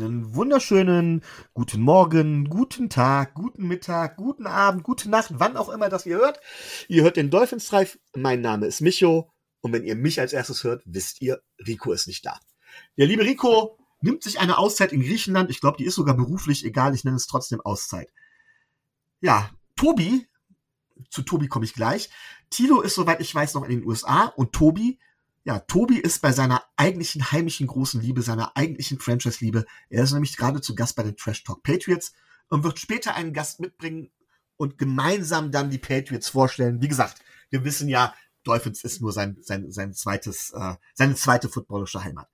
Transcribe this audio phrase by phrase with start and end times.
[0.00, 1.22] einen wunderschönen
[1.52, 6.16] guten Morgen, guten Tag, guten Mittag, guten Abend, gute Nacht, wann auch immer das ihr
[6.16, 6.40] hört.
[6.88, 7.98] Ihr hört den Dolphins Drive.
[8.16, 9.30] Mein Name ist Micho.
[9.60, 12.40] Und wenn ihr mich als erstes hört, wisst ihr, Rico ist nicht da.
[12.96, 15.50] Der liebe Rico nimmt sich eine Auszeit in Griechenland.
[15.50, 18.10] Ich glaube, die ist sogar beruflich, egal, ich nenne es trotzdem Auszeit.
[19.20, 20.26] Ja, Tobi,
[21.10, 22.08] zu Tobi komme ich gleich.
[22.48, 24.98] Tilo ist, soweit ich weiß, noch in den USA und Tobi
[25.44, 29.64] ja, Tobi ist bei seiner eigentlichen heimischen großen Liebe, seiner eigentlichen Franchise-Liebe.
[29.88, 32.12] Er ist nämlich gerade zu Gast bei den Trash Talk Patriots
[32.48, 34.10] und wird später einen Gast mitbringen
[34.56, 36.82] und gemeinsam dann die Patriots vorstellen.
[36.82, 38.14] Wie gesagt, wir wissen ja,
[38.44, 42.28] Dolphins ist nur sein, sein, sein zweites, äh, seine zweite footballische Heimat.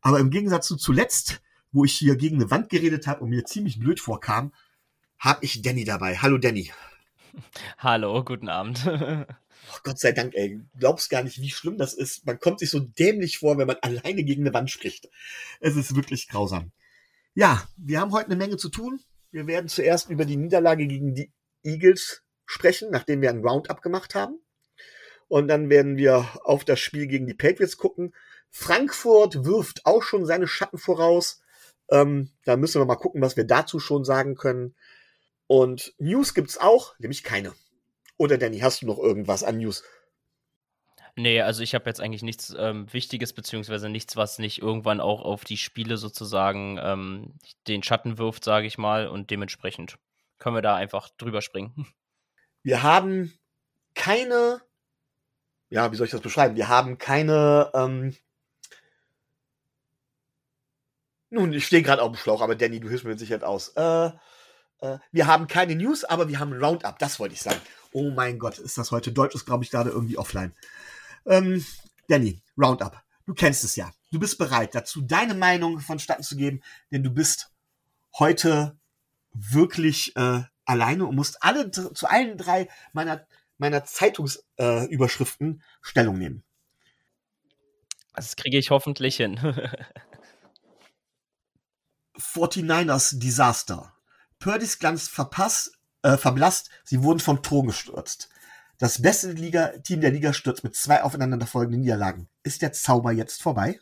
[0.00, 1.42] Aber im Gegensatz zu zuletzt,
[1.72, 4.52] wo ich hier gegen eine Wand geredet habe und mir ziemlich blöd vorkam,
[5.18, 6.16] habe ich Danny dabei.
[6.16, 6.72] Hallo Danny.
[7.78, 8.86] Hallo, guten Abend.
[9.72, 10.60] Oh, Gott sei Dank, ey.
[10.78, 12.26] Glaubst gar nicht, wie schlimm das ist.
[12.26, 15.08] Man kommt sich so dämlich vor, wenn man alleine gegen eine Wand spricht.
[15.60, 16.72] Es ist wirklich grausam.
[17.34, 19.00] Ja, wir haben heute eine Menge zu tun.
[19.30, 24.14] Wir werden zuerst über die Niederlage gegen die Eagles sprechen, nachdem wir ein Roundup gemacht
[24.14, 24.40] haben.
[25.28, 28.14] Und dann werden wir auf das Spiel gegen die Patriots gucken.
[28.50, 31.42] Frankfurt wirft auch schon seine Schatten voraus.
[31.90, 34.74] Ähm, da müssen wir mal gucken, was wir dazu schon sagen können.
[35.46, 37.54] Und News gibt's auch, nämlich keine.
[38.18, 39.84] Oder Danny, hast du noch irgendwas an News?
[41.18, 45.22] Nee, also ich habe jetzt eigentlich nichts ähm, Wichtiges, beziehungsweise nichts, was nicht irgendwann auch
[45.22, 47.34] auf die Spiele sozusagen ähm,
[47.68, 49.08] den Schatten wirft, sage ich mal.
[49.08, 49.96] Und dementsprechend
[50.38, 51.86] können wir da einfach drüber springen.
[52.62, 53.32] Wir haben
[53.94, 54.60] keine,
[55.70, 56.56] ja, wie soll ich das beschreiben?
[56.56, 58.16] Wir haben keine, ähm,
[61.30, 63.68] nun, ich stehe gerade auf dem Schlauch, aber Danny, du hilfst mir mit Sicherheit aus.
[63.76, 64.10] Äh,
[64.80, 67.60] äh, wir haben keine News, aber wir haben ein Roundup, das wollte ich sagen.
[67.96, 70.54] Oh mein Gott, ist das heute Deutsch, ist glaube ich gerade irgendwie offline.
[71.24, 71.64] Ähm,
[72.08, 73.02] Danny, Roundup.
[73.24, 73.90] Du kennst es ja.
[74.12, 76.62] Du bist bereit dazu, deine Meinung vonstatten zu geben,
[76.92, 77.54] denn du bist
[78.18, 78.78] heute
[79.32, 83.26] wirklich äh, alleine und musst alle zu allen drei meiner
[83.56, 86.44] meiner Zeitungsüberschriften äh, Stellung nehmen.
[88.12, 89.38] Das kriege ich hoffentlich hin.
[92.18, 93.94] 49ers Desaster.
[94.38, 95.75] Purdys Glanz verpasst,
[96.06, 98.28] äh, verblasst, sie wurden vom Thron gestürzt.
[98.78, 102.28] Das beste Liga Team der Liga stürzt mit zwei aufeinanderfolgenden Niederlagen.
[102.44, 103.80] Ist der Zauber jetzt vorbei?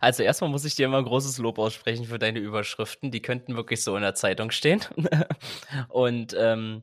[0.00, 3.10] Also erstmal muss ich dir immer ein großes Lob aussprechen für deine Überschriften.
[3.12, 4.80] Die könnten wirklich so in der Zeitung stehen.
[5.88, 6.82] Und ähm,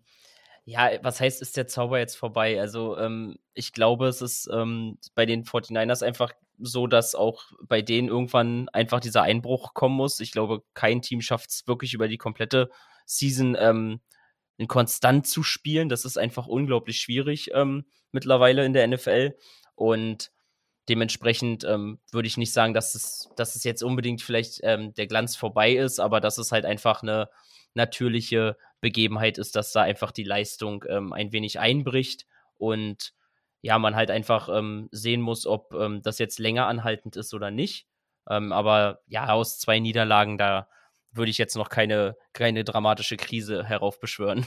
[0.63, 2.61] ja, was heißt, ist der Zauber jetzt vorbei?
[2.61, 7.81] Also ähm, ich glaube, es ist ähm, bei den 49ers einfach so, dass auch bei
[7.81, 10.19] denen irgendwann einfach dieser Einbruch kommen muss.
[10.19, 12.69] Ich glaube, kein Team schafft es wirklich über die komplette
[13.07, 14.01] Season ähm,
[14.67, 15.89] konstant zu spielen.
[15.89, 19.35] Das ist einfach unglaublich schwierig ähm, mittlerweile in der NFL.
[19.75, 20.31] Und
[20.89, 25.07] dementsprechend ähm, würde ich nicht sagen, dass es, dass es jetzt unbedingt vielleicht ähm, der
[25.07, 27.29] Glanz vorbei ist, aber dass es halt einfach eine
[27.73, 32.25] natürliche Begebenheit ist, dass da einfach die Leistung ähm, ein wenig einbricht
[32.57, 33.13] und
[33.61, 37.51] ja, man halt einfach ähm, sehen muss, ob ähm, das jetzt länger anhaltend ist oder
[37.51, 37.87] nicht.
[38.29, 40.67] Aber ja, aus zwei Niederlagen, da
[41.11, 44.45] würde ich jetzt noch keine, keine dramatische Krise heraufbeschwören.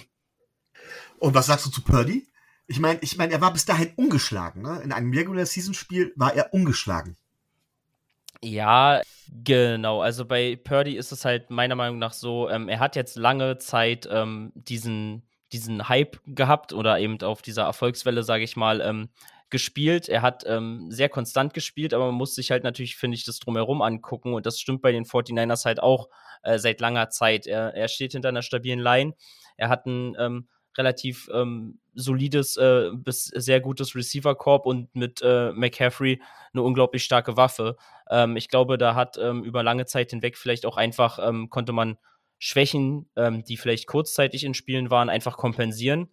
[1.19, 2.27] Und was sagst du zu Purdy?
[2.67, 4.63] Ich meine, ich meine, er war bis dahin ungeschlagen.
[4.63, 4.81] Ne?
[4.83, 7.17] In einem Regular Season Spiel war er ungeschlagen.
[8.43, 10.01] Ja, genau.
[10.01, 13.59] Also bei Purdy ist es halt meiner Meinung nach so, ähm, er hat jetzt lange
[13.59, 15.23] Zeit ähm, diesen
[15.53, 19.09] diesen Hype gehabt oder eben auf dieser Erfolgswelle, sage ich mal, ähm,
[19.51, 20.09] gespielt.
[20.09, 23.39] Er hat ähm, sehr konstant gespielt, aber man muss sich halt natürlich, finde ich, das
[23.39, 24.35] drumherum angucken.
[24.35, 26.09] Und das stimmt bei den 49ers halt auch
[26.43, 27.47] äh, seit langer Zeit.
[27.47, 29.15] Er, er steht hinter einer stabilen Line.
[29.57, 35.53] Er hat ein ähm, relativ ähm, solides äh, bis sehr gutes Receiver-Korb und mit äh,
[35.53, 36.23] McCaffrey
[36.53, 37.77] eine unglaublich starke Waffe.
[38.09, 41.73] Ähm, ich glaube, da hat ähm, über lange Zeit hinweg vielleicht auch einfach, ähm, konnte
[41.73, 41.99] man
[42.43, 46.09] Schwächen, die vielleicht kurzzeitig in Spielen waren, einfach kompensieren.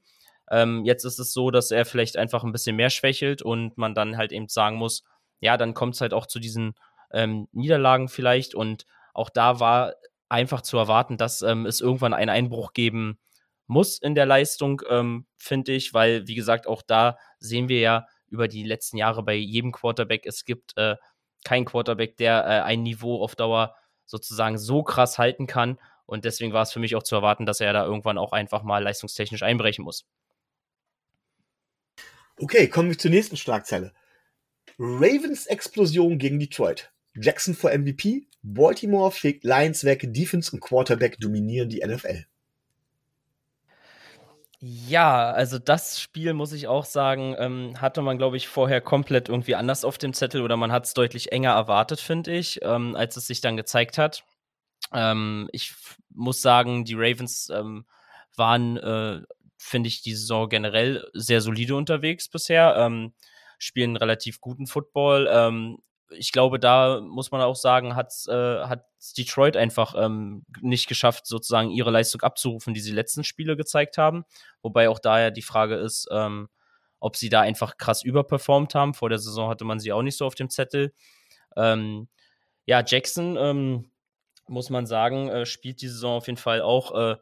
[0.50, 3.94] Ähm, jetzt ist es so, dass er vielleicht einfach ein bisschen mehr schwächelt und man
[3.94, 5.04] dann halt eben sagen muss,
[5.40, 6.76] ja, dann kommt es halt auch zu diesen
[7.12, 8.56] ähm, Niederlagen vielleicht.
[8.56, 9.94] Und auch da war
[10.30, 13.20] einfach zu erwarten, dass ähm, es irgendwann einen Einbruch geben
[13.68, 18.08] muss in der Leistung, ähm, finde ich, weil, wie gesagt, auch da sehen wir ja
[18.28, 20.96] über die letzten Jahre bei jedem Quarterback, es gibt äh,
[21.44, 25.80] keinen Quarterback, der äh, ein Niveau auf Dauer sozusagen so krass halten kann.
[26.06, 28.64] Und deswegen war es für mich auch zu erwarten, dass er da irgendwann auch einfach
[28.64, 30.06] mal leistungstechnisch einbrechen muss.
[32.40, 33.94] Okay, kommen wir zur nächsten Schlagzeile.
[34.78, 36.92] Ravens Explosion gegen Detroit.
[37.16, 38.28] Jackson vor MVP.
[38.44, 40.06] Baltimore fegt Lions weg.
[40.14, 42.26] Defense und Quarterback dominieren die NFL.
[44.60, 49.30] Ja, also das Spiel, muss ich auch sagen, ähm, hatte man, glaube ich, vorher komplett
[49.30, 52.96] irgendwie anders auf dem Zettel oder man hat es deutlich enger erwartet, finde ich, ähm,
[52.96, 54.24] als es sich dann gezeigt hat.
[54.94, 55.76] Ähm, ich
[56.10, 57.86] muss sagen, die Ravens ähm,
[58.36, 59.22] waren, äh,
[59.58, 63.14] finde ich, die Saison generell sehr solide unterwegs bisher, ähm,
[63.60, 68.86] spielen relativ guten Football, ähm, ich glaube, da muss man auch sagen, hat äh, hat
[69.18, 74.24] Detroit einfach ähm, nicht geschafft, sozusagen ihre Leistung abzurufen, die sie letzten Spiele gezeigt haben.
[74.62, 76.50] Wobei auch daher die Frage ist, ähm,
[77.00, 78.94] ob sie da einfach krass überperformt haben.
[78.94, 80.94] Vor der Saison hatte man sie auch nicht so auf dem Zettel.
[81.56, 82.08] Ähm,
[82.66, 83.92] ja, Jackson, ähm,
[84.48, 87.18] muss man sagen, äh, spielt die Saison auf jeden Fall auch äh,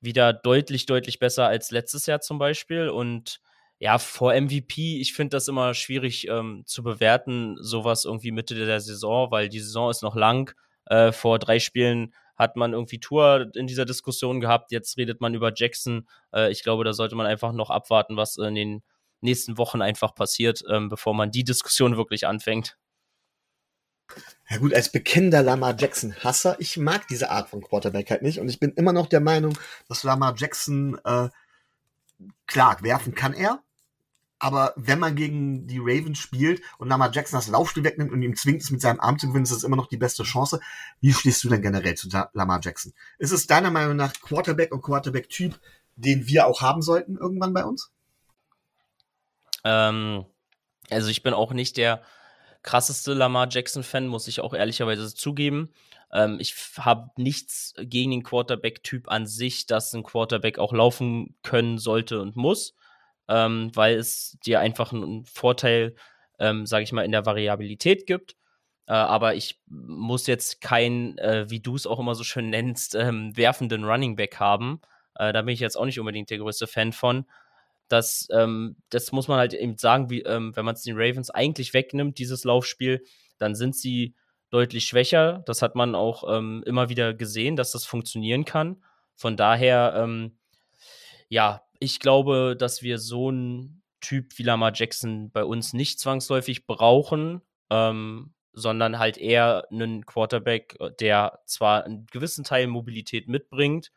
[0.00, 2.88] wieder deutlich, deutlich besser als letztes Jahr zum Beispiel.
[2.88, 3.40] Und
[3.78, 8.80] ja, vor MVP, ich finde das immer schwierig ähm, zu bewerten, sowas irgendwie Mitte der
[8.80, 10.54] Saison, weil die Saison ist noch lang.
[10.86, 14.72] Äh, vor drei Spielen hat man irgendwie Tour in dieser Diskussion gehabt.
[14.72, 16.08] Jetzt redet man über Jackson.
[16.32, 18.82] Äh, ich glaube, da sollte man einfach noch abwarten, was in den
[19.20, 22.76] nächsten Wochen einfach passiert, ähm, bevor man die Diskussion wirklich anfängt.
[24.50, 28.48] Ja gut, als bekennender Lamar Jackson-Hasser, ich mag diese Art von Quarterback halt nicht und
[28.48, 29.58] ich bin immer noch der Meinung,
[29.88, 31.28] dass Lamar Jackson, äh,
[32.46, 33.62] klar, werfen kann er,
[34.38, 38.36] aber wenn man gegen die Ravens spielt und Lamar Jackson das Laufspiel wegnimmt und ihm
[38.36, 40.60] zwingt, es mit seinem Arm zu gewinnen, ist das immer noch die beste Chance.
[41.00, 42.92] Wie stehst du denn generell zu Lamar Jackson?
[43.18, 45.58] Ist es deiner Meinung nach Quarterback und Quarterback-Typ,
[45.96, 47.90] den wir auch haben sollten irgendwann bei uns?
[49.64, 50.24] Ähm,
[50.88, 52.02] also ich bin auch nicht der
[52.62, 55.72] krasseste Lamar Jackson-Fan, muss ich auch ehrlicherweise zugeben.
[56.12, 61.78] Ähm, ich habe nichts gegen den Quarterback-Typ an sich, dass ein Quarterback auch laufen können
[61.78, 62.74] sollte und muss
[63.28, 65.94] ähm, weil es dir einfach einen Vorteil,
[66.38, 68.36] ähm, sage ich mal, in der Variabilität gibt.
[68.86, 72.94] Äh, aber ich muss jetzt kein, äh, wie du es auch immer so schön nennst,
[72.94, 74.80] ähm, werfenden Running Back haben.
[75.14, 77.26] Äh, da bin ich jetzt auch nicht unbedingt der größte Fan von.
[77.88, 81.30] Das, ähm, das muss man halt eben sagen, wie, ähm, wenn man es den Ravens
[81.30, 83.04] eigentlich wegnimmt, dieses Laufspiel,
[83.38, 84.14] dann sind sie
[84.50, 85.42] deutlich schwächer.
[85.46, 88.82] Das hat man auch ähm, immer wieder gesehen, dass das funktionieren kann.
[89.14, 90.38] Von daher, ähm,
[91.28, 96.66] ja, ich glaube, dass wir so einen Typ wie Lamar Jackson bei uns nicht zwangsläufig
[96.66, 103.90] brauchen, ähm, sondern halt eher einen Quarterback, der zwar einen gewissen Teil Mobilität mitbringt,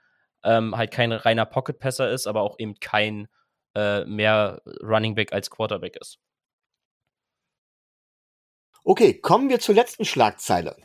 [0.44, 3.28] ähm, halt kein reiner Pocket-Passer ist, aber auch eben kein
[3.76, 6.20] äh, mehr Running Back als Quarterback ist.
[8.84, 10.76] Okay, kommen wir zur letzten Schlagzeile.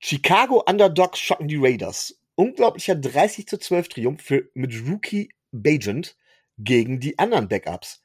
[0.00, 2.20] Chicago Underdogs schocken die Raiders.
[2.34, 6.16] Unglaublicher 30 zu 12 Triumph für, mit Rookie Bagent
[6.58, 8.02] gegen die anderen Backups.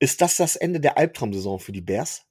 [0.00, 2.24] Ist das das Ende der Albtraumsaison für die Bears?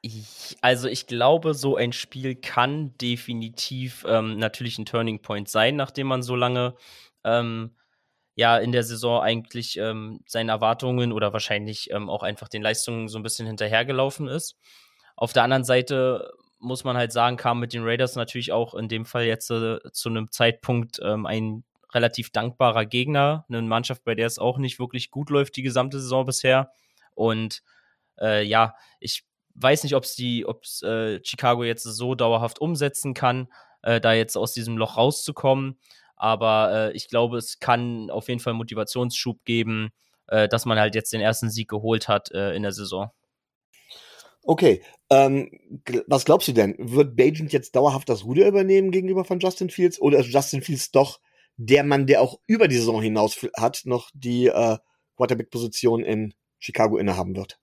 [0.00, 5.76] Ich, also ich glaube, so ein Spiel kann definitiv ähm, natürlich ein Turning Point sein,
[5.76, 6.76] nachdem man so lange
[7.24, 7.74] ähm,
[8.38, 13.08] ja in der Saison eigentlich ähm, seinen Erwartungen oder wahrscheinlich ähm, auch einfach den Leistungen
[13.08, 14.56] so ein bisschen hinterhergelaufen ist.
[15.16, 16.30] Auf der anderen Seite
[16.60, 19.78] muss man halt sagen, kam mit den Raiders natürlich auch in dem Fall jetzt äh,
[19.90, 24.78] zu einem Zeitpunkt ähm, ein relativ dankbarer Gegner, eine Mannschaft, bei der es auch nicht
[24.78, 26.70] wirklich gut läuft die gesamte Saison bisher.
[27.16, 27.64] Und
[28.20, 29.24] äh, ja, ich
[29.56, 33.48] weiß nicht, ob es ob äh, Chicago jetzt so dauerhaft umsetzen kann,
[33.82, 35.80] äh, da jetzt aus diesem Loch rauszukommen.
[36.18, 39.90] Aber äh, ich glaube, es kann auf jeden Fall Motivationsschub geben,
[40.28, 43.10] äh, dass man halt jetzt den ersten Sieg geholt hat äh, in der Saison.
[44.42, 45.50] Okay, ähm,
[46.06, 46.74] was glaubst du denn?
[46.78, 50.90] Wird Bajent jetzt dauerhaft das Ruder übernehmen gegenüber von Justin Fields oder ist Justin Fields
[50.90, 51.20] doch
[51.56, 54.78] der Mann, der auch über die Saison hinaus hat, noch die äh,
[55.16, 57.58] Quarterback-Position in Chicago innehaben wird.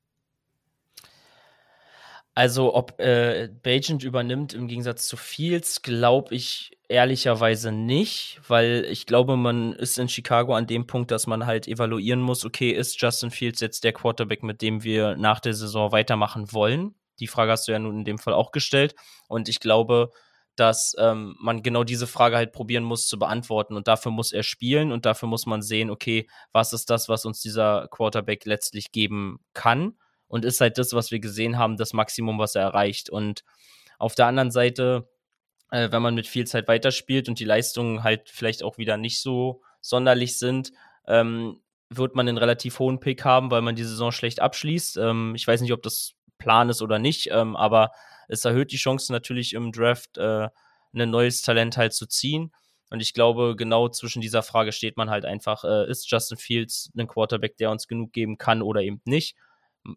[2.37, 9.05] Also, ob äh, Bajent übernimmt im Gegensatz zu Fields, glaube ich ehrlicherweise nicht, weil ich
[9.05, 13.01] glaube, man ist in Chicago an dem Punkt, dass man halt evaluieren muss, okay, ist
[13.01, 16.95] Justin Fields jetzt der Quarterback, mit dem wir nach der Saison weitermachen wollen?
[17.19, 18.95] Die Frage hast du ja nun in dem Fall auch gestellt.
[19.29, 20.11] Und ich glaube,
[20.57, 23.75] dass ähm, man genau diese Frage halt probieren muss zu beantworten.
[23.77, 27.25] Und dafür muss er spielen und dafür muss man sehen, okay, was ist das, was
[27.25, 29.95] uns dieser Quarterback letztlich geben kann?
[30.27, 33.10] Und ist halt das, was wir gesehen haben, das Maximum, was er erreicht.
[33.10, 33.44] Und
[34.00, 35.08] auf der anderen Seite,
[35.72, 39.22] äh, wenn man mit viel Zeit weiterspielt und die Leistungen halt vielleicht auch wieder nicht
[39.22, 40.72] so sonderlich sind,
[41.08, 44.98] ähm, wird man einen relativ hohen Pick haben, weil man die Saison schlecht abschließt.
[44.98, 47.91] Ähm, ich weiß nicht, ob das Plan ist oder nicht, ähm, aber
[48.27, 50.50] es erhöht die Chance natürlich im Draft, äh,
[50.94, 52.51] ein neues Talent halt zu ziehen.
[52.89, 56.91] Und ich glaube, genau zwischen dieser Frage steht man halt einfach, äh, ist Justin Fields
[56.98, 59.36] ein Quarterback, der uns genug geben kann oder eben nicht?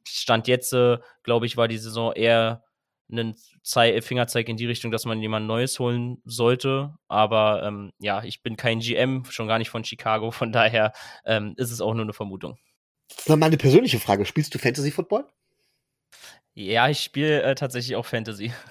[0.06, 2.64] Stand jetzt, äh, glaube ich, war die Saison eher
[3.10, 6.94] einen Zei Fingerzeig in die Richtung, dass man jemand Neues holen sollte.
[7.08, 10.30] Aber ähm, ja, ich bin kein GM, schon gar nicht von Chicago.
[10.38, 10.92] Von daher
[11.24, 12.58] ähm, ist es auch nur eine Vermutung.
[13.26, 15.26] Meine persönliche Frage: Spielst du Fantasy Football?
[16.54, 18.52] Ja, ich spiele äh, tatsächlich auch Fantasy.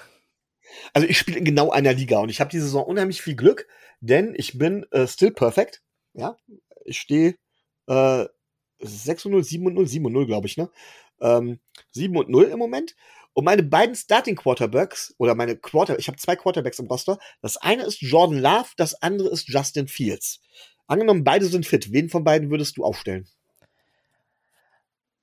[0.93, 3.67] Also ich spiele in genau einer Liga und ich habe diese Saison unheimlich viel Glück,
[4.01, 5.81] denn ich bin äh, still perfect.
[6.13, 6.35] Ja,
[6.83, 7.35] ich stehe
[7.87, 8.25] äh,
[8.79, 10.69] 6 und 0, 7 und 0, 7 und 0, glaube ich, ne?
[11.21, 11.59] Ähm,
[11.91, 12.95] 7 und 0 im Moment.
[13.33, 17.19] Und meine beiden Starting Quarterbacks, oder meine Quarter, ich habe zwei Quarterbacks im Roster.
[17.41, 20.41] Das eine ist Jordan Love, das andere ist Justin Fields.
[20.87, 21.91] Angenommen, beide sind fit.
[21.91, 23.27] Wen von beiden würdest du aufstellen?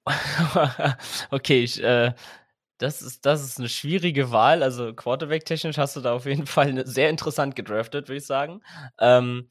[1.31, 2.15] okay, ich, äh,
[2.79, 4.63] das ist, das ist eine schwierige Wahl.
[4.63, 8.63] Also Quarterback-technisch hast du da auf jeden Fall sehr interessant gedraftet, würde ich sagen.
[9.01, 9.51] Ähm,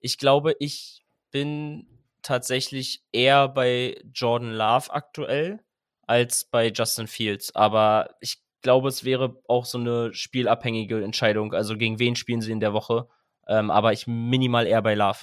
[0.00, 1.86] ich glaube, ich bin
[2.22, 5.60] tatsächlich eher bei Jordan Love aktuell
[6.08, 7.54] als bei Justin Fields.
[7.54, 11.52] Aber ich glaube, es wäre auch so eine spielabhängige Entscheidung.
[11.52, 13.08] Also gegen wen spielen sie in der Woche?
[13.46, 15.18] Ähm, aber ich minimal eher bei Love.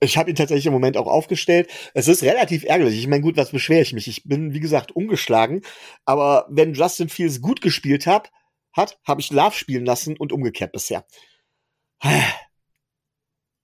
[0.00, 1.70] Ich habe ihn tatsächlich im Moment auch aufgestellt.
[1.94, 2.98] Es ist relativ ärgerlich.
[2.98, 4.06] Ich meine, gut, was beschwere ich mich?
[4.06, 5.62] Ich bin, wie gesagt, ungeschlagen.
[6.04, 8.30] Aber wenn Justin Fields gut gespielt hat,
[8.72, 11.06] hat, habe ich Love spielen lassen und umgekehrt bisher.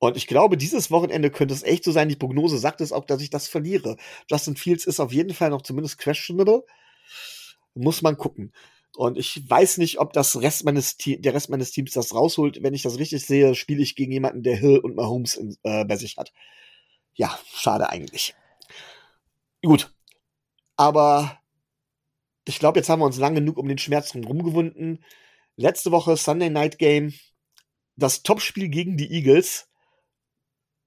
[0.00, 2.08] Und ich glaube, dieses Wochenende könnte es echt so sein.
[2.08, 3.98] Die Prognose sagt es auch, dass ich das verliere.
[4.30, 6.64] Justin Fields ist auf jeden Fall noch zumindest questionable.
[7.74, 8.52] Muss man gucken.
[8.96, 12.62] Und ich weiß nicht, ob das Rest meines der Rest meines Teams das rausholt.
[12.62, 15.84] Wenn ich das richtig sehe, spiele ich gegen jemanden, der Hill und Mahomes in, äh,
[15.84, 16.32] bei sich hat.
[17.14, 18.34] Ja, schade eigentlich.
[19.62, 19.92] Gut.
[20.76, 21.38] Aber
[22.46, 25.04] ich glaube, jetzt haben wir uns lang genug um den Schmerz rumgewunden.
[25.56, 27.12] Letzte Woche Sunday Night Game.
[27.96, 29.69] Das Topspiel gegen die Eagles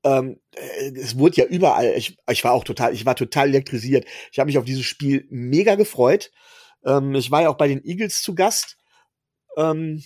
[0.03, 4.05] ähm, äh, es wurde ja überall, ich, ich war auch total, ich war total elektrisiert.
[4.31, 6.31] Ich habe mich auf dieses Spiel mega gefreut.
[6.85, 8.77] Ähm, ich war ja auch bei den Eagles zu Gast.
[9.57, 10.03] Ähm,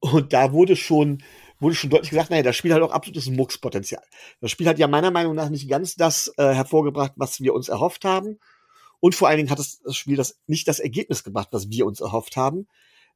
[0.00, 1.22] und da wurde schon,
[1.60, 4.02] wurde schon deutlich gesagt, naja, das Spiel hat auch absolutes Muckspotenzial.
[4.40, 7.68] Das Spiel hat ja meiner Meinung nach nicht ganz das äh, hervorgebracht, was wir uns
[7.68, 8.38] erhofft haben.
[9.00, 11.86] Und vor allen Dingen hat das, das Spiel das nicht das Ergebnis gebracht, was wir
[11.86, 12.66] uns erhofft haben.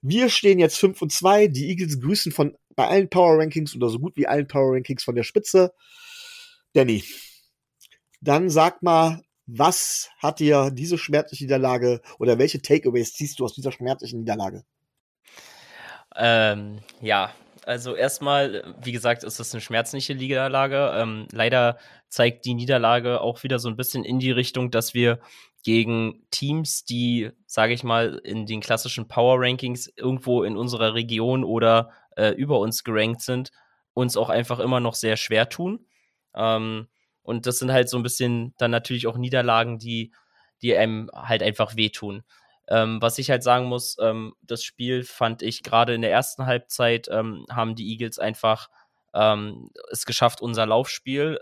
[0.00, 1.49] Wir stehen jetzt 5 und 2.
[1.49, 5.05] Die Eagles grüßen von bei allen Power Rankings oder so gut wie allen Power Rankings
[5.05, 5.73] von der Spitze.
[6.73, 7.05] Danny,
[8.21, 13.55] dann sag mal, was hat dir diese schmerzliche Niederlage oder welche Takeaways ziehst du aus
[13.55, 14.64] dieser schmerzlichen Niederlage?
[16.17, 17.33] Ähm, ja,
[17.64, 20.93] also erstmal, wie gesagt, ist das eine schmerzliche Niederlage.
[20.95, 25.21] Ähm, leider zeigt die Niederlage auch wieder so ein bisschen in die Richtung, dass wir
[25.62, 31.45] gegen Teams, die, sage ich mal, in den klassischen Power Rankings irgendwo in unserer Region
[31.45, 33.52] oder äh, über uns gerankt sind,
[33.95, 35.87] uns auch einfach immer noch sehr schwer tun.
[36.35, 36.89] Ähm,
[37.23, 40.12] und das sind halt so ein bisschen dann natürlich auch Niederlagen, die,
[40.61, 42.25] die einem halt einfach wehtun.
[42.69, 46.47] Ähm, was ich halt sagen muss, ähm, das Spiel fand ich gerade in der ersten
[46.47, 48.69] Halbzeit ähm, haben die Eagles einfach
[49.15, 51.39] ähm, es geschafft, unser Laufspiel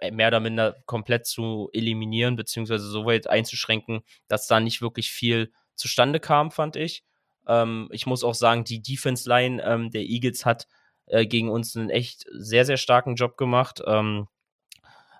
[0.00, 5.10] äh, mehr oder minder komplett zu eliminieren, beziehungsweise so weit einzuschränken, dass da nicht wirklich
[5.10, 7.04] viel zustande kam, fand ich.
[7.46, 10.66] Ähm, ich muss auch sagen, die Defense Line ähm, der Eagles hat
[11.08, 13.82] äh, gegen uns einen echt sehr, sehr starken Job gemacht.
[13.86, 14.28] Ähm,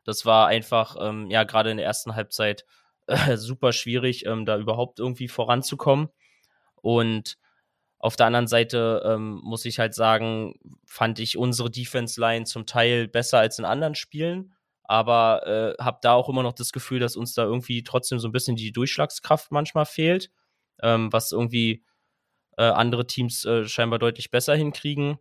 [0.04, 2.64] das war einfach, ähm, ja, gerade in der ersten Halbzeit
[3.07, 6.09] äh, super schwierig, ähm, da überhaupt irgendwie voranzukommen.
[6.76, 7.38] Und
[7.99, 10.54] auf der anderen Seite ähm, muss ich halt sagen,
[10.87, 14.54] fand ich unsere Defense Line zum Teil besser als in anderen Spielen,
[14.85, 15.47] aber
[15.78, 18.33] äh, habe da auch immer noch das Gefühl, dass uns da irgendwie trotzdem so ein
[18.33, 20.30] bisschen die Durchschlagskraft manchmal fehlt,
[20.80, 21.83] ähm, was irgendwie
[22.57, 25.18] äh, andere Teams äh, scheinbar deutlich besser hinkriegen.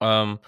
[0.00, 0.38] Ähm,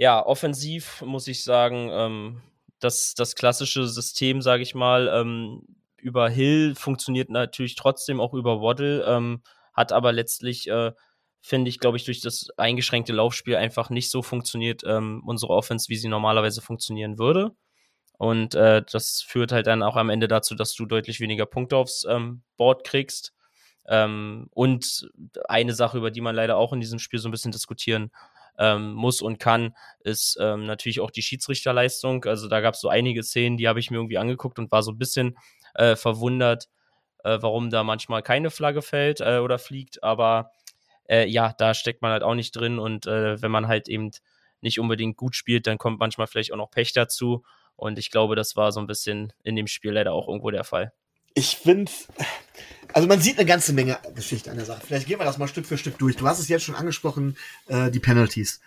[0.00, 2.42] ja, offensiv muss ich sagen, ähm,
[2.78, 5.62] das, das klassische System, sage ich mal, ähm,
[5.98, 9.42] über Hill funktioniert natürlich trotzdem auch über Waddle, ähm,
[9.74, 10.92] hat aber letztlich, äh,
[11.42, 15.90] finde ich, glaube ich, durch das eingeschränkte Laufspiel einfach nicht so funktioniert, ähm, unsere Offense,
[15.90, 17.50] wie sie normalerweise funktionieren würde.
[18.18, 21.76] Und äh, das führt halt dann auch am Ende dazu, dass du deutlich weniger Punkte
[21.76, 23.34] aufs ähm, Board kriegst.
[23.86, 25.10] Ähm, und
[25.48, 28.10] eine Sache, über die man leider auch in diesem Spiel so ein bisschen diskutieren
[28.58, 32.24] ähm, muss und kann, ist ähm, natürlich auch die Schiedsrichterleistung.
[32.24, 34.82] Also da gab es so einige Szenen, die habe ich mir irgendwie angeguckt und war
[34.82, 35.36] so ein bisschen
[35.74, 36.68] äh, verwundert,
[37.24, 40.02] äh, warum da manchmal keine Flagge fällt äh, oder fliegt.
[40.02, 40.50] Aber
[41.08, 44.10] äh, ja, da steckt man halt auch nicht drin und äh, wenn man halt eben
[44.60, 47.42] nicht unbedingt gut spielt, dann kommt manchmal vielleicht auch noch Pech dazu.
[47.76, 50.64] Und ich glaube, das war so ein bisschen in dem Spiel leider auch irgendwo der
[50.64, 50.92] Fall.
[51.34, 51.90] Ich finde,
[52.92, 54.82] also man sieht eine ganze Menge Geschichte an der Sache.
[54.84, 56.16] Vielleicht gehen wir das mal Stück für Stück durch.
[56.16, 57.36] Du hast es jetzt schon angesprochen,
[57.68, 58.60] äh, die Penalties.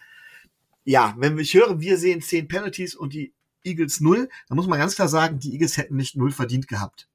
[0.85, 4.79] Ja, wenn ich höre, wir sehen zehn Penalties und die Eagles null, dann muss man
[4.79, 7.07] ganz klar sagen, die Eagles hätten nicht null verdient gehabt.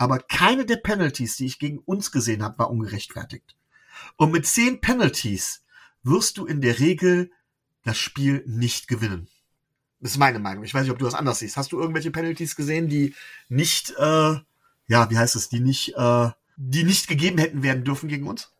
[0.00, 3.54] aber keine der Penalties, die ich gegen uns gesehen habe, war ungerechtfertigt.
[4.16, 5.62] Und mit zehn Penalties
[6.02, 7.30] wirst du in der Regel
[7.84, 9.28] das Spiel nicht gewinnen.
[10.00, 10.64] Das ist meine Meinung.
[10.64, 11.58] Ich weiß nicht, ob du das anders siehst.
[11.58, 13.14] Hast du irgendwelche Penalties gesehen, die
[13.50, 14.36] nicht, äh,
[14.90, 18.52] ja, wie heißt es, die nicht, äh, die nicht gegeben hätten werden dürfen gegen uns?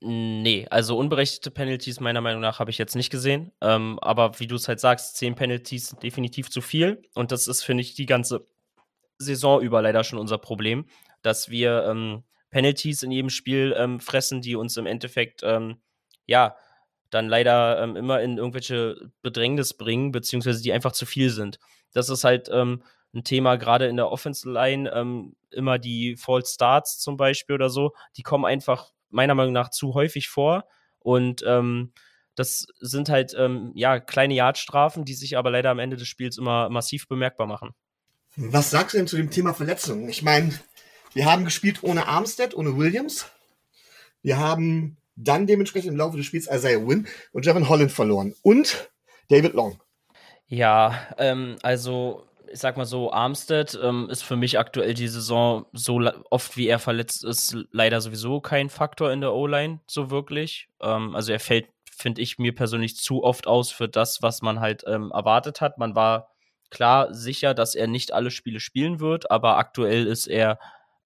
[0.00, 3.52] Nee, also unberechtigte Penalties meiner Meinung nach habe ich jetzt nicht gesehen.
[3.60, 7.02] Ähm, aber wie du es halt sagst, zehn Penalties sind definitiv zu viel.
[7.14, 8.44] Und das ist, finde ich, die ganze
[9.18, 10.86] Saison über leider schon unser Problem,
[11.22, 15.76] dass wir ähm, Penalties in jedem Spiel ähm, fressen, die uns im Endeffekt, ähm,
[16.26, 16.56] ja,
[17.10, 21.60] dann leider ähm, immer in irgendwelche Bedrängnis bringen, beziehungsweise die einfach zu viel sind.
[21.92, 22.82] Das ist halt ähm,
[23.14, 27.92] ein Thema, gerade in der Offensive Line, immer die False Starts zum Beispiel oder so,
[28.16, 30.64] die kommen einfach meiner Meinung nach zu häufig vor.
[30.98, 31.92] Und ähm,
[32.34, 36.38] das sind halt ähm, ja kleine Yardstrafen, die sich aber leider am Ende des Spiels
[36.38, 37.74] immer massiv bemerkbar machen.
[38.36, 40.08] Was sagst du denn zu dem Thema Verletzungen?
[40.08, 40.58] Ich meine,
[41.12, 43.26] wir haben gespielt ohne Armstead, ohne Williams.
[44.22, 48.34] Wir haben dann dementsprechend im Laufe des Spiels Isaiah Wynn und Javon Holland verloren.
[48.42, 48.90] Und
[49.28, 49.78] David Long.
[50.46, 55.66] Ja, ähm, also ich sag mal so, Armstead ähm, ist für mich aktuell die Saison
[55.72, 60.68] so oft wie er verletzt ist, leider sowieso kein Faktor in der O-Line, so wirklich.
[60.80, 64.60] Ähm, also er fällt, finde ich, mir persönlich zu oft aus für das, was man
[64.60, 65.78] halt ähm, erwartet hat.
[65.78, 66.28] Man war
[66.70, 70.58] klar sicher, dass er nicht alle Spiele spielen wird, aber aktuell ist er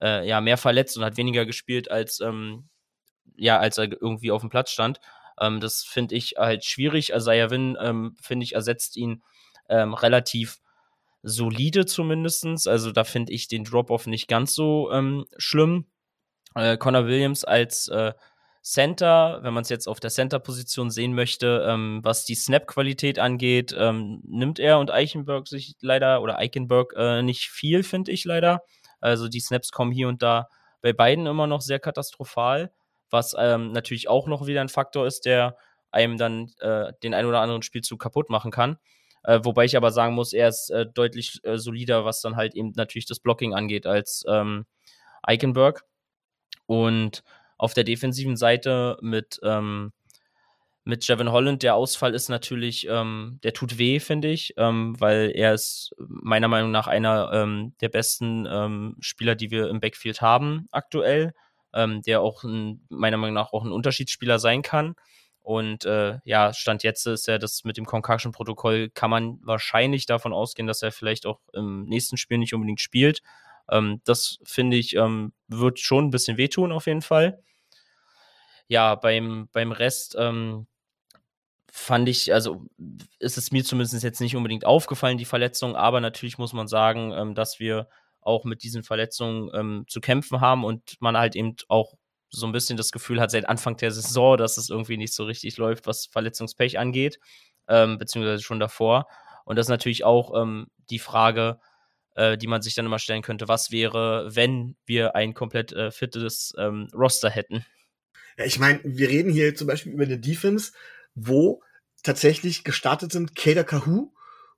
[0.03, 2.69] äh, ja mehr verletzt und hat weniger gespielt, als, ähm,
[3.37, 5.01] ja, als er irgendwie auf dem Platz stand.
[5.41, 7.13] Ähm, das finde ich halt schwierig.
[7.13, 9.23] Isaiah Win, ähm, finde ich, ersetzt ihn
[9.69, 10.61] relativ
[11.27, 12.67] solide zumindestens.
[12.67, 15.87] Also da finde ich den Drop-Off nicht ganz so ähm, schlimm.
[16.55, 18.13] Äh, Connor Williams als äh,
[18.63, 23.75] Center, wenn man es jetzt auf der Center-Position sehen möchte, ähm, was die Snap-Qualität angeht,
[23.77, 28.63] ähm, nimmt er und Eichenberg sich leider oder Eichenberg äh, nicht viel, finde ich leider.
[29.01, 30.49] Also die Snaps kommen hier und da
[30.81, 32.73] bei beiden immer noch sehr katastrophal,
[33.11, 35.57] was ähm, natürlich auch noch wieder ein Faktor ist, der
[35.91, 38.79] einem dann äh, den ein oder anderen Spielzug kaputt machen kann.
[39.27, 42.55] Äh, wobei ich aber sagen muss, er ist äh, deutlich äh, solider, was dann halt
[42.55, 44.67] eben natürlich das Blocking angeht, als ähm,
[45.23, 45.83] Eichenberg.
[46.67, 47.25] Und
[47.59, 49.93] auf der defensiven Seite mit, ähm,
[50.85, 55.33] mit Jevin Holland, der Ausfall ist natürlich, ähm, der tut weh, finde ich, ähm, weil
[55.35, 60.21] er ist meiner Meinung nach einer ähm, der besten ähm, Spieler, die wir im Backfield
[60.21, 61.33] haben aktuell,
[61.75, 64.95] der auch ein, meiner Meinung nach auch ein Unterschiedsspieler sein kann.
[65.47, 70.33] Und äh, ja, Stand jetzt ist ja das mit dem Concussion-Protokoll, kann man wahrscheinlich davon
[70.33, 73.23] ausgehen, dass er vielleicht auch im nächsten Spiel nicht unbedingt spielt.
[73.71, 77.41] Ähm, das finde ich, ähm, wird schon ein bisschen wehtun auf jeden Fall.
[78.67, 80.67] Ja, beim, beim Rest ähm,
[81.71, 82.67] fand ich, also
[83.21, 87.13] ist es mir zumindest jetzt nicht unbedingt aufgefallen, die Verletzung, aber natürlich muss man sagen,
[87.13, 87.89] ähm, dass wir
[88.21, 91.95] auch mit diesen Verletzungen ähm, zu kämpfen haben und man halt eben auch
[92.31, 95.25] so ein bisschen das Gefühl hat seit Anfang der Saison, dass es irgendwie nicht so
[95.25, 97.19] richtig läuft, was Verletzungspech angeht,
[97.69, 99.07] ähm, beziehungsweise schon davor.
[99.45, 101.61] Und das ist natürlich auch ähm, die Frage,
[102.15, 105.91] äh, die man sich dann immer stellen könnte, was wäre, wenn wir ein komplett äh,
[105.91, 107.65] fittes ähm, Roster hätten?
[108.37, 110.73] Ja, ich meine, wir reden hier zum Beispiel über eine Defense,
[111.15, 111.63] wo
[112.03, 114.13] tatsächlich gestartet sind Kader Kahu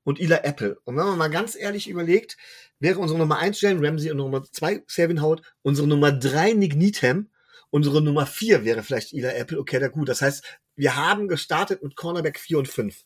[0.05, 0.79] und Ila Apple.
[0.85, 2.37] Und wenn man mal ganz ehrlich überlegt,
[2.81, 6.77] wäre unsere Nummer 1 Jalen Ramsey und Nummer 2 Savin Hout, unsere Nummer 3 Nick
[6.77, 7.29] Needham
[7.71, 9.59] Unsere Nummer vier wäre vielleicht Ila Apple.
[9.59, 10.09] Okay, da gut.
[10.09, 10.43] Das heißt,
[10.77, 13.05] wir haben gestartet mit Cornerback 4 und 5.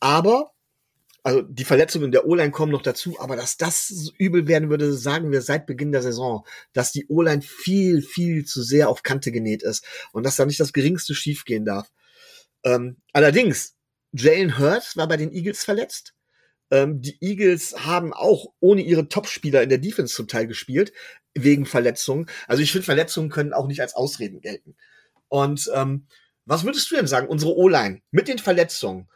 [0.00, 0.52] Aber,
[1.22, 5.30] also die Verletzungen der O-Line kommen noch dazu, aber dass das übel werden würde, sagen
[5.32, 9.62] wir seit Beginn der Saison, dass die O-Line viel, viel zu sehr auf Kante genäht
[9.62, 11.90] ist und dass da nicht das geringste schiefgehen darf.
[12.64, 13.76] Ähm, allerdings,
[14.12, 16.14] Jalen Hurts war bei den Eagles verletzt.
[16.70, 20.92] Ähm, die Eagles haben auch ohne ihre Topspieler in der Defense zum Teil gespielt,
[21.34, 22.26] wegen Verletzungen.
[22.46, 24.76] Also ich finde, Verletzungen können auch nicht als Ausreden gelten.
[25.28, 26.06] Und ähm,
[26.44, 29.08] was würdest du denn sagen, unsere O-Line mit den Verletzungen,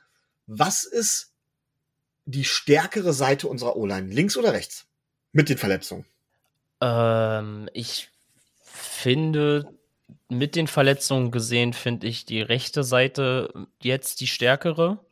[0.46, 1.32] was ist
[2.26, 4.86] die stärkere Seite unserer O-Line, links oder rechts,
[5.32, 6.06] mit den Verletzungen?
[6.80, 8.10] Ähm, ich
[8.62, 9.74] finde,
[10.28, 15.03] mit den Verletzungen gesehen, finde ich die rechte Seite jetzt die stärkere.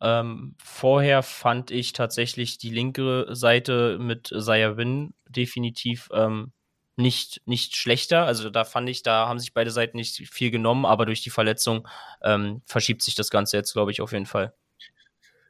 [0.00, 6.52] Ähm, vorher fand ich tatsächlich die linke Seite mit Saya Win definitiv ähm,
[6.96, 8.24] nicht, nicht schlechter.
[8.24, 11.30] Also da fand ich, da haben sich beide Seiten nicht viel genommen, aber durch die
[11.30, 11.86] Verletzung
[12.22, 14.54] ähm, verschiebt sich das Ganze jetzt, glaube ich, auf jeden Fall.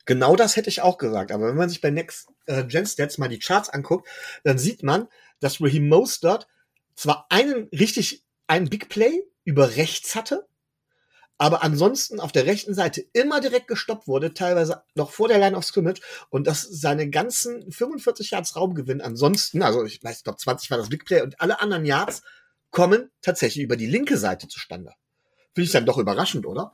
[0.05, 1.33] Genau das hätte ich auch gesagt.
[1.33, 4.09] Aber wenn man sich bei Next äh, Gen Stats mal die Charts anguckt,
[4.45, 5.09] dann sieht man,
[5.41, 6.47] dass Raheem Mostert
[6.95, 10.47] zwar einen richtig, einen Big Play über rechts hatte,
[11.39, 15.57] aber ansonsten auf der rechten Seite immer direkt gestoppt wurde, teilweise noch vor der Line
[15.57, 20.39] of Scrimmage und dass seine ganzen 45 Yards Raumgewinn ansonsten, also ich weiß, ich glaube
[20.39, 22.23] 20 war das Big Play und alle anderen Yards
[22.71, 24.93] kommen tatsächlich über die linke Seite zustande.
[25.55, 26.73] Finde ich dann doch überraschend, oder?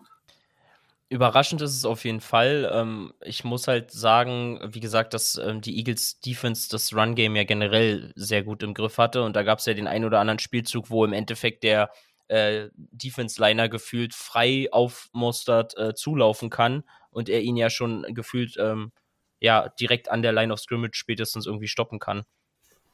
[1.09, 2.71] Überraschend ist es auf jeden Fall.
[2.73, 7.45] Ähm, ich muss halt sagen, wie gesagt, dass ähm, die Eagles Defense das Run-Game ja
[7.45, 9.23] generell sehr gut im Griff hatte.
[9.23, 11.91] Und da gab es ja den einen oder anderen Spielzug, wo im Endeffekt der
[12.33, 18.57] äh, Defense-Liner gefühlt frei auf Mostert äh, zulaufen kann und er ihn ja schon gefühlt
[18.59, 18.93] ähm,
[19.39, 22.25] ja direkt an der Line of Scrimmage spätestens irgendwie stoppen kann.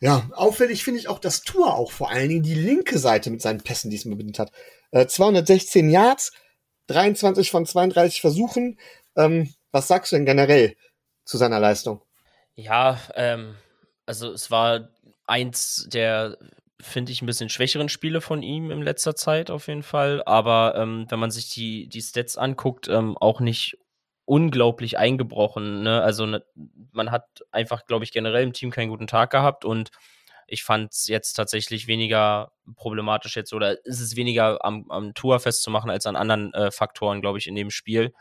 [0.00, 3.40] Ja, auffällig finde ich auch, dass Tour auch vor allen Dingen die linke Seite mit
[3.40, 4.50] seinen Pässen diesmal bedient hat.
[4.90, 6.32] Äh, 216 Yards,
[6.88, 8.78] 23 von 32 Versuchen.
[9.16, 10.76] Ähm, was sagst du denn generell
[11.24, 12.02] zu seiner Leistung?
[12.56, 13.54] Ja, ähm,
[14.04, 14.88] also es war
[15.26, 16.38] eins der
[16.80, 20.22] finde ich, ein bisschen schwächeren Spiele von ihm in letzter Zeit auf jeden Fall.
[20.24, 23.76] Aber ähm, wenn man sich die, die Stats anguckt, ähm, auch nicht
[24.24, 25.82] unglaublich eingebrochen.
[25.82, 26.02] Ne?
[26.02, 26.44] Also ne,
[26.92, 29.90] man hat einfach, glaube ich, generell im Team keinen guten Tag gehabt und
[30.46, 35.40] ich fand es jetzt tatsächlich weniger problematisch jetzt oder ist es weniger am, am Tour
[35.40, 38.12] festzumachen als an anderen äh, Faktoren, glaube ich, in dem Spiel.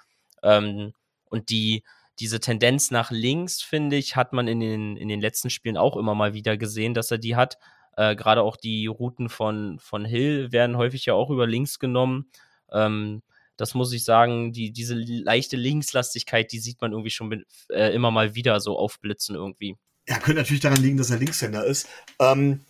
[0.44, 0.94] Ähm,
[1.26, 1.84] und die,
[2.20, 5.96] diese Tendenz nach links, finde ich, hat man in den, in den letzten Spielen auch
[5.96, 7.58] immer mal wieder gesehen, dass er die hat.
[7.98, 12.32] Äh, Gerade auch die Routen von, von Hill werden häufig ja auch über links genommen.
[12.72, 13.24] Ähm,
[13.58, 17.94] das muss ich sagen, die, diese leichte Linkslastigkeit, die sieht man irgendwie schon mit, äh,
[17.94, 19.76] immer mal wieder so aufblitzen irgendwie.
[20.08, 21.90] Ja, könnte natürlich daran liegen, dass er Linkshänder ist.
[22.20, 22.62] Ähm,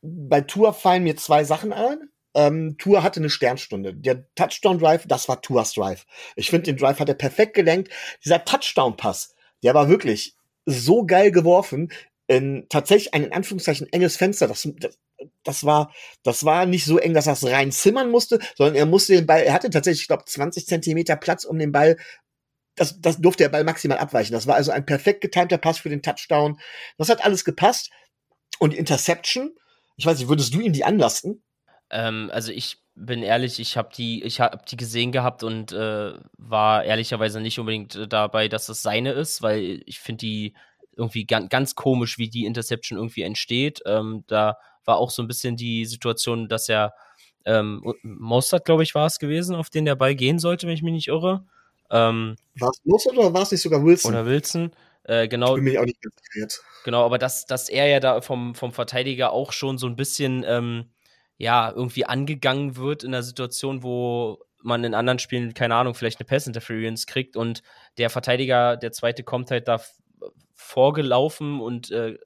[0.00, 2.08] bei Tour fallen mir zwei Sachen ein.
[2.34, 3.94] Ähm, Tour hatte eine Sternstunde.
[3.94, 6.06] Der Touchdown Drive, das war Tours Drive.
[6.34, 7.92] Ich finde, den Drive hat er perfekt gelenkt.
[8.24, 11.92] Dieser Touchdown Pass, der war wirklich so geil geworfen
[12.36, 14.48] in tatsächlich ein in Anführungszeichen enges Fenster.
[14.48, 14.98] Das, das,
[15.44, 15.92] das war,
[16.22, 19.42] das war nicht so eng, dass er es reinzimmern musste, sondern er musste den Ball,
[19.42, 21.96] er hatte tatsächlich, ich glaube, 20 Zentimeter Platz, um den Ball
[22.74, 24.32] das, das durfte der Ball maximal abweichen.
[24.32, 26.58] Das war also ein perfekt getimter Pass für den Touchdown.
[26.96, 27.90] Das hat alles gepasst.
[28.58, 29.50] Und die Interception,
[29.96, 31.42] ich weiß nicht, würdest du ihm die anlasten?
[31.90, 36.12] Ähm, also ich bin ehrlich, ich habe die, ich habe die gesehen gehabt und äh,
[36.38, 40.54] war ehrlicherweise nicht unbedingt äh, dabei, dass es seine ist, weil ich finde die
[40.96, 43.80] irgendwie ganz, ganz komisch, wie die Interception irgendwie entsteht.
[43.86, 46.94] Ähm, da war auch so ein bisschen die Situation, dass er
[47.44, 50.82] ähm, Mostert, glaube ich, war es gewesen, auf den der Ball gehen sollte, wenn ich
[50.82, 51.44] mich nicht irre.
[51.90, 54.12] Ähm, war es Mostert oder war es nicht sogar Wilson?
[54.12, 54.70] Oder Wilson.
[55.04, 55.56] Äh, genau.
[55.56, 58.72] Ich bin mich auch nicht ganz Genau, aber dass, dass er ja da vom, vom
[58.72, 60.90] Verteidiger auch schon so ein bisschen ähm,
[61.38, 66.20] ja, irgendwie angegangen wird in einer Situation, wo man in anderen Spielen, keine Ahnung, vielleicht
[66.20, 67.62] eine Pass-Interference kriegt und
[67.98, 69.80] der Verteidiger, der zweite, kommt halt da
[70.62, 72.18] vorgelaufen und äh,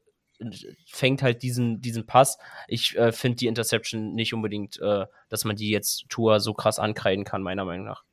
[0.86, 2.38] fängt halt diesen, diesen Pass.
[2.68, 6.78] Ich äh, finde die Interception nicht unbedingt, äh, dass man die jetzt Tour so krass
[6.78, 8.04] ankreiden kann, meiner Meinung nach.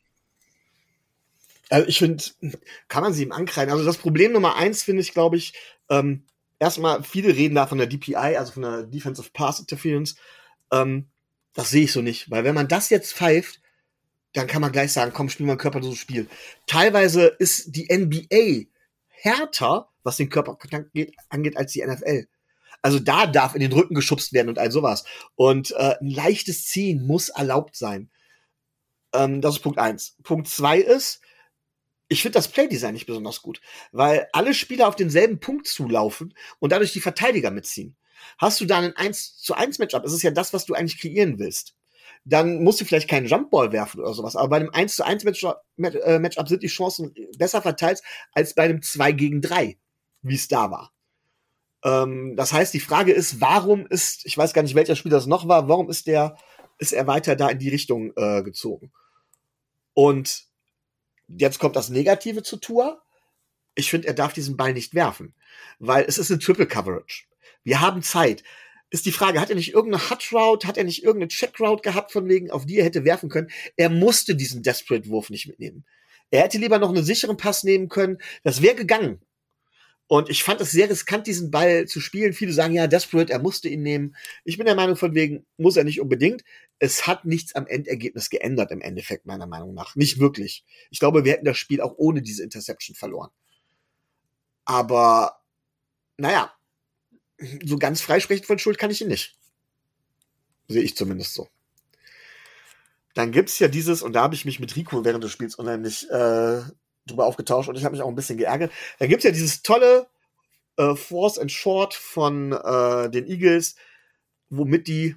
[1.69, 2.23] Also ich finde,
[2.87, 3.71] kann man sie ihm ankreiden.
[3.71, 5.53] Also das Problem Nummer eins finde ich, glaube ich,
[5.89, 6.25] ähm,
[6.59, 10.15] erstmal, viele reden da von der DPI, also von der Defensive Pass Interference.
[10.71, 11.09] Ähm,
[11.53, 13.61] das sehe ich so nicht, weil wenn man das jetzt pfeift,
[14.33, 16.27] dann kann man gleich sagen, komm, spiel mal ein körperloses Spiel.
[16.65, 18.69] Teilweise ist die NBA
[19.23, 20.91] härter, was den Körperkontakt
[21.29, 22.27] angeht, als die NFL.
[22.81, 25.05] Also da darf in den Rücken geschubst werden und all sowas.
[25.35, 28.11] Und äh, ein leichtes Ziehen muss erlaubt sein.
[29.13, 30.17] Ähm, das ist Punkt eins.
[30.23, 31.21] Punkt zwei ist,
[32.09, 33.61] ich finde das Playdesign nicht besonders gut,
[33.93, 37.95] weil alle Spieler auf denselben Punkt zulaufen und dadurch die Verteidiger mitziehen.
[38.37, 40.99] Hast du da ein 1 zu 1 Matchup, ist es ja das, was du eigentlich
[40.99, 41.75] kreieren willst
[42.25, 44.35] dann musst du vielleicht keinen Jumpball werfen oder sowas.
[44.35, 48.01] Aber bei einem 1 zu 1 Matchup, äh, Matchup sind die Chancen besser verteilt
[48.33, 49.77] als bei einem 2 gegen 3,
[50.21, 50.93] wie es da war.
[51.83, 55.27] Ähm, das heißt, die Frage ist, warum ist, ich weiß gar nicht, welcher Spieler das
[55.27, 56.37] noch war, warum ist der,
[56.77, 58.91] ist er weiter da in die Richtung äh, gezogen?
[59.93, 60.45] Und
[61.27, 63.01] jetzt kommt das Negative zu Tour.
[63.75, 65.35] Ich finde, er darf diesen Ball nicht werfen,
[65.79, 67.25] weil es ist eine Triple Coverage.
[67.63, 68.43] Wir haben Zeit
[68.93, 71.81] ist die Frage, hat er nicht irgendeine Hut Route, hat er nicht irgendeine Check Route
[71.81, 73.49] gehabt, von wegen, auf die er hätte werfen können?
[73.75, 75.83] Er musste diesen Desperate Wurf nicht mitnehmen.
[76.29, 78.19] Er hätte lieber noch einen sicheren Pass nehmen können.
[78.43, 79.19] Das wäre gegangen.
[80.05, 82.33] Und ich fand es sehr riskant, diesen Ball zu spielen.
[82.33, 84.15] Viele sagen, ja, Desperate, er musste ihn nehmen.
[84.43, 86.43] Ich bin der Meinung, von wegen, muss er nicht unbedingt.
[86.77, 89.95] Es hat nichts am Endergebnis geändert, im Endeffekt, meiner Meinung nach.
[89.95, 90.65] Nicht wirklich.
[90.91, 93.31] Ich glaube, wir hätten das Spiel auch ohne diese Interception verloren.
[94.65, 95.41] Aber,
[96.17, 96.53] naja,
[97.63, 99.37] so ganz freisprechen von Schuld kann ich ihn nicht.
[100.67, 101.49] Sehe ich zumindest so.
[103.13, 106.09] Dann gibt's ja dieses, und da habe ich mich mit Rico während des Spiels unheimlich
[106.09, 106.61] äh,
[107.05, 108.71] drüber aufgetauscht und ich habe mich auch ein bisschen geärgert.
[108.99, 110.07] Da gibt's ja dieses tolle
[110.77, 113.75] äh, Force and Short von äh, den Eagles,
[114.49, 115.15] womit die,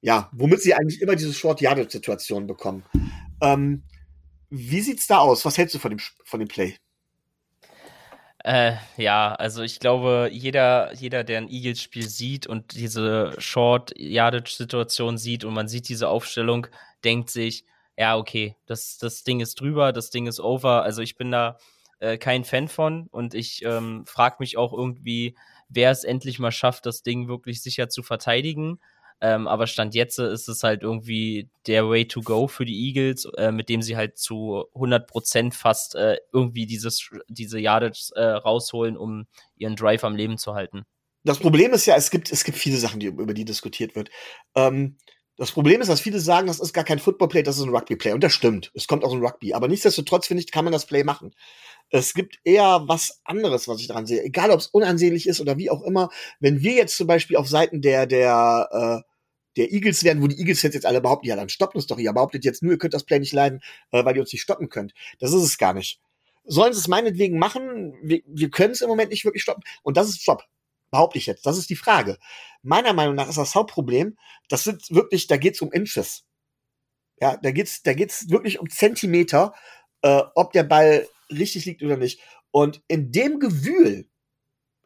[0.00, 2.84] ja, womit sie eigentlich immer diese Short-Yardage-Situation bekommen.
[3.40, 3.84] Ähm,
[4.50, 5.44] wie sieht's da aus?
[5.44, 6.76] Was hältst du von dem, von dem Play?
[8.44, 15.44] Äh, ja, also ich glaube, jeder, jeder, der ein Eagles-Spiel sieht und diese Short-Yardage-Situation sieht
[15.44, 16.66] und man sieht diese Aufstellung,
[17.04, 17.64] denkt sich,
[17.96, 20.82] ja, okay, das, das Ding ist drüber, das Ding ist over.
[20.82, 21.56] Also ich bin da
[22.00, 25.36] äh, kein Fan von und ich ähm, frage mich auch irgendwie,
[25.70, 28.78] wer es endlich mal schafft, das Ding wirklich sicher zu verteidigen.
[29.20, 33.26] Ähm, aber Stand jetzt ist es halt irgendwie der Way to go für die Eagles,
[33.36, 38.22] äh, mit dem sie halt zu 100 Prozent fast äh, irgendwie dieses, diese Yardage äh,
[38.22, 40.84] rausholen, um ihren Drive am Leben zu halten.
[41.24, 44.10] Das Problem ist ja, es gibt, es gibt viele Sachen, die, über die diskutiert wird.
[44.54, 44.98] Ähm,
[45.36, 48.12] das Problem ist, dass viele sagen, das ist gar kein Football-Play, das ist ein Rugby-Play.
[48.12, 48.70] Und das stimmt.
[48.74, 49.52] Es kommt aus dem Rugby.
[49.52, 51.34] Aber nichtsdestotrotz, finde ich, kann man das Play machen.
[51.90, 54.22] Es gibt eher was anderes, was ich daran sehe.
[54.22, 56.08] Egal, ob es unansehnlich ist oder wie auch immer.
[56.38, 58.68] Wenn wir jetzt zum Beispiel auf Seiten der, der,
[59.04, 59.10] äh,
[59.56, 61.98] der Eagles wären, wo die Eagles jetzt alle behaupten, ja, dann stoppt uns doch.
[61.98, 64.42] Ihr behauptet jetzt nur, ihr könnt das Play nicht leiden, äh, weil ihr uns nicht
[64.42, 64.94] stoppen könnt.
[65.18, 66.00] Das ist es gar nicht.
[66.44, 67.94] Sollen sie es meinetwegen machen?
[68.02, 69.62] Wir, wir können es im Moment nicht wirklich stoppen.
[69.82, 70.44] Und das ist Job.
[70.94, 71.44] Behaupte ich jetzt.
[71.44, 72.18] Das ist die Frage.
[72.62, 74.16] Meiner Meinung nach ist das Hauptproblem,
[74.48, 76.22] das sind wirklich, da geht's um Inches.
[77.20, 79.54] Ja, da geht's, da geht's wirklich um Zentimeter,
[80.02, 82.20] äh, ob der Ball richtig liegt oder nicht.
[82.52, 84.08] Und in dem Gewühl,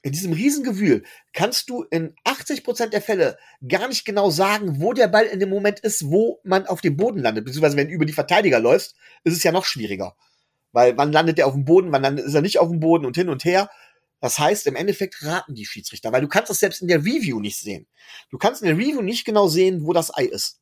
[0.01, 3.37] in diesem Riesengewühl, kannst du in 80 Prozent der Fälle
[3.69, 6.97] gar nicht genau sagen, wo der Ball in dem Moment ist, wo man auf dem
[6.97, 7.45] Boden landet.
[7.45, 10.17] Beziehungsweise, wenn du über die Verteidiger läufst, ist es ja noch schwieriger.
[10.73, 13.05] Weil wann landet er auf dem Boden, wann landet, ist er nicht auf dem Boden
[13.05, 13.69] und hin und her.
[14.21, 17.41] Das heißt, im Endeffekt raten die Schiedsrichter, weil du kannst das selbst in der Review
[17.41, 17.87] nicht sehen.
[18.31, 20.61] Du kannst in der Review nicht genau sehen, wo das Ei ist.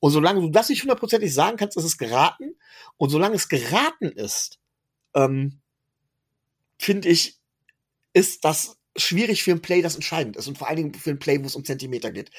[0.00, 2.56] Und solange du das nicht hundertprozentig sagen kannst, ist es geraten.
[2.96, 4.58] Und solange es geraten ist,
[5.14, 5.60] ähm,
[6.76, 7.38] finde ich,
[8.12, 11.18] ist das schwierig für ein Play, das entscheidend ist und vor allen Dingen für ein
[11.18, 12.30] Play, wo es um Zentimeter geht.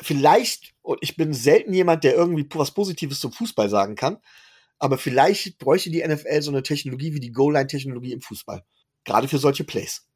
[0.00, 4.18] Vielleicht, und ich bin selten jemand, der irgendwie was Positives zum Fußball sagen kann,
[4.78, 8.64] aber vielleicht bräuchte die NFL so eine Technologie wie die Goal-Line-Technologie im Fußball.
[9.10, 10.06] Gerade für solche Plays.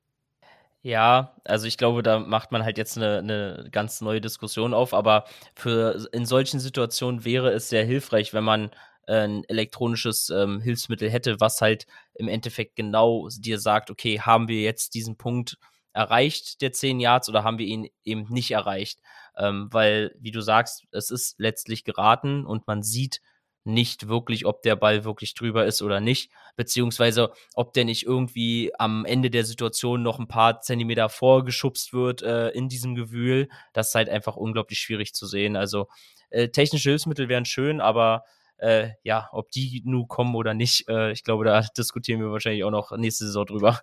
[0.80, 4.94] Ja, also ich glaube, da macht man halt jetzt eine, eine ganz neue Diskussion auf,
[4.94, 5.24] aber
[5.56, 8.70] für in solchen Situationen wäre es sehr hilfreich, wenn man
[9.08, 14.62] ein elektronisches ähm, Hilfsmittel hätte, was halt im Endeffekt genau dir sagt, okay, haben wir
[14.62, 15.58] jetzt diesen Punkt
[15.92, 19.00] erreicht, der 10 Yards, oder haben wir ihn eben nicht erreicht?
[19.36, 23.20] Ähm, weil, wie du sagst, es ist letztlich geraten und man sieht
[23.64, 28.72] nicht wirklich, ob der Ball wirklich drüber ist oder nicht, beziehungsweise ob der nicht irgendwie
[28.78, 33.48] am Ende der Situation noch ein paar Zentimeter vorgeschubst wird äh, in diesem Gewühl.
[33.72, 35.56] Das ist halt einfach unglaublich schwierig zu sehen.
[35.56, 35.88] Also
[36.30, 38.24] äh, technische Hilfsmittel wären schön, aber
[38.58, 42.64] äh, ja, ob die nun kommen oder nicht, äh, ich glaube, da diskutieren wir wahrscheinlich
[42.64, 43.80] auch noch nächste Saison drüber.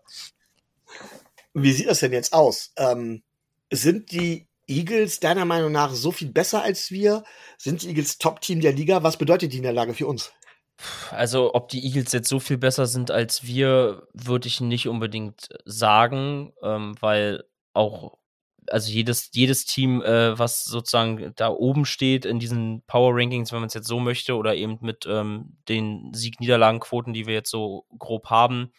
[1.53, 2.71] Wie sieht das denn jetzt aus?
[2.77, 3.23] Ähm,
[3.71, 7.23] sind die Eagles deiner Meinung nach so viel besser als wir?
[7.57, 9.03] Sind die Eagles Top-Team der Liga?
[9.03, 10.31] Was bedeutet die Niederlage für uns?
[11.11, 15.49] Also, ob die Eagles jetzt so viel besser sind als wir, würde ich nicht unbedingt
[15.65, 17.43] sagen, ähm, weil
[17.73, 18.17] auch
[18.69, 23.59] also jedes, jedes Team, äh, was sozusagen da oben steht in diesen Power Rankings, wenn
[23.59, 27.85] man es jetzt so möchte, oder eben mit ähm, den Sieg-Niederlagen-Quoten, die wir jetzt so
[27.97, 28.71] grob haben,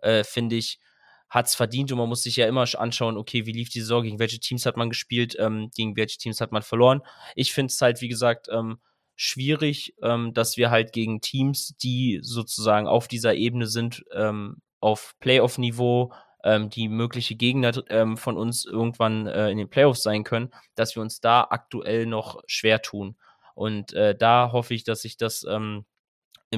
[0.00, 0.80] äh, finde ich,
[1.28, 4.02] hat es verdient und man muss sich ja immer anschauen, okay, wie lief die Saison,
[4.02, 7.02] gegen welche Teams hat man gespielt, ähm, gegen welche Teams hat man verloren.
[7.34, 8.78] Ich finde es halt, wie gesagt, ähm,
[9.16, 15.14] schwierig, ähm, dass wir halt gegen Teams, die sozusagen auf dieser Ebene sind, ähm, auf
[15.20, 16.12] Playoff-Niveau,
[16.44, 20.94] ähm, die mögliche Gegner ähm, von uns irgendwann äh, in den Playoffs sein können, dass
[20.94, 23.16] wir uns da aktuell noch schwer tun.
[23.54, 25.84] Und äh, da hoffe ich, dass sich das im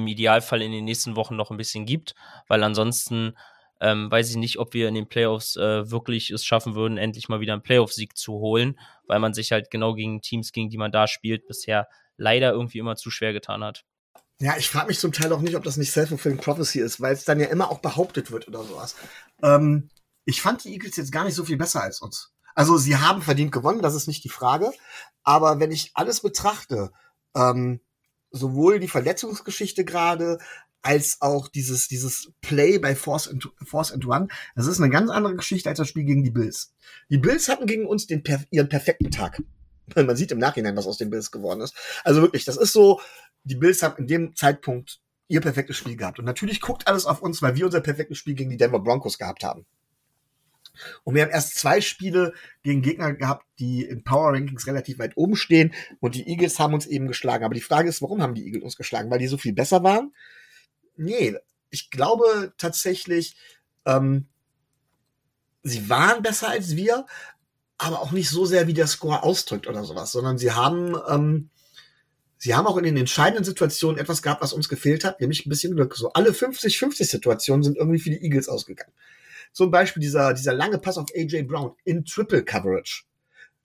[0.07, 2.13] Idealfall in den nächsten Wochen noch ein bisschen gibt,
[2.47, 3.35] weil ansonsten
[3.81, 7.29] ähm, weiß ich nicht, ob wir in den Playoffs äh, wirklich es schaffen würden, endlich
[7.29, 10.77] mal wieder einen Playoff-Sieg zu holen, weil man sich halt genau gegen Teams, gegen die
[10.77, 11.87] man da spielt, bisher
[12.17, 13.85] leider irgendwie immer zu schwer getan hat.
[14.41, 17.13] Ja, ich frage mich zum Teil auch nicht, ob das nicht Self-Fulfilling Prophecy ist, weil
[17.13, 18.95] es dann ja immer auch behauptet wird oder sowas.
[19.41, 19.89] Ähm,
[20.25, 22.31] ich fand die Eagles jetzt gar nicht so viel besser als uns.
[22.55, 24.71] Also sie haben verdient gewonnen, das ist nicht die Frage.
[25.23, 26.91] Aber wenn ich alles betrachte,
[27.35, 27.81] ähm,
[28.31, 30.39] sowohl die Verletzungsgeschichte gerade,
[30.81, 35.09] als auch dieses, dieses Play bei Force and, Force and Run, das ist eine ganz
[35.09, 36.73] andere Geschichte als das Spiel gegen die Bills.
[37.09, 39.41] Die Bills hatten gegen uns den, ihren perfekten Tag.
[39.95, 41.75] Man sieht im Nachhinein, was aus den Bills geworden ist.
[42.03, 43.01] Also wirklich, das ist so,
[43.43, 46.19] die Bills haben in dem Zeitpunkt ihr perfektes Spiel gehabt.
[46.19, 49.17] Und natürlich guckt alles auf uns, weil wir unser perfektes Spiel gegen die Denver Broncos
[49.17, 49.65] gehabt haben.
[51.03, 55.17] Und wir haben erst zwei Spiele gegen Gegner gehabt, die in Power Rankings relativ weit
[55.17, 55.73] oben stehen.
[55.99, 57.43] Und die Eagles haben uns eben geschlagen.
[57.43, 59.11] Aber die Frage ist, warum haben die Eagles uns geschlagen?
[59.11, 60.13] Weil die so viel besser waren?
[60.99, 61.35] Nee,
[61.69, 63.35] ich glaube tatsächlich,
[63.85, 64.27] ähm,
[65.63, 67.05] sie waren besser als wir,
[67.77, 71.49] aber auch nicht so sehr, wie der Score ausdrückt oder sowas, sondern sie haben ähm,
[72.37, 75.49] sie haben auch in den entscheidenden Situationen etwas gehabt, was uns gefehlt hat, nämlich ein
[75.49, 75.95] bisschen Glück.
[75.95, 78.93] So alle 50-50 Situationen sind irgendwie für die Eagles ausgegangen.
[79.53, 83.03] Zum Beispiel dieser, dieser lange Pass auf AJ Brown in Triple Coverage.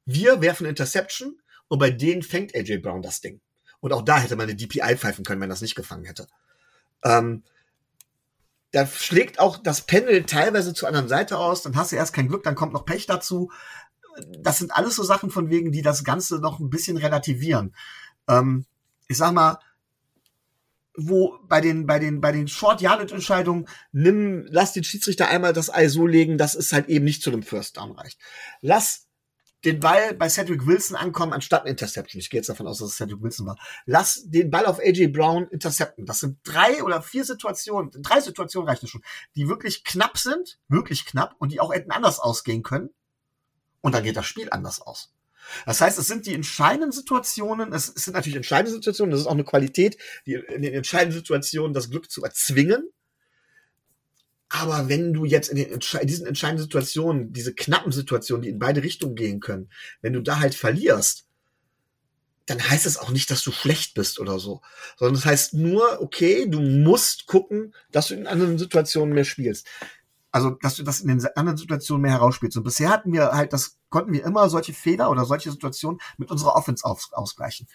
[0.06, 3.40] Wir werfen Interception und bei denen fängt AJ Brown das Ding.
[3.80, 6.26] Und auch da hätte man eine DPI pfeifen können, wenn das nicht gefangen hätte.
[7.04, 7.42] Ähm,
[8.72, 12.28] da schlägt auch das Pendel teilweise zur anderen Seite aus, dann hast du erst kein
[12.28, 13.52] Glück, dann kommt noch Pech dazu.
[14.38, 17.74] Das sind alles so Sachen von wegen, die das Ganze noch ein bisschen relativieren.
[18.28, 18.66] Ähm,
[19.06, 19.58] ich sag mal,
[20.96, 25.52] wo bei den bei den bei den Short Yardage Entscheidungen nimm lass den Schiedsrichter einmal
[25.52, 28.20] das Ei so legen, dass es halt eben nicht zu einem First Down reicht.
[28.60, 29.06] Lass
[29.64, 32.20] den Ball bei Cedric Wilson ankommen anstatt ein Interception.
[32.20, 33.58] Ich gehe jetzt davon aus, dass es Cedric Wilson war.
[33.86, 36.06] Lass den Ball auf AJ Brown intercepten.
[36.06, 39.02] Das sind drei oder vier Situationen, drei Situationen reichen schon,
[39.36, 42.90] die wirklich knapp sind, wirklich knapp und die auch hätten anders ausgehen können.
[43.80, 45.12] Und dann geht das Spiel anders aus.
[45.66, 49.32] Das heißt, es sind die entscheidenden Situationen, es sind natürlich entscheidende Situationen, das ist auch
[49.32, 52.88] eine Qualität, die in den entscheidenden Situationen das Glück zu erzwingen.
[54.56, 58.60] Aber wenn du jetzt in, den, in diesen entscheidenden Situationen, diese knappen Situationen, die in
[58.60, 59.68] beide Richtungen gehen können,
[60.00, 61.26] wenn du da halt verlierst,
[62.46, 64.62] dann heißt es auch nicht, dass du schlecht bist oder so,
[64.96, 69.24] sondern es das heißt nur, okay, du musst gucken, dass du in anderen Situationen mehr
[69.24, 69.66] spielst.
[70.30, 72.56] Also, dass du das in den anderen Situationen mehr herausspielst.
[72.56, 76.30] Und bisher hatten wir halt, das konnten wir immer solche Fehler oder solche Situationen mit
[76.30, 77.66] unserer Offense aus, ausgleichen.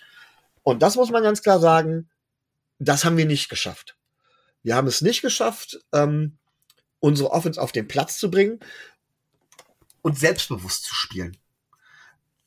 [0.63, 2.09] Und das muss man ganz klar sagen,
[2.77, 3.97] das haben wir nicht geschafft.
[4.63, 6.37] Wir haben es nicht geschafft, ähm,
[6.99, 8.59] unsere Offense auf den Platz zu bringen
[10.01, 11.37] und selbstbewusst zu spielen.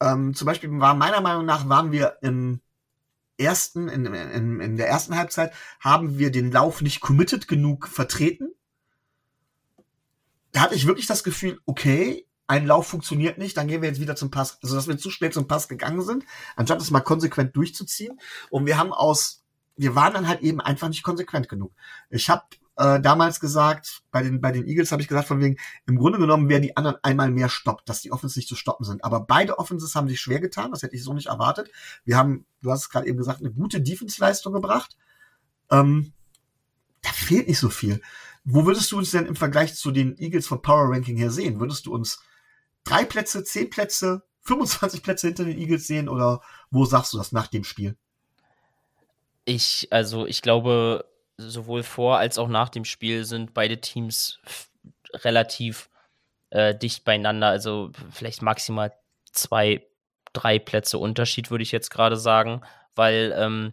[0.00, 2.60] Ähm, zum Beispiel war meiner Meinung nach waren wir im
[3.38, 8.52] ersten, in, in, in der ersten Halbzeit haben wir den Lauf nicht committed genug vertreten
[10.52, 14.00] da hatte ich wirklich das Gefühl, okay, ein Lauf funktioniert nicht, dann gehen wir jetzt
[14.00, 14.58] wieder zum Pass.
[14.62, 18.20] Also, dass wir zu schnell zum Pass gegangen sind, anstatt es mal konsequent durchzuziehen.
[18.50, 19.42] Und wir haben aus,
[19.76, 21.72] wir waren dann halt eben einfach nicht konsequent genug.
[22.10, 22.42] Ich habe
[22.76, 25.56] äh, damals gesagt, bei den, bei den Eagles habe ich gesagt, von wegen,
[25.86, 28.84] im Grunde genommen wären die anderen einmal mehr stoppt, dass die Offenses nicht zu stoppen
[28.84, 29.04] sind.
[29.04, 31.70] Aber beide Offenses haben sich schwer getan, das hätte ich so nicht erwartet.
[32.04, 34.96] Wir haben, du hast es gerade eben gesagt, eine gute Defense-Leistung gebracht.
[35.70, 36.12] Ähm,
[37.02, 38.00] da fehlt nicht so viel.
[38.44, 41.60] Wo würdest du uns denn im Vergleich zu den Eagles von Power Ranking her sehen?
[41.60, 42.22] Würdest du uns
[42.84, 47.32] drei Plätze, zehn Plätze, 25 Plätze hinter den Eagles sehen oder wo sagst du das
[47.32, 47.96] nach dem Spiel?
[49.44, 51.04] Ich, also ich glaube,
[51.36, 54.40] sowohl vor als auch nach dem Spiel sind beide Teams
[55.14, 55.90] relativ
[56.50, 57.48] äh, dicht beieinander.
[57.48, 58.92] Also vielleicht maximal
[59.32, 59.86] zwei,
[60.32, 62.62] drei Plätze Unterschied, würde ich jetzt gerade sagen,
[62.94, 63.72] weil ähm,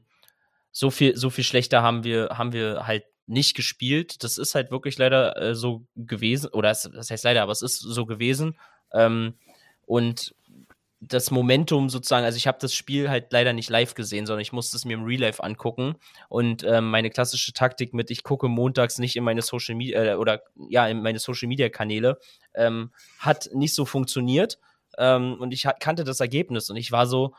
[0.72, 4.24] so viel, so viel schlechter haben wir, haben wir halt nicht gespielt.
[4.24, 7.62] Das ist halt wirklich leider äh, so gewesen, oder es, das heißt leider, aber es
[7.62, 8.58] ist so gewesen.
[8.94, 9.36] Ähm,
[9.86, 10.36] und
[11.02, 14.52] das Momentum sozusagen, also ich habe das Spiel halt leider nicht live gesehen, sondern ich
[14.52, 15.96] musste es mir im Real Life angucken.
[16.28, 20.16] Und ähm, meine klassische Taktik mit, ich gucke montags nicht in meine Social Media äh,
[20.16, 22.20] oder ja, in meine Social Media Kanäle,
[22.54, 24.60] ähm, hat nicht so funktioniert.
[24.98, 27.34] Ähm, und ich kannte das Ergebnis und ich war so,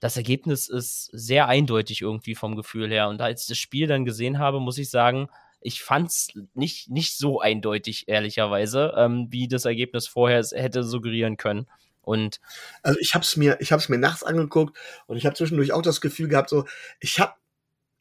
[0.00, 3.08] das Ergebnis ist sehr eindeutig irgendwie vom Gefühl her.
[3.08, 5.28] Und als ich das Spiel dann gesehen habe, muss ich sagen,
[5.60, 11.36] ich fand es nicht, nicht so eindeutig, ehrlicherweise, ähm, wie das Ergebnis vorher hätte suggerieren
[11.36, 11.66] können.
[12.06, 12.40] Und
[12.84, 15.72] also ich habe es mir, ich habe es mir nachts angeguckt und ich habe zwischendurch
[15.72, 16.64] auch das Gefühl gehabt, so
[17.00, 17.34] ich habe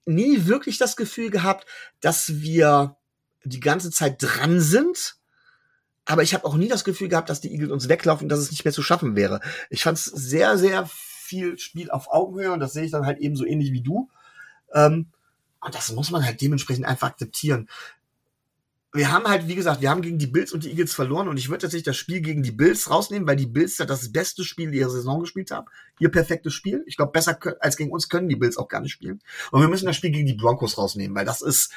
[0.05, 1.65] nie wirklich das Gefühl gehabt,
[2.01, 2.97] dass wir
[3.43, 5.15] die ganze Zeit dran sind.
[6.05, 8.51] Aber ich habe auch nie das Gefühl gehabt, dass die Eagles uns weglaufen, dass es
[8.51, 9.41] nicht mehr zu schaffen wäre.
[9.71, 13.17] Ich fand es sehr, sehr viel Spiel auf Augenhöhe und das sehe ich dann halt
[13.17, 14.11] eben so ähnlich wie du.
[14.71, 15.07] Ähm,
[15.61, 17.67] und das muss man halt dementsprechend einfach akzeptieren.
[18.95, 21.37] Wir haben halt, wie gesagt, wir haben gegen die Bills und die Eagles verloren und
[21.37, 24.43] ich würde tatsächlich das Spiel gegen die Bills rausnehmen, weil die Bills ja das beste
[24.43, 25.67] Spiel ihrer Saison gespielt haben.
[25.99, 26.83] Ihr perfektes Spiel.
[26.87, 29.21] Ich glaube, besser als gegen uns können die Bills auch gar nicht spielen.
[29.51, 31.71] Und wir müssen das Spiel gegen die Broncos rausnehmen, weil das ist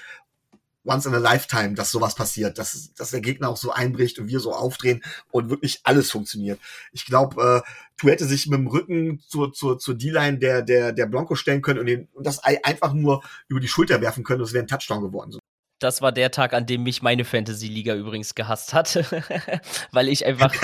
[0.85, 4.29] once in a lifetime, dass sowas passiert, dass, dass der Gegner auch so einbricht und
[4.29, 6.61] wir so aufdrehen und wirklich alles funktioniert.
[6.93, 10.93] Ich glaube, äh, Tu hätte sich mit dem Rücken zur, zur, zur D-Line der, der,
[10.93, 14.23] der Blanco stellen können und, den, und das Ei einfach nur über die Schulter werfen
[14.23, 15.37] können und es wäre ein Touchdown geworden.
[15.79, 18.97] Das war der Tag, an dem mich meine Fantasy-Liga übrigens gehasst hat,
[19.93, 20.55] weil ich einfach,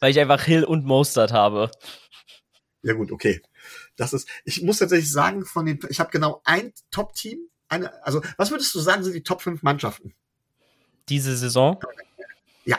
[0.00, 1.70] weil ich einfach Hill und Mostert habe.
[2.82, 3.40] Ja gut, okay.
[3.96, 8.22] Das ist, ich muss tatsächlich sagen, von den, ich habe genau ein Top-Team eine, also
[8.36, 10.14] was würdest du sagen, sind die Top 5 Mannschaften?
[11.08, 11.78] Diese Saison?
[12.64, 12.78] Ja.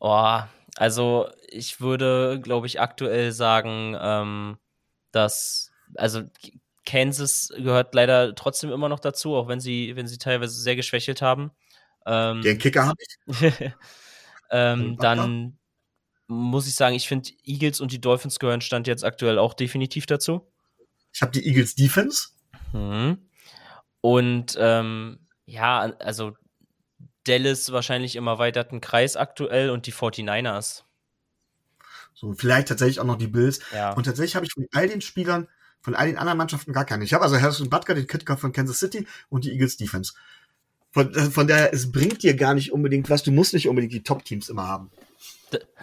[0.00, 0.40] Oh,
[0.76, 4.58] also ich würde, glaube ich, aktuell sagen, ähm,
[5.12, 6.22] dass, also
[6.86, 11.22] Kansas gehört leider trotzdem immer noch dazu, auch wenn sie, wenn sie teilweise sehr geschwächelt
[11.22, 11.50] haben.
[12.06, 13.52] Ähm, Den Kicker habe ich.
[14.50, 15.58] ähm, dann
[16.26, 20.06] muss ich sagen, ich finde, Eagles und die Dolphins gehören Stand jetzt aktuell auch definitiv
[20.06, 20.50] dazu.
[21.12, 22.28] Ich habe die Eagles Defense.
[22.72, 23.18] Mhm.
[24.00, 26.34] Und ähm, ja, also
[27.24, 30.82] Dallas wahrscheinlich im erweiterten Kreis aktuell und die 49ers.
[32.14, 33.60] So, vielleicht tatsächlich auch noch die Bills.
[33.72, 33.92] Ja.
[33.92, 35.48] Und tatsächlich habe ich von all den Spielern,
[35.84, 37.04] von all den anderen Mannschaften gar keine.
[37.04, 40.14] Ich habe also Harrison Butker, den Kicker von Kansas City und die Eagles Defense.
[40.92, 43.22] Von, äh, von daher, es bringt dir gar nicht unbedingt was.
[43.22, 44.90] Du musst nicht unbedingt die Top-Teams immer haben.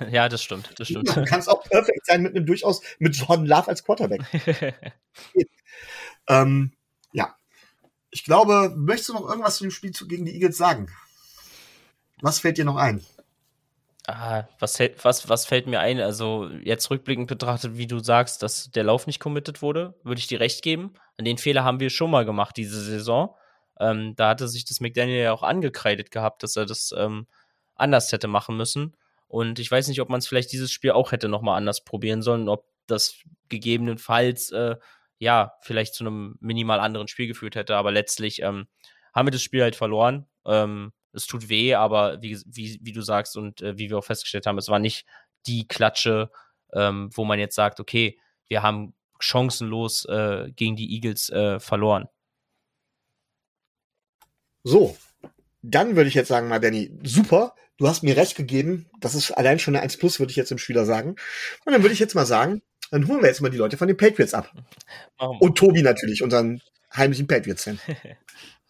[0.09, 1.15] Ja, das stimmt, das stimmt.
[1.15, 4.21] Du kannst auch perfekt sein mit einem durchaus, mit Jordan Love als Quarterback.
[6.27, 6.71] ähm,
[7.13, 7.35] ja.
[8.09, 10.87] Ich glaube, möchtest du noch irgendwas zu dem Spiel gegen die Eagles sagen?
[12.21, 13.05] Was fällt dir noch ein?
[14.07, 15.99] Ah, was, was, was fällt mir ein?
[15.99, 20.27] Also, jetzt rückblickend betrachtet, wie du sagst, dass der Lauf nicht committed wurde, würde ich
[20.27, 20.95] dir recht geben.
[21.17, 23.35] An den Fehler haben wir schon mal gemacht diese Saison.
[23.79, 27.27] Ähm, da hatte sich das McDaniel ja auch angekreidet gehabt, dass er das ähm,
[27.75, 28.95] anders hätte machen müssen.
[29.27, 32.21] Und ich weiß nicht, ob man es vielleicht dieses Spiel auch hätte nochmal anders probieren
[32.21, 34.75] sollen, ob das gegebenenfalls, äh,
[35.19, 37.75] ja, vielleicht zu einem minimal anderen Spiel geführt hätte.
[37.75, 38.67] Aber letztlich ähm,
[39.13, 40.27] haben wir das Spiel halt verloren.
[40.45, 44.05] Ähm, es tut weh, aber wie, wie, wie du sagst und äh, wie wir auch
[44.05, 45.05] festgestellt haben, es war nicht
[45.47, 46.31] die Klatsche,
[46.73, 52.07] ähm, wo man jetzt sagt, okay, wir haben chancenlos äh, gegen die Eagles äh, verloren.
[54.63, 54.97] So,
[55.61, 58.89] dann würde ich jetzt sagen, mal Danny, super, du hast mir recht gegeben.
[58.99, 61.15] Das ist allein schon eine 1 Plus, würde ich jetzt dem Spieler sagen.
[61.65, 63.87] Und dann würde ich jetzt mal sagen, dann holen wir jetzt mal die Leute von
[63.87, 64.51] den Patriots ab.
[65.17, 66.61] Und Tobi natürlich, unseren
[66.93, 67.79] heimlichen Patriots-Fan.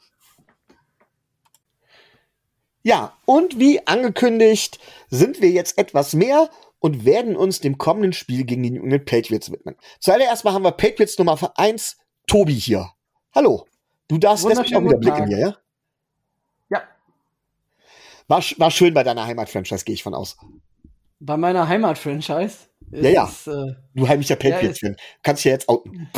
[2.83, 4.79] ja, und wie angekündigt,
[5.09, 9.05] sind wir jetzt etwas mehr und werden uns dem kommenden Spiel gegen die New England
[9.05, 9.75] Patriots widmen.
[9.99, 12.89] Zuallererst mal haben wir Patriots Nummer 1, Tobi hier.
[13.33, 13.67] Hallo.
[14.07, 15.57] Du darfst mich auch wieder blicken hier, ja?
[16.69, 16.81] Ja.
[18.27, 20.37] War, war schön bei deiner Heimat-Franchise, gehe ich von aus.
[21.19, 22.57] Bei meiner Heimat-Franchise?
[22.91, 23.25] Ja, ja.
[23.25, 24.97] Ist, äh, du heimlicher Patriots-Fan.
[25.21, 26.09] Kannst dich ja jetzt outen.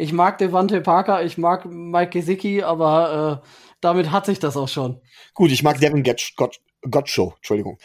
[0.00, 3.48] Ich mag Devante Parker, ich mag Mike Gesicki, aber äh,
[3.82, 4.98] damit hat sich das auch schon.
[5.34, 6.02] Gut, ich mag Devin
[6.90, 7.78] Gottshow, Entschuldigung.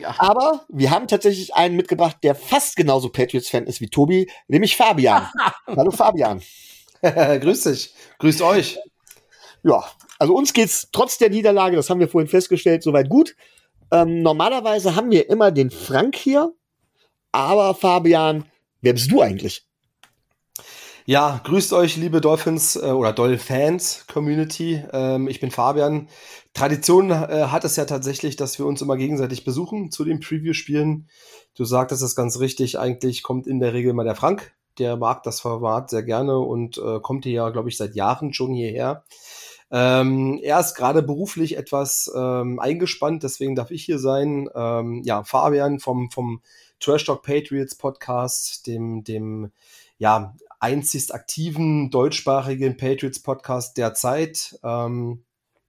[0.00, 0.16] Ja.
[0.18, 5.28] Aber wir haben tatsächlich einen mitgebracht, der fast genauso Patriots-Fan ist wie Tobi, nämlich Fabian.
[5.68, 6.42] Hallo Fabian.
[7.02, 7.94] Grüß dich.
[8.18, 8.80] Grüßt euch.
[9.62, 9.84] Ja,
[10.18, 13.36] also uns geht's trotz der Niederlage, das haben wir vorhin festgestellt, soweit gut.
[13.92, 16.52] Ähm, normalerweise haben wir immer den Frank hier,
[17.30, 18.44] aber Fabian,
[18.80, 19.64] wer bist du eigentlich?
[21.06, 24.82] Ja, grüßt euch, liebe Dolphins äh, oder Dolphins Community.
[24.90, 26.08] Ähm, ich bin Fabian.
[26.54, 31.10] Tradition äh, hat es ja tatsächlich, dass wir uns immer gegenseitig besuchen zu den Preview-Spielen.
[31.56, 34.54] Du sagtest es ganz richtig, eigentlich kommt in der Regel mal der Frank.
[34.78, 38.32] Der mag das Format sehr gerne und äh, kommt hier ja, glaube ich, seit Jahren
[38.32, 39.04] schon hierher.
[39.70, 44.48] Ähm, er ist gerade beruflich etwas ähm, eingespannt, deswegen darf ich hier sein.
[44.54, 46.40] Ähm, ja, Fabian vom, vom
[46.80, 49.52] Trash Talk Patriots Podcast, dem, dem
[49.98, 50.34] ja,
[50.64, 54.58] einzigst aktiven deutschsprachigen Patriots Podcast derzeit.
[54.64, 55.22] Ähm,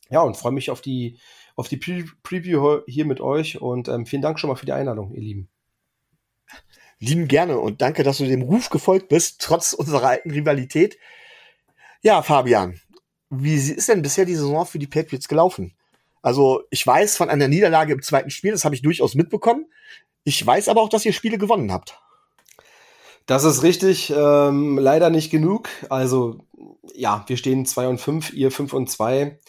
[0.09, 1.19] ja, und freue mich auf die,
[1.57, 4.71] auf die Pre Preview hier mit euch und ähm, vielen Dank schon mal für die
[4.71, 5.49] Einladung, ihr Lieben.
[6.99, 10.97] Lieben gerne und danke, dass du dem Ruf gefolgt bist, trotz unserer alten Rivalität.
[12.01, 12.79] Ja, Fabian,
[13.29, 15.75] wie ist denn bisher die Saison für die Patriots gelaufen?
[16.21, 19.65] Also, ich weiß von einer Niederlage im zweiten Spiel, das habe ich durchaus mitbekommen.
[20.23, 21.99] Ich weiß aber auch, dass ihr Spiele gewonnen habt.
[23.25, 25.69] Das ist richtig, ähm, leider nicht genug.
[25.89, 26.37] Also,
[26.93, 29.39] ja, wir stehen 2 und 5, ihr 5 und 2.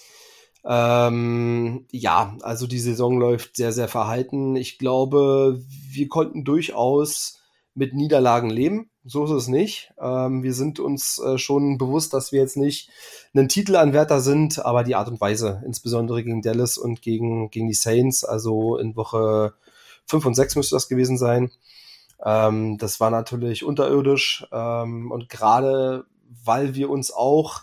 [0.64, 4.56] Ähm, ja, also die Saison läuft sehr, sehr verhalten.
[4.56, 7.40] Ich glaube, wir konnten durchaus
[7.74, 8.90] mit Niederlagen leben.
[9.04, 9.92] So ist es nicht.
[10.00, 12.90] Ähm, wir sind uns äh, schon bewusst, dass wir jetzt nicht
[13.34, 17.74] ein Titelanwärter sind, aber die Art und Weise, insbesondere gegen Dallas und gegen, gegen die
[17.74, 19.52] Saints, also in Woche
[20.06, 21.50] 5 und 6 müsste das gewesen sein.
[22.24, 26.06] Ähm, das war natürlich unterirdisch ähm, und gerade
[26.44, 27.62] weil wir uns auch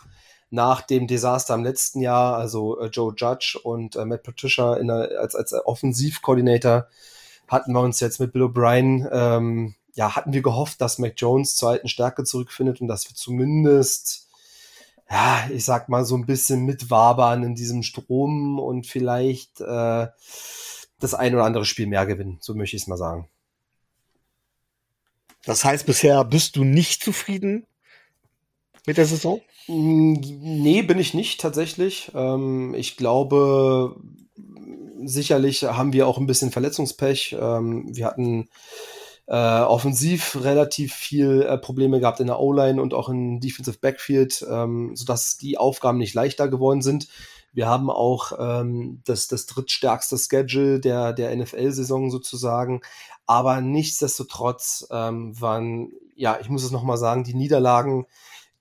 [0.49, 5.19] nach dem Desaster im letzten Jahr, also äh, Joe Judge und äh, Matt Patricia der,
[5.19, 6.87] als, als Offensivkoordinator,
[7.47, 11.55] hatten wir uns jetzt mit Bill O'Brien, ähm, ja, hatten wir gehofft, dass Mac Jones
[11.55, 14.29] zur alten Stärke zurückfindet und dass wir zumindest,
[15.09, 20.07] ja, ich sag mal, so ein bisschen mitwabern in diesem Strom und vielleicht äh,
[20.99, 22.37] das ein oder andere Spiel mehr gewinnen.
[22.41, 23.27] So möchte ich es mal sagen.
[25.45, 27.65] Das heißt, bisher bist du nicht zufrieden
[28.85, 29.41] mit der Saison?
[29.67, 32.11] Mm, nee, bin ich nicht tatsächlich.
[32.15, 33.95] Ähm, ich glaube,
[35.03, 37.35] sicherlich haben wir auch ein bisschen Verletzungspech.
[37.39, 38.49] Ähm, wir hatten
[39.27, 44.45] äh, offensiv relativ viel äh, Probleme gehabt in der O-Line und auch in Defensive Backfield,
[44.49, 47.07] ähm, sodass die Aufgaben nicht leichter geworden sind.
[47.53, 52.81] Wir haben auch ähm, das, das drittstärkste Schedule der, der NFL-Saison sozusagen.
[53.25, 58.05] Aber nichtsdestotrotz ähm, waren ja, ich muss es nochmal sagen, die Niederlagen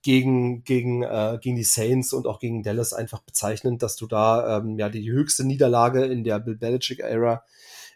[0.01, 4.57] gegen, gegen, äh, gegen die Saints und auch gegen Dallas einfach bezeichnend, dass du da
[4.57, 7.43] ähm, ja die höchste Niederlage in der Bill Belichick-Ära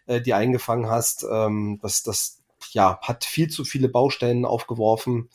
[0.06, 1.24] äh, die eingefangen hast.
[1.30, 2.38] Ähm, das, das
[2.72, 5.28] ja, hat viel zu viele Baustellen aufgeworfen,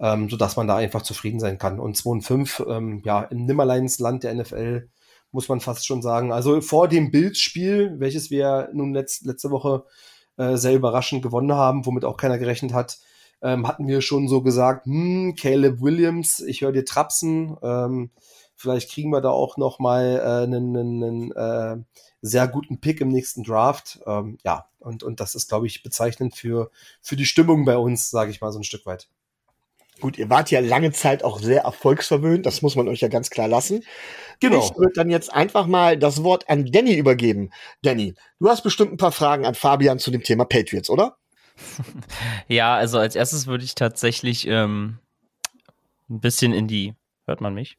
[0.00, 1.80] ähm, sodass man da einfach zufrieden sein kann.
[1.80, 4.88] Und 2 und 5, ähm, ja, im Nimmerleinsland der NFL
[5.32, 6.32] muss man fast schon sagen.
[6.32, 9.84] Also vor dem Bills-Spiel, welches wir nun letzt, letzte Woche
[10.36, 12.98] äh, sehr überraschend gewonnen haben, womit auch keiner gerechnet hat,
[13.42, 18.10] ähm, hatten wir schon so gesagt, hm, Caleb Williams, ich höre dir trapsen, ähm,
[18.56, 21.76] vielleicht kriegen wir da auch noch mal äh, einen, einen äh,
[22.20, 24.00] sehr guten Pick im nächsten Draft.
[24.06, 26.70] Ähm, ja, und, und das ist, glaube ich, bezeichnend für,
[27.00, 29.08] für die Stimmung bei uns, sage ich mal so ein Stück weit.
[30.00, 33.30] Gut, ihr wart ja lange Zeit auch sehr erfolgsverwöhnt, das muss man euch ja ganz
[33.30, 33.84] klar lassen.
[34.40, 34.58] Genau.
[34.58, 37.50] Ich würde dann jetzt einfach mal das Wort an Danny übergeben.
[37.82, 41.16] Danny, du hast bestimmt ein paar Fragen an Fabian zu dem Thema Patriots, oder?
[42.48, 44.98] ja, also als erstes würde ich tatsächlich ähm,
[46.08, 46.94] ein bisschen in die.
[47.26, 47.76] Hört man mich?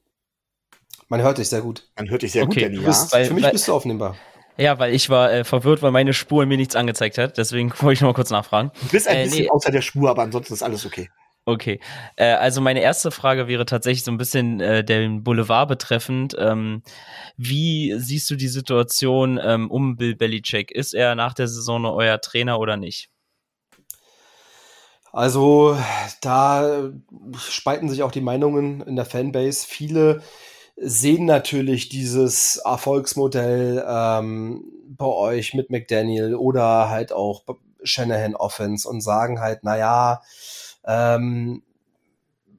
[1.08, 1.90] Man hört dich sehr gut.
[1.96, 2.62] Man hört dich sehr okay.
[2.62, 2.86] gut, Danny.
[2.86, 4.16] Bist, weil, Für mich weil, bist du aufnehmbar.
[4.58, 7.38] Ja, weil ich war äh, verwirrt, weil meine Spur mir nichts angezeigt hat.
[7.38, 8.72] Deswegen wollte ich noch mal kurz nachfragen.
[8.82, 9.50] Du bist ein äh, bisschen nee.
[9.50, 11.10] außer der Spur, aber ansonsten ist alles okay.
[11.46, 11.80] Okay,
[12.16, 16.36] äh, also meine erste Frage wäre tatsächlich so ein bisschen äh, den Boulevard betreffend.
[16.38, 16.84] Ähm,
[17.38, 20.72] wie siehst du die Situation ähm, um Bill Belichick?
[20.72, 23.10] Ist er nach der Saison euer Trainer oder nicht?
[25.12, 25.76] Also
[26.22, 26.92] da
[27.38, 29.66] spalten sich auch die Meinungen in der Fanbase.
[29.68, 30.22] Viele
[30.76, 37.44] sehen natürlich dieses Erfolgsmodell ähm, bei euch mit McDaniel oder halt auch
[37.84, 40.22] Shanahan Offense und sagen halt, naja,
[40.90, 41.62] ähm,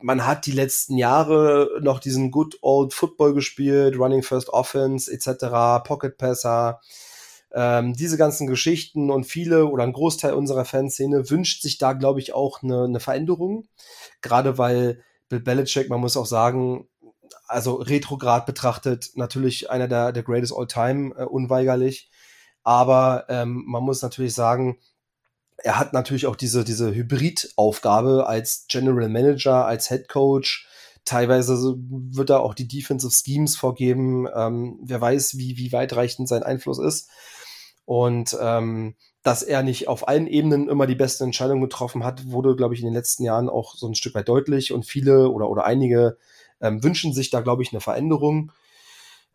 [0.00, 5.84] man hat die letzten Jahre noch diesen Good Old Football gespielt, Running First Offense etc.,
[5.84, 6.80] Pocket Passer,
[7.52, 12.20] ähm, diese ganzen Geschichten und viele oder ein Großteil unserer Fanszene wünscht sich da, glaube
[12.20, 13.66] ich, auch eine, eine Veränderung.
[14.22, 16.88] Gerade weil Bill Belichick, man muss auch sagen,
[17.48, 22.08] also retrograd betrachtet, natürlich einer der, der Greatest All Time, äh, unweigerlich.
[22.62, 24.78] Aber ähm, man muss natürlich sagen,
[25.62, 30.66] er hat natürlich auch diese, diese Hybrid-Aufgabe als General Manager, als Head Coach.
[31.04, 34.26] Teilweise wird er auch die Defensive Schemes vorgeben.
[34.34, 37.10] Ähm, wer weiß, wie, wie weitreichend sein Einfluss ist.
[37.84, 42.56] Und ähm, dass er nicht auf allen Ebenen immer die beste Entscheidung getroffen hat, wurde,
[42.56, 44.72] glaube ich, in den letzten Jahren auch so ein Stück weit deutlich.
[44.72, 46.16] Und viele oder, oder einige
[46.60, 48.52] ähm, wünschen sich da, glaube ich, eine Veränderung.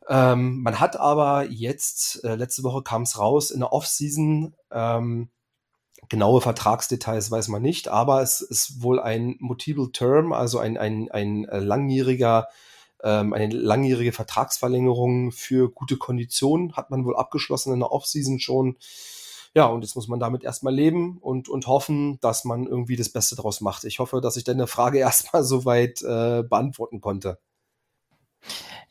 [0.08, 5.30] Ähm, man hat aber jetzt, äh, letzte Woche kam es raus, in der Offseason, ähm,
[6.10, 11.10] genaue Vertragsdetails weiß man nicht, aber es ist wohl ein Multiple Term, also ein, ein,
[11.12, 12.48] ein äh, langjähriger
[13.04, 18.78] ähm, eine langjährige Vertragsverlängerung für gute Konditionen hat man wohl abgeschlossen in der Offseason schon.
[19.54, 23.10] Ja, und jetzt muss man damit erstmal leben und, und hoffen, dass man irgendwie das
[23.10, 23.86] Beste draus macht.
[23.86, 27.40] Ich hoffe, dass ich deine Frage erstmal soweit äh, beantworten konnte.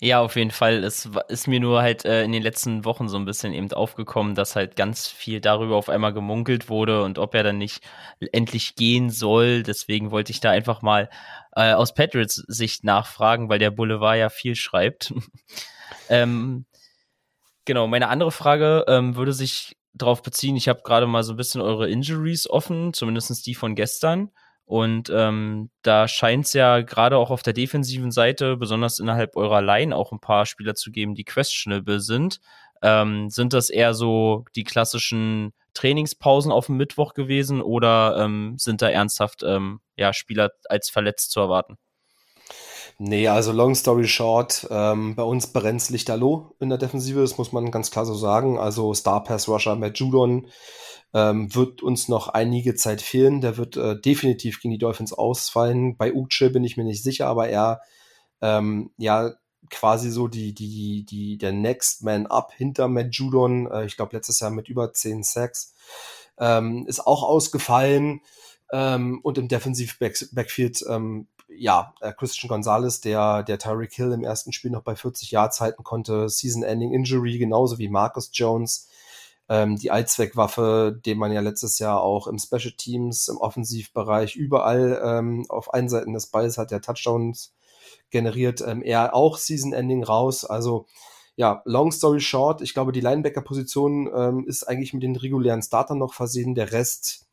[0.00, 0.84] Ja, auf jeden Fall.
[0.84, 4.34] Es ist mir nur halt äh, in den letzten Wochen so ein bisschen eben aufgekommen,
[4.34, 7.82] dass halt ganz viel darüber auf einmal gemunkelt wurde und ob er dann nicht
[8.32, 9.62] endlich gehen soll.
[9.62, 11.08] Deswegen wollte ich da einfach mal
[11.54, 15.14] äh, aus Patriots Sicht nachfragen, weil der Boulevard ja viel schreibt.
[16.08, 16.66] ähm,
[17.64, 21.36] genau, meine andere Frage ähm, würde sich darauf beziehen, ich habe gerade mal so ein
[21.36, 24.30] bisschen eure Injuries offen, zumindest die von gestern.
[24.66, 29.60] Und ähm, da scheint es ja gerade auch auf der defensiven Seite, besonders innerhalb eurer
[29.60, 32.40] Line, auch ein paar Spieler zu geben, die questionable sind.
[32.82, 38.80] Ähm, sind das eher so die klassischen Trainingspausen auf dem Mittwoch gewesen oder ähm, sind
[38.80, 41.76] da ernsthaft ähm, ja, Spieler als verletzt zu erwarten?
[42.98, 47.50] Nee, also long story short, ähm, bei uns brennt Lichterloh in der Defensive, das muss
[47.50, 48.58] man ganz klar so sagen.
[48.58, 50.46] Also Star Pass Rusher Matt Judon
[51.12, 53.40] ähm, wird uns noch einige Zeit fehlen.
[53.40, 55.96] Der wird äh, definitiv gegen die Dolphins ausfallen.
[55.96, 57.80] Bei Uche bin ich mir nicht sicher, aber er
[58.40, 59.34] ähm, ja
[59.70, 63.70] quasi so die, die, die, der Next Man Up hinter Matt Judon.
[63.70, 65.74] Äh, ich glaube, letztes Jahr mit über 10 Sacks.
[66.38, 68.20] Ähm, ist auch ausgefallen.
[68.72, 74.24] Ähm, und im Defensiv Backfield, ähm, ja, äh, Christian Gonzalez, der, der Tyreek Hill im
[74.24, 78.88] ersten Spiel noch bei 40 Yards halten konnte, Season-Ending Injury, genauso wie Marcus Jones
[79.48, 85.00] ähm, die Allzweckwaffe, den man ja letztes Jahr auch im Special Teams, im Offensivbereich, überall
[85.04, 87.52] ähm, auf allen Seiten des Balls hat der Touchdowns
[88.10, 88.62] generiert.
[88.66, 90.44] Ähm, er auch Season-Ending raus.
[90.44, 90.86] Also
[91.36, 95.98] ja, long story short, ich glaube, die Linebacker-Position ähm, ist eigentlich mit den regulären Startern
[95.98, 96.54] noch versehen.
[96.54, 97.26] Der Rest,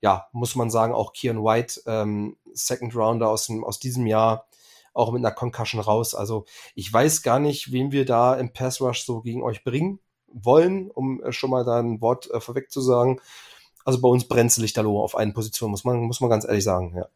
[0.00, 4.46] ja, muss man sagen, auch Kian White, ähm, Second Rounder aus, dem, aus diesem Jahr,
[4.94, 6.14] auch mit einer Concussion raus.
[6.14, 6.44] Also
[6.74, 10.90] ich weiß gar nicht, wen wir da im Pass Rush so gegen euch bringen wollen,
[10.90, 13.20] um äh, schon mal da ein Wort äh, vorweg zu sagen.
[13.84, 16.94] Also bei uns brennt Lichterloh auf einen Position, muss man, muss man ganz ehrlich sagen,
[16.96, 17.06] ja.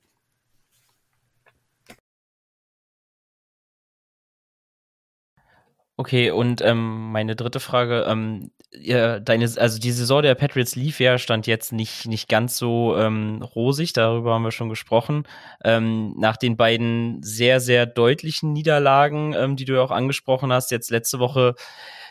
[5.99, 11.01] Okay, und ähm, meine dritte Frage, ähm, ja, deine, also die Saison der Patriots lief
[11.01, 15.25] ja, stand jetzt nicht, nicht ganz so ähm, rosig, darüber haben wir schon gesprochen.
[15.63, 20.71] Ähm, nach den beiden sehr, sehr deutlichen Niederlagen, ähm, die du ja auch angesprochen hast,
[20.71, 21.55] jetzt letzte Woche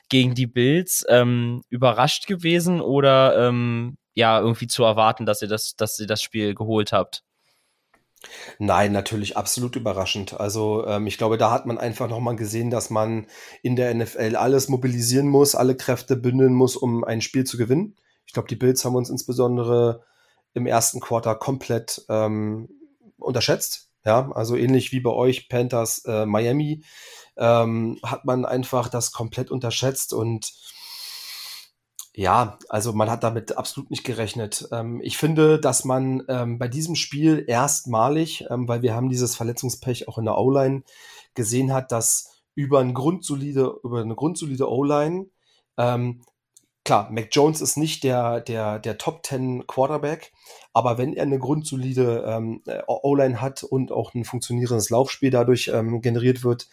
[0.09, 5.75] gegen die Bills, ähm, überrascht gewesen oder ähm, ja, irgendwie zu erwarten, dass ihr das,
[5.75, 7.23] dass ihr das Spiel geholt habt?
[8.59, 10.39] Nein, natürlich absolut überraschend.
[10.39, 13.27] Also ähm, ich glaube, da hat man einfach nochmal gesehen, dass man
[13.63, 17.95] in der NFL alles mobilisieren muss, alle Kräfte bündeln muss, um ein Spiel zu gewinnen.
[18.25, 20.03] Ich glaube, die Bills haben uns insbesondere
[20.53, 22.69] im ersten Quarter komplett ähm,
[23.17, 23.89] unterschätzt.
[24.05, 26.83] Ja, also ähnlich wie bei euch Panthers äh, Miami
[27.37, 30.53] ähm, hat man einfach das komplett unterschätzt und
[32.13, 34.67] ja, also man hat damit absolut nicht gerechnet.
[34.71, 39.35] Ähm, ich finde, dass man ähm, bei diesem Spiel erstmalig, ähm, weil wir haben dieses
[39.35, 40.83] Verletzungspech auch in der O-Line
[41.35, 45.27] gesehen hat, dass über, ein grundsolide, über eine grundsolide O-Line,
[45.77, 46.21] ähm,
[46.83, 50.33] klar, Mac Jones ist nicht der, der, der Top 10 Quarterback,
[50.73, 56.01] aber wenn er eine grundsolide ähm, O-Line hat und auch ein funktionierendes Laufspiel dadurch ähm,
[56.01, 56.67] generiert wird,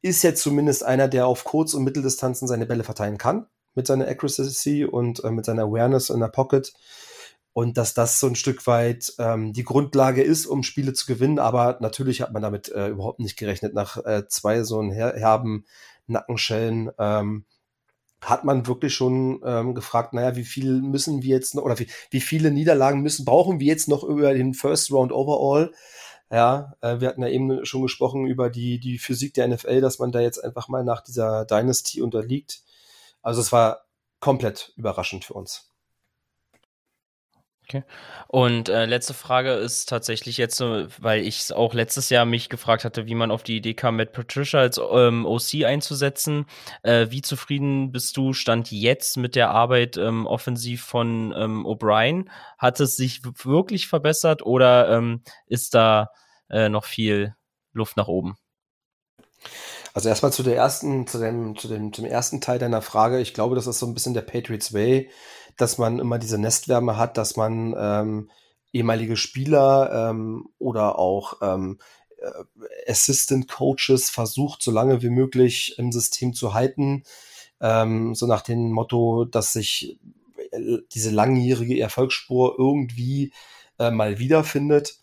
[0.00, 4.08] ist er zumindest einer, der auf Kurz- und Mitteldistanzen seine Bälle verteilen kann mit seiner
[4.08, 6.72] Accuracy und äh, mit seiner Awareness in der Pocket.
[7.52, 11.38] Und dass das so ein Stück weit ähm, die Grundlage ist, um Spiele zu gewinnen.
[11.38, 13.72] Aber natürlich hat man damit äh, überhaupt nicht gerechnet.
[13.72, 15.64] Nach äh, zwei so einen her herben
[16.06, 17.44] Nackenschellen ähm,
[18.20, 21.88] hat man wirklich schon ähm, gefragt, naja, wie viel müssen wir jetzt noch, oder wie,
[22.10, 25.72] wie viele Niederlagen müssen, brauchen wir jetzt noch über den First Round Overall?
[26.30, 29.98] Ja, äh, wir hatten ja eben schon gesprochen über die, die Physik der NFL, dass
[29.98, 32.62] man da jetzt einfach mal nach dieser Dynasty unterliegt.
[33.26, 33.80] Also es war
[34.20, 35.72] komplett überraschend für uns.
[37.64, 37.82] Okay.
[38.28, 43.06] Und äh, letzte Frage ist tatsächlich jetzt, weil ich auch letztes Jahr mich gefragt hatte,
[43.06, 46.46] wie man auf die Idee kam, Matt Patricia als ähm, OC einzusetzen.
[46.84, 52.30] Äh, wie zufrieden bist du stand jetzt mit der Arbeit ähm, offensiv von ähm, O'Brien?
[52.58, 56.10] Hat es sich wirklich verbessert oder ähm, ist da
[56.48, 57.34] äh, noch viel
[57.72, 58.36] Luft nach oben?
[59.96, 63.18] Also erstmal zu der ersten, zu dem, zu dem, zum ersten Teil deiner Frage.
[63.18, 65.08] Ich glaube, das ist so ein bisschen der Patriots Way,
[65.56, 68.30] dass man immer diese Nestwärme hat, dass man ähm,
[68.74, 71.78] ehemalige Spieler ähm, oder auch ähm,
[72.18, 77.04] äh, Assistant Coaches versucht, so lange wie möglich im System zu halten.
[77.62, 79.98] Ähm, so nach dem Motto, dass sich
[80.50, 83.32] äh, diese langjährige Erfolgsspur irgendwie
[83.78, 84.98] äh, mal wiederfindet.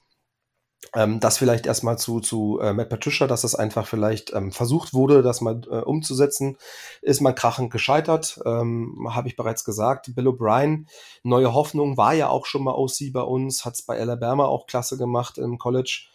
[0.94, 4.94] Ähm, das vielleicht erstmal zu, zu äh, Matt Patricia, dass das einfach vielleicht ähm, versucht
[4.94, 6.58] wurde, das mal äh, umzusetzen,
[7.02, 10.14] ist man krachend gescheitert, ähm, habe ich bereits gesagt.
[10.16, 10.86] Bill O'Brien,
[11.24, 14.68] neue Hoffnung, war ja auch schon mal OC bei uns, hat es bei Alabama auch
[14.68, 16.08] klasse gemacht im College.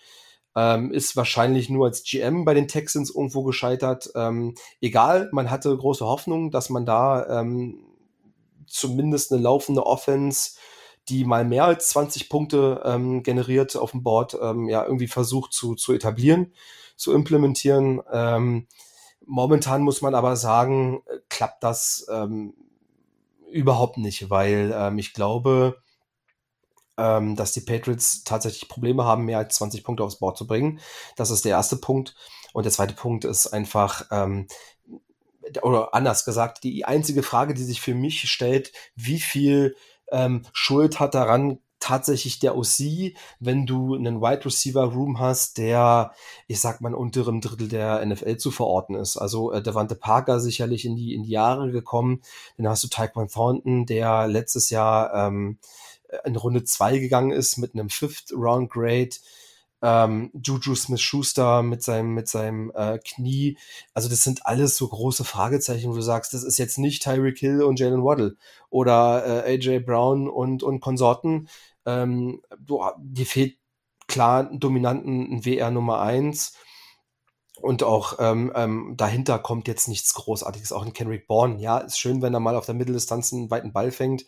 [0.55, 4.11] Ähm, ist wahrscheinlich nur als GM bei den Texans irgendwo gescheitert.
[4.15, 7.85] Ähm, egal, man hatte große Hoffnung, dass man da ähm,
[8.67, 10.53] zumindest eine laufende Offense
[11.09, 15.53] die mal mehr als 20 Punkte ähm, generiert auf dem Board, ähm, ja, irgendwie versucht
[15.53, 16.53] zu, zu etablieren,
[16.97, 18.03] zu implementieren.
[18.13, 18.67] Ähm,
[19.25, 22.55] momentan muss man aber sagen, äh, klappt das ähm,
[23.51, 25.83] überhaupt nicht, weil ähm, ich glaube,
[26.99, 30.81] ähm, dass die Patriots tatsächlich Probleme haben, mehr als 20 Punkte aufs Board zu bringen.
[31.17, 32.15] Das ist der erste Punkt.
[32.53, 34.49] Und der zweite Punkt ist einfach, ähm,
[35.63, 39.77] oder anders gesagt, die einzige Frage, die sich für mich stellt, wie viel
[40.13, 46.13] ähm, Schuld hat daran tatsächlich der OC, wenn du einen Wide Receiver Room hast, der,
[46.47, 49.17] ich sag mal, unterem Drittel der NFL zu verorten ist.
[49.17, 52.23] Also äh, Devante Parker sicherlich in die, in die Jahre gekommen.
[52.57, 55.59] Dann hast du Tyquan Thornton, der letztes Jahr ähm,
[56.25, 59.11] in Runde zwei gegangen ist mit einem Fifth Round Grade
[59.83, 63.59] ähm, Juju Smith-Schuster mit seinem, mit seinem äh, Knie.
[63.95, 67.39] Also das sind alles so große Fragezeichen, wo du sagst, das ist jetzt nicht Tyreek
[67.39, 68.37] Hill und Jalen Waddle
[68.71, 71.49] oder äh, AJ Brown und, und Konsorten.
[71.87, 73.57] Ähm, du, dir fehlt
[74.07, 76.55] klar einen dominanten WR Nummer eins
[77.61, 80.73] und auch ähm, ähm, dahinter kommt jetzt nichts Großartiges.
[80.73, 83.73] Auch ein Kenrick Bourne, ja, ist schön, wenn er mal auf der Mitteldistanz einen weiten
[83.73, 84.25] Ball fängt,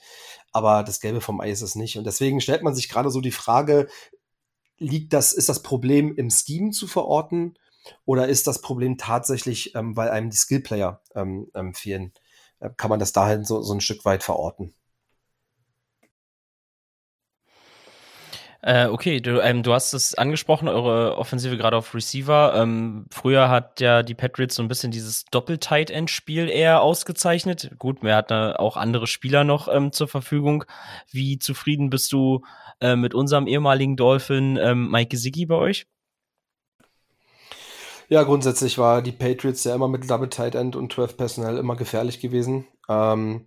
[0.53, 1.97] aber das Gelbe vom Ei ist es nicht.
[1.97, 3.89] Und deswegen stellt man sich gerade so die Frage,
[4.81, 7.55] liegt das, ist das Problem im Scheme zu verorten
[8.05, 12.13] oder ist das Problem tatsächlich, ähm, weil einem die Skillplayer ähm, ähm, fehlen?
[12.61, 14.75] Äh, kann man das dahin so, so ein Stück weit verorten?
[18.63, 22.53] Äh, okay, du, ähm, du hast es angesprochen, eure Offensive gerade auf Receiver.
[22.55, 27.71] Ähm, früher hat ja die Patriots so ein bisschen dieses Doppel-Tight-End-Spiel eher ausgezeichnet.
[27.79, 30.65] Gut, wir hatten auch andere Spieler noch ähm, zur Verfügung.
[31.11, 32.43] Wie zufrieden bist du
[32.81, 35.87] äh, mit unserem ehemaligen Dolphin ähm, Mike Gesicki bei euch?
[38.11, 41.77] Ja, grundsätzlich war die Patriots ja immer mit Double Tight End und 12 Personnel immer
[41.77, 42.67] gefährlich gewesen.
[42.91, 43.47] Ähm,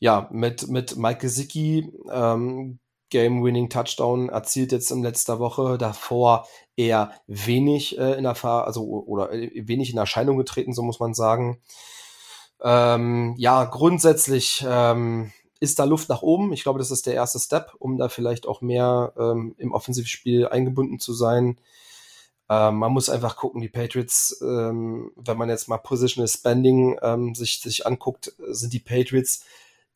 [0.00, 2.80] ja, mit, mit Mike Gesicki ähm,
[3.10, 5.78] Game-Winning-Touchdown erzielt jetzt in letzter Woche.
[5.78, 6.46] Davor
[6.76, 11.14] eher wenig äh, in Erfahrung, also oder äh, wenig in Erscheinung getreten, so muss man
[11.14, 11.60] sagen.
[12.62, 16.52] Ähm, ja, grundsätzlich ähm, ist da Luft nach oben.
[16.52, 20.48] Ich glaube, das ist der erste Step, um da vielleicht auch mehr ähm, im Offensivspiel
[20.48, 21.58] eingebunden zu sein.
[22.48, 27.34] Ähm, man muss einfach gucken, die Patriots, ähm, wenn man jetzt mal Positional Spending ähm,
[27.34, 29.44] sich, sich anguckt, sind die Patriots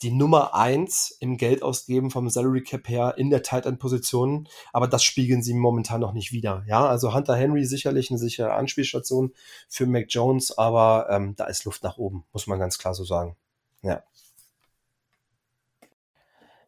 [0.05, 4.87] die Nummer eins im Geldausgeben vom Salary Cap her in der Tight End Position, aber
[4.87, 6.63] das spiegeln sie momentan noch nicht wieder.
[6.69, 9.33] Ja, also Hunter Henry sicherlich eine sichere Anspielstation
[9.67, 13.05] für Mac Jones, aber ähm, da ist Luft nach oben, muss man ganz klar so
[13.05, 13.37] sagen.
[13.81, 14.03] Ja.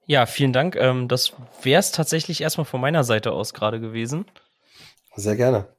[0.07, 0.74] Ja, vielen Dank.
[0.76, 4.24] Ähm, das wäre es tatsächlich erstmal von meiner Seite aus gerade gewesen.
[5.14, 5.76] Sehr gerne.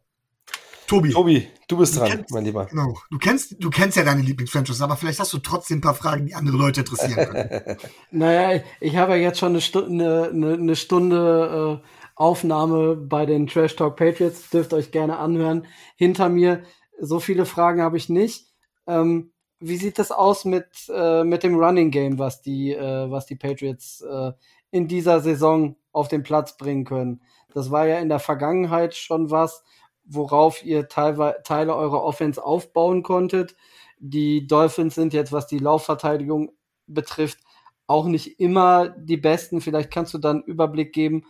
[0.87, 1.11] Tobi.
[1.11, 2.65] Tobi, du bist Du dran, kennst- mein Lieber.
[2.65, 2.97] Genau.
[3.11, 6.25] Du kennst, du kennst ja deine Lieblingsfranchise, aber vielleicht hast du trotzdem ein paar Fragen,
[6.25, 7.77] die andere Leute interessieren können.
[8.11, 13.25] Naja, ich habe ja jetzt schon eine, Stu eine, eine, eine Stunde äh, Aufnahme bei
[13.25, 14.49] den Trash Talk Patriots.
[14.49, 15.67] Dürft euch gerne anhören.
[15.97, 16.63] Hinter mir,
[16.99, 18.47] so viele Fragen habe ich nicht.
[18.87, 23.25] Ähm, wie sieht das aus mit, äh, mit dem Running Game, was die, äh, was
[23.25, 24.31] die Patriots äh,
[24.71, 27.21] in dieser Saison auf den Platz bringen können?
[27.53, 29.63] Das war ja in der Vergangenheit schon was,
[30.07, 33.55] worauf ihr Teile eurer Offense aufbauen konntet.
[33.99, 36.51] Die Dolphins sind jetzt, was die Laufverteidigung
[36.87, 37.39] betrifft,
[37.87, 39.61] auch nicht immer die besten.
[39.61, 41.25] Vielleicht kannst du dann einen Überblick geben.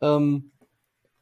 [0.00, 0.52] Ähm,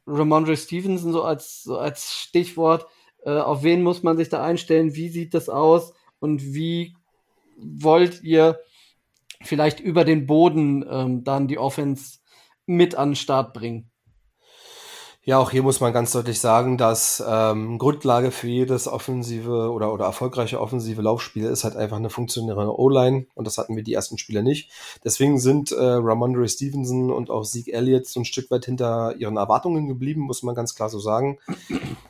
[0.07, 2.87] Ramondre Stevenson so als, so als Stichwort.
[3.23, 4.95] Äh, auf wen muss man sich da einstellen?
[4.95, 5.93] Wie sieht das aus?
[6.19, 6.95] Und wie
[7.57, 8.59] wollt ihr
[9.43, 12.19] vielleicht über den Boden ähm, dann die Offense
[12.65, 13.90] mit an den Start bringen?
[15.23, 19.93] Ja, auch hier muss man ganz deutlich sagen, dass ähm, Grundlage für jedes offensive oder,
[19.93, 23.93] oder erfolgreiche offensive Laufspiel ist halt einfach eine funktionierende O-Line und das hatten wir die
[23.93, 24.71] ersten Spiele nicht.
[25.03, 29.37] Deswegen sind äh, Ramondre Stevenson und auch Zeke Elliott so ein Stück weit hinter ihren
[29.37, 31.37] Erwartungen geblieben, muss man ganz klar so sagen.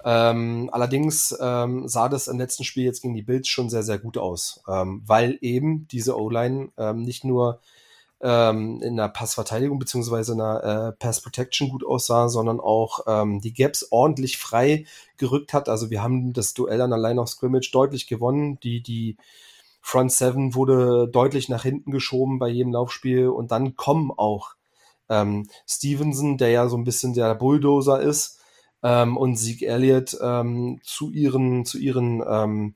[0.05, 3.99] ähm, allerdings ähm, sah das im letzten Spiel jetzt gegen die Bills schon sehr, sehr
[3.99, 7.59] gut aus, ähm, weil eben diese O-Line ähm, nicht nur
[8.21, 13.41] ähm, in der Passverteidigung beziehungsweise in der äh, Pass Protection gut aussah, sondern auch ähm,
[13.41, 14.85] die Gaps ordentlich frei
[15.17, 15.69] gerückt hat.
[15.69, 18.59] Also wir haben das Duell an der Line of Scrimmage deutlich gewonnen.
[18.61, 19.17] Die, die
[19.81, 24.55] Front Seven wurde deutlich nach hinten geschoben bei jedem Laufspiel und dann kommen auch
[25.09, 28.41] ähm, Stevenson, der ja so ein bisschen der Bulldozer ist,
[28.83, 32.75] ähm, und Zeke Elliott ähm, zu ihren, zu ihren ähm,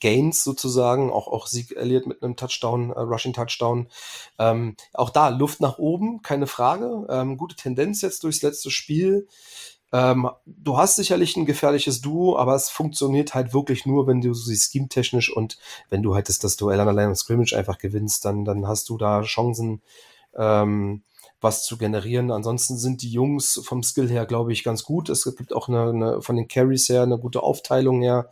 [0.00, 3.88] Gains sozusagen, auch, auch Sieg Elliott mit einem Touchdown, äh, Rushing Touchdown.
[4.38, 7.06] Ähm, auch da Luft nach oben, keine Frage.
[7.08, 9.26] Ähm, gute Tendenz jetzt durchs letzte Spiel.
[9.92, 14.34] Ähm, du hast sicherlich ein gefährliches Duo, aber es funktioniert halt wirklich nur, wenn du
[14.34, 15.58] sie scheme-technisch und
[15.88, 18.68] wenn du halt das, das Duell an der Line of Scrimmage einfach gewinnst, dann, dann
[18.68, 19.82] hast du da Chancen,
[20.36, 21.02] ähm,
[21.40, 22.30] was zu generieren.
[22.30, 25.08] Ansonsten sind die Jungs vom Skill her, glaube ich, ganz gut.
[25.08, 28.30] Es gibt auch eine, eine von den Carries her eine gute Aufteilung her.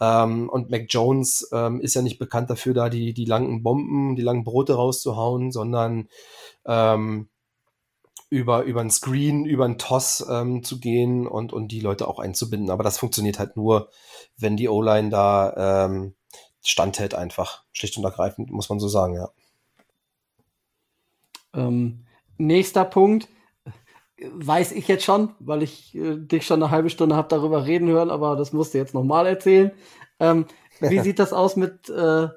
[0.00, 4.16] Ähm, und Mac Jones ähm, ist ja nicht bekannt dafür, da die, die langen Bomben,
[4.16, 6.08] die langen Brote rauszuhauen, sondern
[6.64, 7.28] ähm,
[8.30, 12.18] über, über ein Screen, über einen Toss ähm, zu gehen und, und die Leute auch
[12.18, 12.70] einzubinden.
[12.70, 13.90] Aber das funktioniert halt nur,
[14.36, 16.14] wenn die O-Line da ähm,
[16.62, 17.64] standhält einfach.
[17.72, 19.30] Schlicht und ergreifend, muss man so sagen, ja.
[21.54, 22.04] Ähm,
[22.36, 23.28] nächster Punkt.
[24.20, 27.88] Weiß ich jetzt schon, weil ich äh, dich schon eine halbe Stunde habe darüber reden
[27.88, 29.70] hören, aber das musst du jetzt nochmal erzählen.
[30.18, 30.46] Ähm,
[30.80, 32.28] wie sieht das aus mit äh,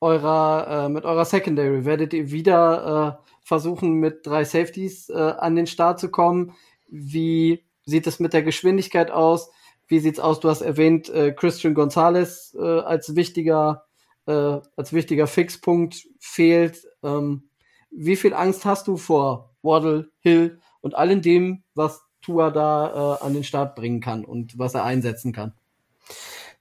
[0.00, 1.84] eurer äh, mit eurer Secondary?
[1.84, 6.52] Werdet ihr wieder äh, versuchen, mit drei Safeties äh, an den Start zu kommen?
[6.88, 9.50] Wie sieht es mit der Geschwindigkeit aus?
[9.88, 10.38] Wie sieht's aus?
[10.38, 13.84] Du hast erwähnt, äh, Christian Gonzalez als wichtiger
[14.28, 16.84] als wichtiger Fixpunkt fehlt.
[17.04, 17.48] Ähm,
[17.92, 23.24] wie viel Angst hast du vor Waddle, Hill und allem dem, was Tua da äh,
[23.24, 25.52] an den Start bringen kann und was er einsetzen kann?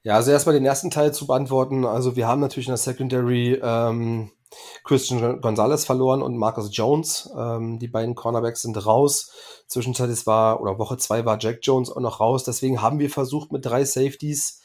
[0.03, 1.85] Ja, also erstmal den ersten Teil zu beantworten.
[1.85, 4.31] Also wir haben natürlich in der Secondary ähm,
[4.83, 7.31] Christian Gonzalez verloren und Marcus Jones.
[7.35, 9.31] Ähm, die beiden Cornerbacks sind raus.
[9.67, 12.43] Zwischenzeitlich war, oder Woche zwei war Jack Jones auch noch raus.
[12.43, 14.61] Deswegen haben wir versucht, mit drei Safeties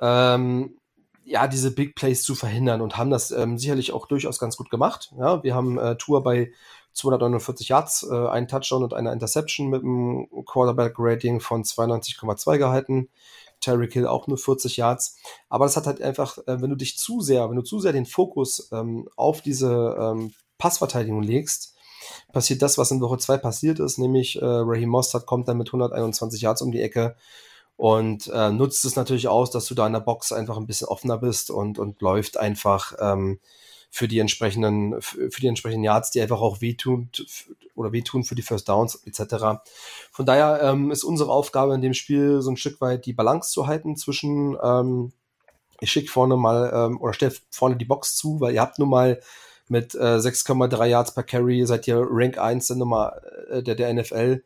[0.00, 0.78] ähm,
[1.24, 4.70] ja, diese Big Plays zu verhindern und haben das ähm, sicherlich auch durchaus ganz gut
[4.70, 5.12] gemacht.
[5.18, 6.52] Ja, wir haben äh, Tour bei
[6.92, 13.08] 249 Yards, äh, ein Touchdown und eine Interception mit einem Quarterback-Rating von 92,2 gehalten.
[13.60, 15.16] Terry Kill auch nur 40 Yards.
[15.48, 17.92] Aber das hat halt einfach, äh, wenn du dich zu sehr, wenn du zu sehr
[17.92, 21.74] den Fokus ähm, auf diese ähm, Passverteidigung legst,
[22.32, 25.68] passiert das, was in Woche 2 passiert ist, nämlich äh, Raheem Mostert kommt dann mit
[25.68, 27.16] 121 Yards um die Ecke
[27.76, 30.88] und äh, nutzt es natürlich aus, dass du da in der Box einfach ein bisschen
[30.88, 33.40] offener bist und, und läuft einfach ähm,
[33.90, 37.10] für die entsprechenden, für die entsprechenden Yards, die einfach auch wehtun
[37.74, 39.62] oder wehtun für die First Downs etc.
[40.12, 43.50] Von daher ähm, ist unsere Aufgabe in dem Spiel so ein Stück weit die Balance
[43.50, 45.12] zu halten zwischen ähm,
[45.80, 48.90] ich schicke vorne mal ähm, oder stelle vorne die Box zu, weil ihr habt nun
[48.90, 49.20] mal
[49.68, 53.12] mit äh, 6,3 Yards per Carry seid ihr Rank 1 der Nummer
[53.50, 54.42] äh, der, der NFL.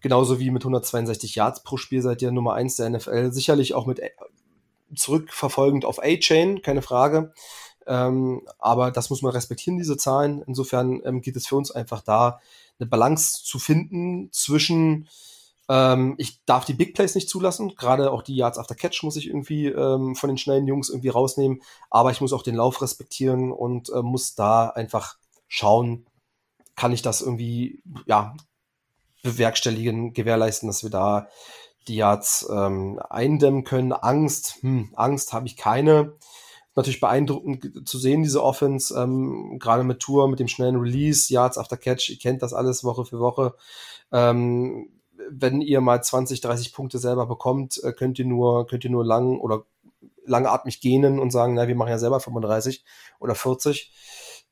[0.00, 3.32] Genauso wie mit 162 Yards pro Spiel seid ihr Nummer 1 der NFL.
[3.32, 4.10] Sicherlich auch mit äh,
[4.94, 7.32] zurückverfolgend auf A-Chain, keine Frage.
[7.88, 10.42] Ähm, aber das muss man respektieren, diese Zahlen.
[10.46, 12.40] Insofern ähm, geht es für uns einfach da,
[12.78, 15.08] eine Balance zu finden zwischen
[15.68, 19.16] ähm, ich darf die Big Plays nicht zulassen, gerade auch die Yards after Catch muss
[19.16, 22.80] ich irgendwie ähm, von den schnellen Jungs irgendwie rausnehmen, aber ich muss auch den Lauf
[22.80, 26.06] respektieren und äh, muss da einfach schauen,
[26.74, 28.34] kann ich das irgendwie ja
[29.22, 31.28] bewerkstelligen, gewährleisten, dass wir da
[31.86, 33.92] die Yards ähm, eindämmen können.
[33.92, 36.14] Angst, hm, Angst habe ich keine
[36.78, 41.58] natürlich beeindruckend zu sehen, diese Offense, ähm, gerade mit Tour, mit dem schnellen Release, Yards
[41.58, 43.54] after Catch, ihr kennt das alles Woche für Woche.
[44.12, 44.88] Ähm,
[45.30, 49.04] wenn ihr mal 20, 30 Punkte selber bekommt, äh, könnt ihr nur, könnt ihr nur
[49.04, 49.64] lang oder
[50.24, 52.84] langatmig gähnen und sagen, na, wir machen ja selber 35
[53.18, 53.92] oder 40.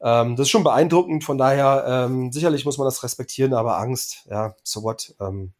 [0.01, 4.27] Ähm, das ist schon beeindruckend, von daher ähm, sicherlich muss man das respektieren, aber Angst,
[4.31, 5.15] ja, so what.
[5.21, 5.53] Ähm,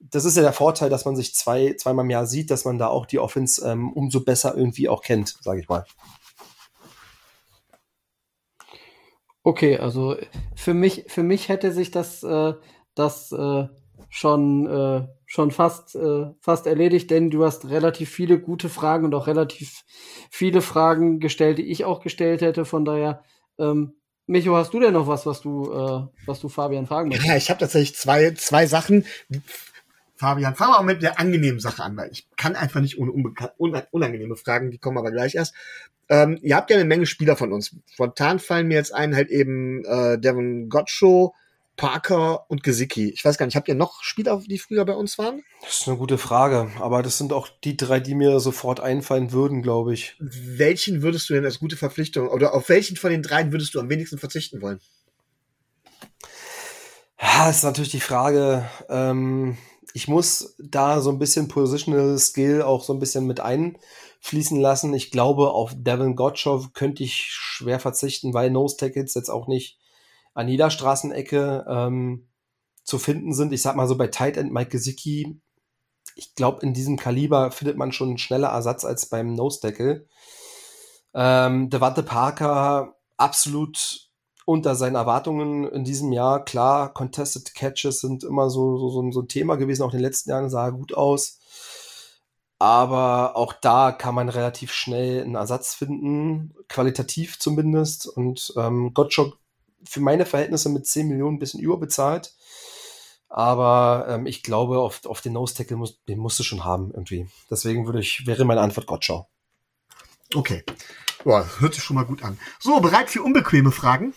[0.00, 2.78] das ist ja der Vorteil, dass man sich zwei, zweimal im Jahr sieht, dass man
[2.78, 5.84] da auch die Offense ähm, umso besser irgendwie auch kennt, sage ich mal.
[9.42, 10.16] Okay, also
[10.54, 12.54] für mich, für mich hätte sich das, äh,
[12.94, 13.66] das äh,
[14.08, 19.14] schon, äh, schon fast, äh, fast erledigt, denn du hast relativ viele gute Fragen und
[19.14, 19.84] auch relativ
[20.30, 22.64] viele Fragen gestellt, die ich auch gestellt hätte.
[22.64, 23.22] Von daher,
[23.58, 23.94] ähm,
[24.26, 27.28] Micho, hast du denn noch was, was du, äh, was du Fabian fragen möchtest?
[27.28, 29.06] Ja, ich habe tatsächlich zwei, zwei Sachen.
[30.18, 33.12] Fabian, fangen wir auch mit der angenehmen Sache an, weil ich kann einfach nicht ohne
[33.90, 35.54] unangenehme Fragen, die kommen aber gleich erst.
[36.08, 37.76] Ähm, ihr habt ja eine Menge Spieler von uns.
[37.92, 41.34] Spontan fallen mir jetzt ein, halt eben äh, Devin Gottschow,
[41.76, 43.10] Parker und Gesicki.
[43.10, 45.44] Ich weiß gar nicht, habt ihr noch Spieler, die früher bei uns waren?
[45.62, 49.30] Das ist eine gute Frage, aber das sind auch die drei, die mir sofort einfallen
[49.30, 50.16] würden, glaube ich.
[50.18, 53.80] Welchen würdest du denn als gute Verpflichtung oder auf welchen von den dreien würdest du
[53.80, 54.80] am wenigsten verzichten wollen?
[57.20, 58.68] Ja, ist natürlich die Frage.
[58.88, 59.56] Ähm,
[59.94, 64.92] ich muss da so ein bisschen Positional Skill auch so ein bisschen mit einfließen lassen.
[64.94, 69.78] Ich glaube, auf Devin Gottschalk könnte ich schwer verzichten, weil Nose Tackles jetzt auch nicht
[70.34, 72.28] an jeder Straßenecke ähm,
[72.84, 73.52] zu finden sind.
[73.52, 75.40] Ich sag mal so bei Tight End Mike Gesicki,
[76.14, 80.06] ich glaube, in diesem Kaliber findet man schon schneller Ersatz als beim Nose Tackle.
[81.14, 84.07] Ähm, Devante Parker absolut
[84.48, 86.42] unter seinen Erwartungen in diesem Jahr.
[86.42, 90.30] Klar, Contested Catches sind immer so, so, so, ein Thema gewesen, auch in den letzten
[90.30, 91.38] Jahren sah er gut aus.
[92.58, 98.06] Aber auch da kann man relativ schnell einen Ersatz finden, qualitativ zumindest.
[98.06, 99.34] Und ähm, Gottschalk
[99.84, 102.32] für meine Verhältnisse mit 10 Millionen ein bisschen überbezahlt.
[103.28, 107.28] Aber ähm, ich glaube, auf, auf den Nose-Tackle muss, den musst du schon haben irgendwie.
[107.50, 109.26] Deswegen würde ich, wäre meine Antwort Gottschalk.
[110.34, 110.64] Okay.
[111.24, 112.38] Boah, hört sich schon mal gut an.
[112.58, 114.14] So, bereit für unbequeme Fragen?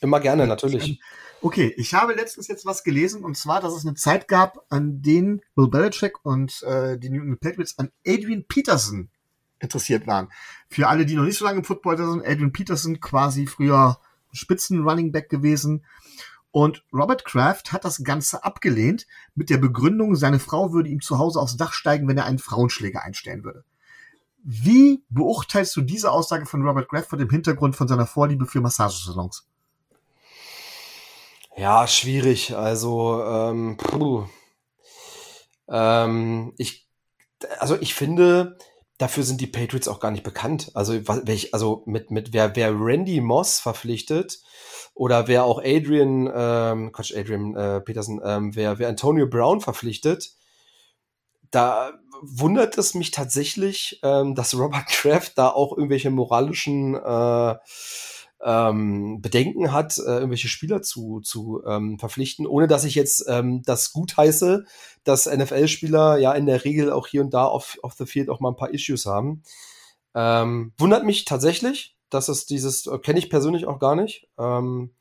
[0.00, 1.00] Immer gerne, natürlich.
[1.40, 5.02] Okay, ich habe letztens jetzt was gelesen und zwar, dass es eine Zeit gab, an
[5.02, 9.08] denen Bill Belichick und äh, die New England Patriots an Adrian Peterson
[9.60, 10.28] interessiert waren.
[10.68, 14.00] Für alle, die noch nicht so lange im Football sind, Adrian Peterson quasi früher
[14.32, 15.84] Spitzen-Running Back gewesen.
[16.50, 21.18] Und Robert Kraft hat das Ganze abgelehnt mit der Begründung, seine Frau würde ihm zu
[21.18, 23.64] Hause aufs Dach steigen, wenn er einen Frauenschläger einstellen würde.
[24.44, 28.60] Wie beurteilst du diese Aussage von Robert Kraft vor dem Hintergrund von seiner Vorliebe für
[28.60, 29.46] Massagesalons?
[31.56, 32.54] Ja, schwierig.
[32.56, 34.26] Also, ähm, puh.
[35.68, 36.88] Ähm, ich,
[37.58, 38.56] also ich finde,
[38.96, 40.70] dafür sind die Patriots auch gar nicht bekannt.
[40.74, 44.40] Also, welch, also mit, mit wer, wer Randy Moss verpflichtet
[44.94, 50.37] oder wer auch Adrian, ähm, Quatsch, Adrian äh, Peterson, ähm, wer, wer Antonio Brown verpflichtet,
[51.50, 57.56] da wundert es mich tatsächlich, ähm, dass Robert Kraft da auch irgendwelche moralischen äh,
[58.44, 63.62] ähm, Bedenken hat, äh, irgendwelche Spieler zu, zu ähm, verpflichten, ohne dass ich jetzt ähm,
[63.64, 64.64] das gut heiße,
[65.04, 68.40] dass NFL-Spieler ja in der Regel auch hier und da auf, auf the field auch
[68.40, 69.42] mal ein paar Issues haben.
[70.14, 74.28] Ähm, wundert mich tatsächlich, dass es dieses, äh, kenne ich persönlich auch gar nicht.
[74.38, 74.92] Ähm,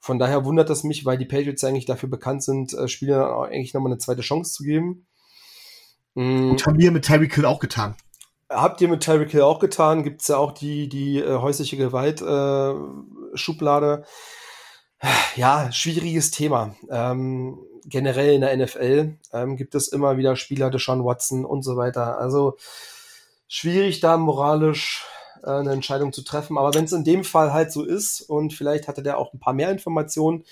[0.00, 3.74] Von daher wundert das mich, weil die Patriots eigentlich dafür bekannt sind, äh, Spielern eigentlich
[3.74, 5.06] nochmal eine zweite Chance zu geben.
[6.20, 6.50] Mhm.
[6.50, 7.94] Und haben wir mit Tyreek Hill auch getan.
[8.50, 10.02] Habt ihr mit Tyreek Hill auch getan?
[10.02, 14.04] Gibt es ja auch die, die äh, häusliche Gewalt-Schublade.
[14.98, 16.74] Äh, ja, schwieriges Thema.
[16.90, 21.78] Ähm, generell in der NFL ähm, gibt es immer wieder Spieler, Deshaun Watson und so
[21.78, 22.18] weiter.
[22.18, 22.58] Also
[23.48, 25.06] schwierig da moralisch
[25.44, 26.58] äh, eine Entscheidung zu treffen.
[26.58, 29.40] Aber wenn es in dem Fall halt so ist und vielleicht hatte der auch ein
[29.40, 30.44] paar mehr Informationen,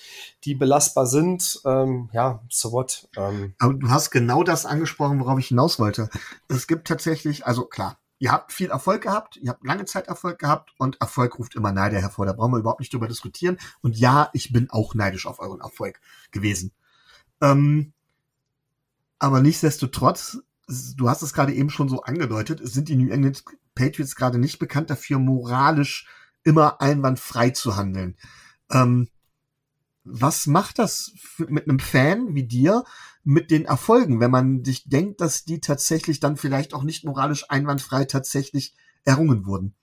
[0.45, 3.09] die belastbar sind, ähm, ja, so what.
[3.17, 3.55] Ähm.
[3.59, 6.09] Aber du hast genau das angesprochen, worauf ich hinaus wollte.
[6.49, 10.39] Es gibt tatsächlich, also klar, ihr habt viel Erfolg gehabt, ihr habt lange Zeit Erfolg
[10.39, 12.27] gehabt und Erfolg ruft immer Neider hervor.
[12.27, 13.59] Da brauchen wir überhaupt nicht drüber diskutieren.
[13.81, 16.73] Und ja, ich bin auch neidisch auf euren Erfolg gewesen.
[17.41, 17.93] Ähm,
[19.19, 20.39] aber nichtsdestotrotz,
[20.97, 23.45] du hast es gerade eben schon so angedeutet, sind die New England
[23.79, 26.07] Patriots gerade nicht bekannt dafür, moralisch
[26.43, 28.17] immer einwandfrei zu handeln.
[28.71, 29.09] Ähm,
[30.05, 32.85] was macht das mit einem Fan wie dir
[33.25, 37.51] mit den Erfolgen, wenn man sich denkt, dass die tatsächlich dann vielleicht auch nicht moralisch
[37.51, 38.75] einwandfrei tatsächlich
[39.05, 39.75] errungen wurden?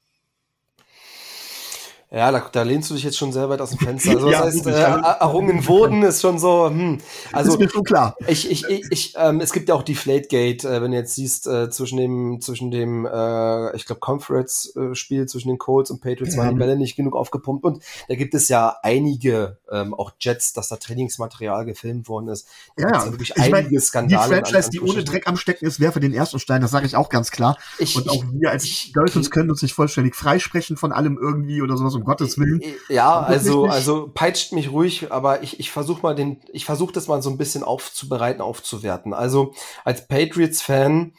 [2.15, 4.05] Ja, da, da lehnst du dich jetzt schon sehr weit aus dem Fenster.
[4.15, 6.99] Also, ja, das heißt, äh, errungen wurden ist schon so, hm.
[7.33, 8.15] Also, ist mir schon klar.
[8.27, 11.47] Ich, ich, ich, ich ähm, es gibt ja auch Deflategate, äh, wenn du jetzt siehst,
[11.47, 16.43] äh, zwischen dem, zwischen dem, äh, ich glaube, Conference-Spiel zwischen den Colts und Patriots ja.
[16.43, 20.53] waren die Bälle nicht genug aufgepumpt und da gibt es ja einige, ähm, auch Jets,
[20.53, 22.47] dass da Trainingsmaterial gefilmt worden ist.
[22.77, 23.11] Da ja, ja.
[23.11, 24.35] wirklich ich einige mein, Skandale.
[24.35, 26.95] Die Franchise, die ohne Dreck am Stecken ist, werfe den ersten Stein, das sage ich
[26.95, 27.57] auch ganz klar.
[27.77, 31.61] Ich, und auch wir als ich, Dolphins können uns nicht vollständig freisprechen von allem irgendwie
[31.61, 32.61] oder sowas, um Gottes Willen.
[32.89, 37.07] Ja, also, also peitscht mich ruhig, aber ich, ich versuche mal den, ich versuche das
[37.07, 39.13] mal so ein bisschen aufzubereiten, aufzuwerten.
[39.13, 39.53] Also
[39.83, 41.13] als Patriots-Fan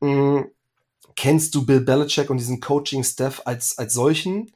[0.00, 0.40] mm,
[1.16, 4.52] kennst du Bill Belichick und diesen Coaching-Staff als, als solchen,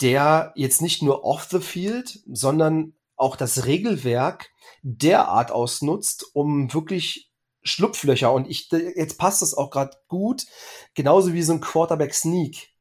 [0.00, 4.50] der jetzt nicht nur off the field, sondern auch das Regelwerk
[4.82, 7.30] derart ausnutzt, um wirklich
[7.62, 10.44] Schlupflöcher und ich jetzt passt das auch gerade gut,
[10.94, 12.73] genauso wie so ein Quarterback Sneak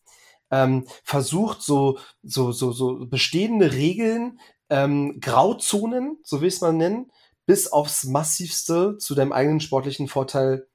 [0.54, 4.39] ähm, versucht, so, so, so, so bestehende Regeln,
[4.70, 7.12] ähm, Grauzonen, so will ich es mal nennen,
[7.47, 10.68] bis aufs Massivste zu deinem eigenen sportlichen Vorteil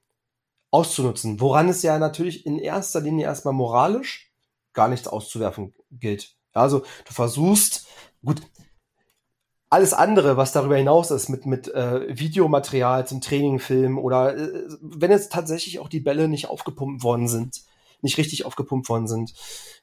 [0.72, 1.40] auszunutzen.
[1.40, 4.32] Woran es ja natürlich in erster Linie erstmal moralisch
[4.72, 6.34] gar nichts auszuwerfen gilt.
[6.52, 7.86] Also du versuchst,
[8.24, 8.42] gut,
[9.70, 15.12] alles andere, was darüber hinaus ist, mit, mit äh, Videomaterial zum Trainingfilm oder äh, wenn
[15.12, 17.62] jetzt tatsächlich auch die Bälle nicht aufgepumpt worden sind,
[18.00, 19.34] nicht richtig aufgepumpt worden sind.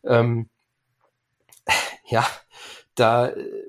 [0.03, 0.49] Ähm,
[2.05, 2.25] ja,
[2.95, 3.63] da äh,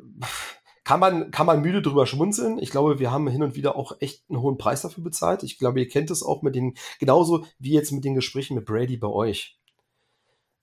[0.85, 2.59] kann man, kann man müde drüber schmunzeln.
[2.59, 5.43] Ich glaube, wir haben hin und wieder auch echt einen hohen Preis dafür bezahlt.
[5.43, 8.67] Ich glaube, ihr kennt es auch mit den, genauso wie jetzt mit den Gesprächen mit
[8.67, 9.59] Brady bei euch.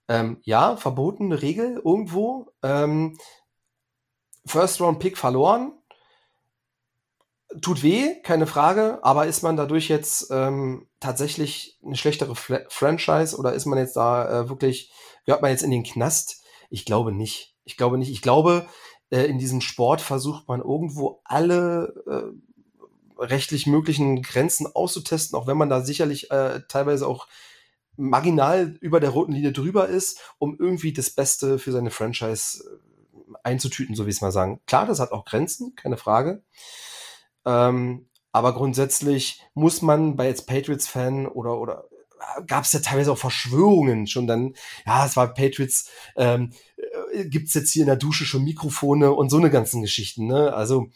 [0.07, 2.47] Ähm, ja, verbotene Regel irgendwo.
[2.61, 3.17] Ähm,
[4.45, 5.73] First Round Pick verloren
[7.61, 13.37] tut weh, keine Frage, aber ist man dadurch jetzt ähm, tatsächlich eine schlechtere Fla Franchise
[13.37, 14.91] oder ist man jetzt da äh, wirklich,
[15.25, 16.43] gehört man jetzt in den Knast?
[16.69, 17.55] Ich glaube nicht.
[17.65, 18.09] Ich glaube nicht.
[18.09, 18.67] Ich glaube,
[19.09, 25.57] äh, in diesem Sport versucht man irgendwo alle äh, rechtlich möglichen Grenzen auszutesten, auch wenn
[25.57, 27.27] man da sicherlich äh, teilweise auch
[27.95, 33.33] marginal über der roten Linie drüber ist, um irgendwie das Beste für seine Franchise äh,
[33.43, 34.61] einzutüten, so wie es mal sagen.
[34.67, 36.43] Klar, das hat auch Grenzen, keine Frage.
[37.45, 41.85] Ähm, aber grundsätzlich muss man bei jetzt Patriots-Fan oder, oder
[42.47, 44.55] gab es ja teilweise auch Verschwörungen schon dann,
[44.85, 46.51] ja, es war Patriots, ähm,
[47.13, 50.53] äh, gibt's jetzt hier in der Dusche schon Mikrofone und so eine ganzen Geschichten, ne?
[50.53, 50.87] Also,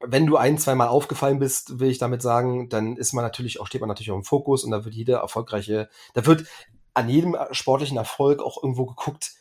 [0.00, 3.66] wenn du ein, zweimal aufgefallen bist, will ich damit sagen, dann ist man natürlich auch,
[3.66, 6.46] steht man natürlich auch im Fokus und da wird jeder erfolgreiche, da wird
[6.94, 9.32] an jedem sportlichen Erfolg auch irgendwo geguckt,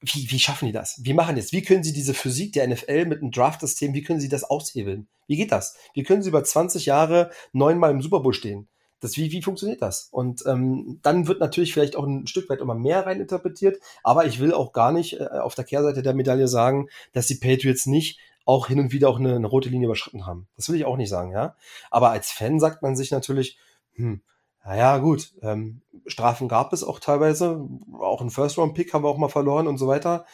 [0.00, 1.00] wie, wie schaffen die das?
[1.02, 1.52] Wie machen die das?
[1.52, 5.08] Wie können sie diese Physik der NFL mit einem Draft-System, wie können sie das aushebeln?
[5.26, 5.76] Wie geht das?
[5.94, 8.68] Wie können sie über 20 Jahre neunmal im Super Bowl stehen?
[9.00, 10.08] Das, wie, wie funktioniert das?
[10.10, 14.40] Und ähm, dann wird natürlich vielleicht auch ein Stück weit immer mehr reininterpretiert, aber ich
[14.40, 18.18] will auch gar nicht äh, auf der Kehrseite der Medaille sagen, dass die Patriots nicht
[18.44, 20.48] auch hin und wieder auch eine, eine rote Linie überschritten haben.
[20.56, 21.54] Das will ich auch nicht sagen, ja.
[21.90, 23.58] Aber als Fan sagt man sich natürlich,
[23.94, 24.22] hm,
[24.64, 27.66] naja, gut, ähm, Strafen gab es auch teilweise.
[27.98, 30.26] Auch ein First-Round-Pick haben wir auch mal verloren und so weiter.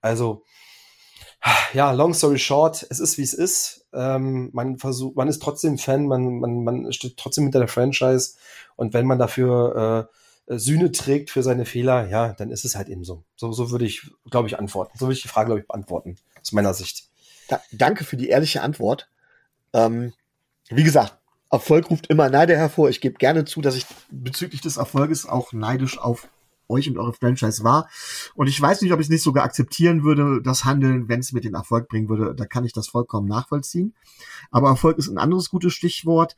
[0.00, 0.44] Also,
[1.72, 3.86] ja, long story short, es ist wie es ist.
[3.92, 8.34] Ähm, man versucht, man ist trotzdem Fan, man, man, man steht trotzdem hinter der Franchise
[8.76, 10.08] und wenn man dafür
[10.48, 13.24] äh, Sühne trägt für seine Fehler, ja, dann ist es halt eben so.
[13.36, 14.96] So, so würde ich, glaube ich, antworten.
[14.98, 17.08] So würde ich die Frage, glaube ich, beantworten, aus meiner Sicht.
[17.48, 19.08] Da, danke für die ehrliche Antwort.
[19.72, 20.12] Ähm,
[20.68, 21.18] wie gesagt,
[21.50, 22.88] Erfolg ruft immer Neider hervor.
[22.88, 26.28] Ich gebe gerne zu, dass ich bezüglich des Erfolges auch neidisch auf
[26.68, 27.88] euch und eure Franchise war.
[28.34, 31.32] Und ich weiß nicht, ob ich es nicht sogar akzeptieren würde, das Handeln, wenn es
[31.32, 32.34] mir den Erfolg bringen würde.
[32.34, 33.94] Da kann ich das vollkommen nachvollziehen.
[34.50, 36.36] Aber Erfolg ist ein anderes gutes Stichwort.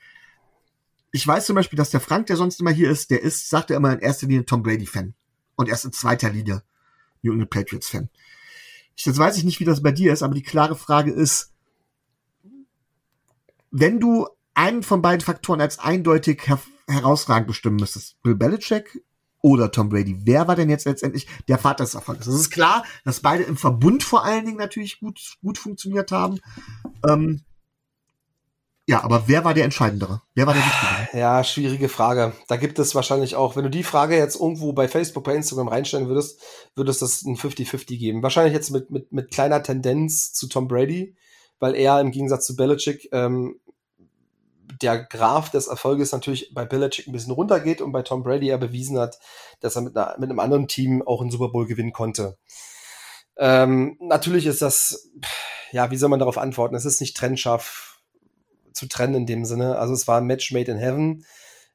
[1.10, 3.70] Ich weiß zum Beispiel, dass der Frank, der sonst immer hier ist, der ist, sagt
[3.70, 5.14] er immer in erster Linie Tom Brady-Fan.
[5.56, 6.62] Und erst in zweiter Linie
[7.22, 8.10] New England Patriots-Fan.
[8.94, 11.52] Jetzt weiß ich nicht, wie das bei dir ist, aber die klare Frage ist,
[13.70, 14.26] wenn du
[14.58, 19.02] einen von beiden Faktoren als eindeutig her herausragend bestimmen müsstest, Bill Belichick
[19.40, 22.26] oder Tom Brady, wer war denn jetzt letztendlich der Vater des Erfolgs?
[22.26, 26.40] Es ist klar, dass beide im Verbund vor allen Dingen natürlich gut, gut funktioniert haben.
[27.06, 27.42] Ähm,
[28.86, 30.22] ja, aber wer war der Entscheidendere?
[30.34, 31.20] Wer war der Wichtigere?
[31.20, 32.32] Ja, schwierige Frage.
[32.48, 35.68] Da gibt es wahrscheinlich auch, wenn du die Frage jetzt irgendwo bei Facebook, bei Instagram
[35.68, 36.40] reinstellen würdest,
[36.74, 38.22] würdest das ein 50-50 geben.
[38.22, 41.14] Wahrscheinlich jetzt mit, mit, mit kleiner Tendenz zu Tom Brady,
[41.60, 43.60] weil er im Gegensatz zu Belichick ähm,
[44.80, 48.58] der Graph des Erfolges natürlich bei Belichick ein bisschen runtergeht und bei Tom Brady er
[48.58, 49.18] bewiesen hat,
[49.60, 52.36] dass er mit, einer, mit einem anderen Team auch einen Super Bowl gewinnen konnte.
[53.36, 55.10] Ähm, natürlich ist das,
[55.70, 56.74] ja, wie soll man darauf antworten?
[56.74, 58.00] Es ist nicht trennscharf
[58.72, 59.78] zu trennen in dem Sinne.
[59.78, 61.24] Also es war ein Match made in heaven.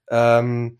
[0.09, 0.79] Ähm,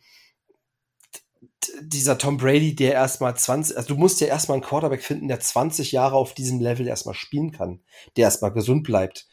[1.82, 5.39] dieser Tom Brady, der erstmal 20, also du musst ja erstmal einen Quarterback finden, der
[5.39, 7.82] 20 Jahre auf diesem Level erstmal spielen kann,
[8.18, 9.28] der erstmal gesund bleibt,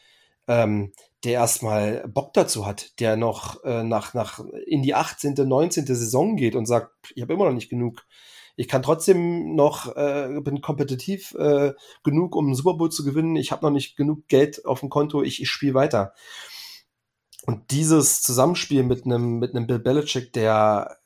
[0.47, 0.93] ähm,
[1.23, 5.85] der erstmal Bock dazu hat, der noch äh, nach, nach in die 18., 19.
[5.85, 8.05] Saison geht und sagt, ich habe immer noch nicht genug.
[8.55, 13.35] Ich kann trotzdem noch, äh, bin kompetitiv äh, genug, um einen Super Bowl zu gewinnen.
[13.35, 16.13] Ich habe noch nicht genug Geld auf dem Konto, ich, ich spiele weiter.
[17.45, 20.97] Und dieses Zusammenspiel mit einem mit einem Bill Belichick, der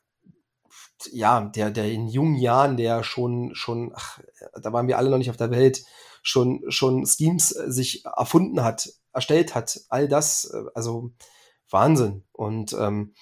[1.12, 4.20] ja, der der in jungen Jahren, der schon schon, ach,
[4.62, 5.84] da waren wir alle noch nicht auf der Welt,
[6.24, 9.80] schon schon Schemes sich erfunden hat, erstellt hat.
[9.90, 11.12] All das, äh, also
[11.70, 12.24] Wahnsinn.
[12.32, 13.14] Und ähm,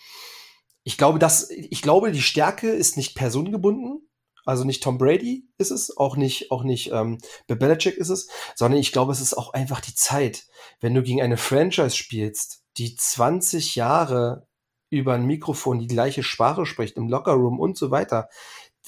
[0.84, 4.10] ich glaube, dass, ich glaube, die Stärke ist nicht personengebunden.
[4.46, 8.80] Also nicht Tom Brady ist es, auch nicht, auch nicht ähm, Belichick ist es, sondern
[8.80, 10.48] ich glaube, es ist auch einfach die Zeit.
[10.82, 14.46] Wenn du gegen eine Franchise spielst, die 20 Jahre
[14.90, 18.28] über ein Mikrofon die gleiche Sprache spricht, im Lockerroom und so weiter,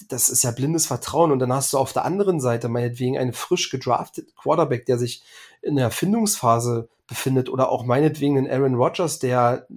[0.09, 1.31] das ist ja blindes Vertrauen.
[1.31, 5.23] Und dann hast du auf der anderen Seite meinetwegen einen frisch gedraftet Quarterback, der sich
[5.61, 9.67] in der Erfindungsphase befindet oder auch meinetwegen einen Aaron Rodgers, der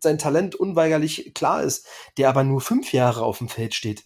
[0.00, 1.86] sein Talent unweigerlich klar ist,
[2.18, 4.04] der aber nur fünf Jahre auf dem Feld steht.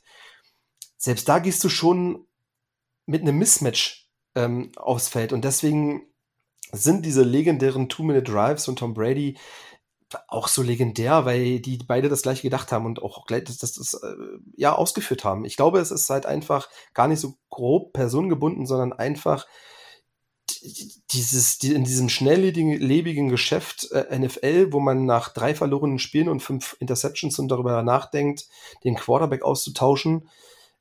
[0.96, 2.26] Selbst da gehst du schon
[3.06, 6.06] mit einem Mismatch ähm, aufs Feld und deswegen
[6.72, 9.36] sind diese legendären Two-Minute-Drives von Tom Brady
[10.26, 13.74] auch so legendär, weil die beide das gleiche gedacht haben und auch gleich das, das,
[13.74, 14.14] das äh,
[14.56, 15.44] ja ausgeführt haben.
[15.44, 19.46] Ich glaube, es ist halt einfach gar nicht so grob personengebunden, sondern einfach
[21.10, 26.40] dieses, die, in diesem schnelllebigen Geschäft äh, NFL, wo man nach drei verlorenen Spielen und
[26.40, 28.46] fünf Interceptions und darüber nachdenkt,
[28.84, 30.28] den Quarterback auszutauschen,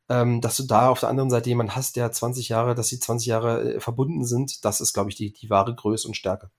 [0.10, 3.00] ähm, dass du da auf der anderen Seite jemanden hast, der 20 Jahre, dass sie
[3.00, 6.50] 20 Jahre äh, verbunden sind, das ist, glaube ich, die, die wahre Größe und Stärke.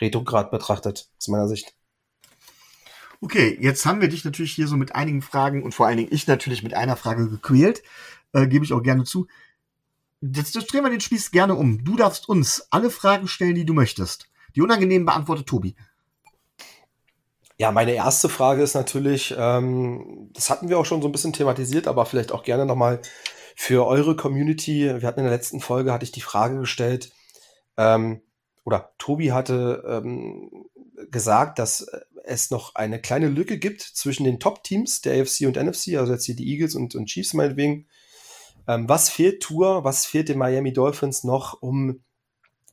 [0.00, 1.74] Retrograd betrachtet, aus meiner Sicht.
[3.20, 6.12] Okay, jetzt haben wir dich natürlich hier so mit einigen Fragen und vor allen Dingen
[6.12, 7.82] ich natürlich mit einer Frage gequält.
[8.32, 9.26] Äh, Gebe ich auch gerne zu.
[10.20, 11.84] Jetzt, drehen wir den Spieß gerne um.
[11.84, 14.28] Du darfst uns alle Fragen stellen, die du möchtest.
[14.56, 15.76] Die unangenehmen beantwortet Tobi.
[17.56, 21.32] Ja, meine erste Frage ist natürlich, ähm, das hatten wir auch schon so ein bisschen
[21.32, 23.00] thematisiert, aber vielleicht auch gerne nochmal
[23.56, 24.84] für eure Community.
[25.00, 27.12] Wir hatten in der letzten Folge, hatte ich die Frage gestellt,
[27.76, 28.22] ähm,
[28.64, 30.66] oder Tobi hatte ähm,
[31.10, 31.86] gesagt, dass
[32.24, 36.26] es noch eine kleine Lücke gibt zwischen den Top-Teams der AFC und NFC, also jetzt
[36.26, 37.86] hier die Eagles und, und Chiefs meinetwegen,
[38.68, 42.00] ähm, was fehlt Tour, was fehlt den Miami Dolphins noch, um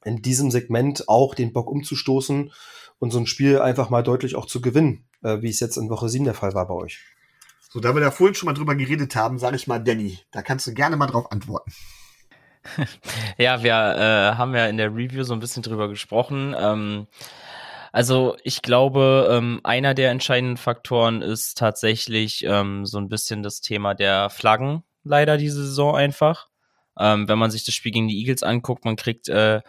[0.04, 2.52] in diesem Segment auch den Bock umzustoßen
[3.00, 5.90] und so ein Spiel einfach mal deutlich auch zu gewinnen, äh, wie es jetzt in
[5.90, 7.00] Woche 7 der Fall war bei euch?
[7.72, 10.42] So, da wir da vorhin schon mal drüber geredet haben, sage ich mal, Danny, da
[10.42, 11.72] kannst du gerne mal drauf antworten.
[13.38, 16.56] ja, wir äh, haben ja in der Review so ein bisschen drüber gesprochen.
[16.58, 17.08] Ähm,
[17.92, 23.62] also ich glaube, ähm, einer der entscheidenden Faktoren ist tatsächlich ähm, so ein bisschen das
[23.62, 26.50] Thema der Flaggen leider diese Saison einfach.
[27.00, 29.62] Ähm, wenn man sich das Spiel gegen die Eagles anguckt, man kriegt äh,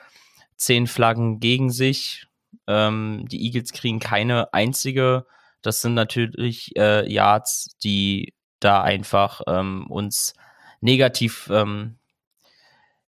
[0.57, 2.27] zehn Flaggen gegen sich.
[2.67, 5.27] Ähm, die Eagles kriegen keine einzige.
[5.63, 10.35] Das sind natürlich äh, Yards, die da einfach ähm, uns
[10.81, 11.99] negativ ähm,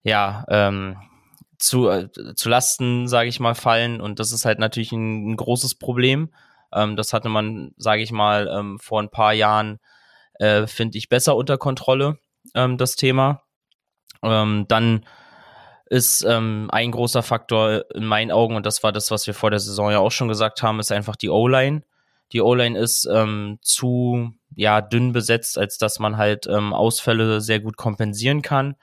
[0.03, 0.97] ja ähm,
[1.57, 3.99] zu, äh, zu Lasten, sage ich mal, fallen.
[4.01, 6.33] Und das ist halt natürlich ein, ein großes Problem.
[6.73, 9.79] Ähm, das hatte man, sage ich mal, vor ein paar Jahren
[10.39, 12.17] äh, finde ich, besser unter Kontrolle,
[12.55, 13.43] ähm, das Thema.
[14.23, 15.05] Ähm, dann
[15.89, 19.51] ist ähm, ein großer Faktor in meinen Augen, und das war das, was wir vor
[19.51, 21.83] der Saison ja auch schon gesagt haben, ist einfach die O-Line.
[22.31, 27.59] Die O-Line ist ähm, zu ja dünn besetzt, als dass man halt ähm, Ausfälle sehr
[27.59, 28.75] gut kompensieren kann.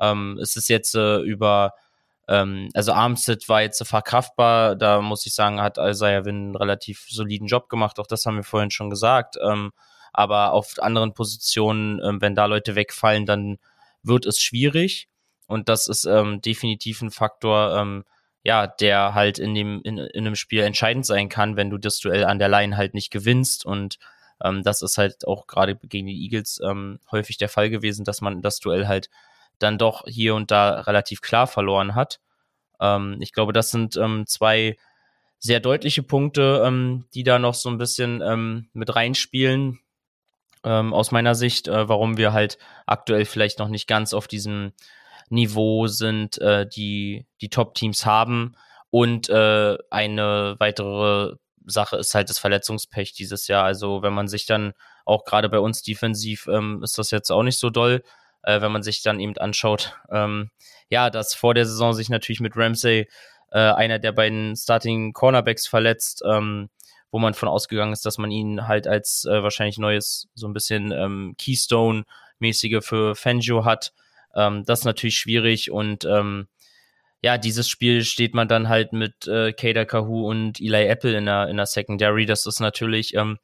[0.00, 1.72] Ähm, es ist jetzt äh, über
[2.28, 7.06] ähm, also Armstead war jetzt verkraftbar, da muss ich sagen, hat Isaiah Win einen relativ
[7.10, 9.36] soliden Job gemacht, auch das haben wir vorhin schon gesagt.
[9.46, 9.72] Ähm,
[10.14, 13.58] aber auf anderen Positionen, ähm, wenn da Leute wegfallen, dann
[14.02, 15.08] wird es schwierig.
[15.46, 18.04] Und das ist ähm, definitiv ein Faktor, ähm,
[18.44, 21.98] ja, der halt in dem, in, in einem Spiel entscheidend sein kann, wenn du das
[21.98, 23.66] Duell an der Line halt nicht gewinnst.
[23.66, 23.98] Und
[24.42, 28.20] ähm, das ist halt auch gerade gegen die Eagles ähm, häufig der Fall gewesen, dass
[28.20, 29.10] man das Duell halt
[29.58, 32.20] dann doch hier und da relativ klar verloren hat.
[32.80, 34.76] Ähm, ich glaube, das sind ähm, zwei
[35.38, 39.80] sehr deutliche Punkte, ähm, die da noch so ein bisschen ähm, mit reinspielen.
[40.64, 44.72] Ähm, aus meiner Sicht, äh, warum wir halt aktuell vielleicht noch nicht ganz auf diesem
[45.28, 48.56] Niveau sind, äh, die die Top-Teams haben.
[48.90, 51.36] Und äh, eine weitere
[51.66, 53.64] Sache ist halt das Verletzungspech dieses Jahr.
[53.64, 54.74] Also wenn man sich dann
[55.04, 58.02] auch gerade bei uns defensiv ähm, ist das jetzt auch nicht so doll
[58.44, 60.50] äh, wenn man sich dann eben anschaut, ähm,
[60.88, 63.08] ja, dass vor der Saison sich natürlich mit Ramsey
[63.50, 66.70] äh, einer der beiden Starting Cornerbacks verletzt, ähm,
[67.14, 70.52] wo man von ausgegangen ist, dass man ihn halt als äh, wahrscheinlich neues, so ein
[70.52, 73.92] bisschen ähm, Keystone-mäßige für Fangio hat.
[74.34, 76.48] Ähm, das ist natürlich schwierig und ähm,
[77.22, 81.26] ja, dieses Spiel steht man dann halt mit äh, Kader Kahu und Eli Apple in
[81.26, 82.26] der, in der Secondary.
[82.26, 83.38] Das ist natürlich ähm,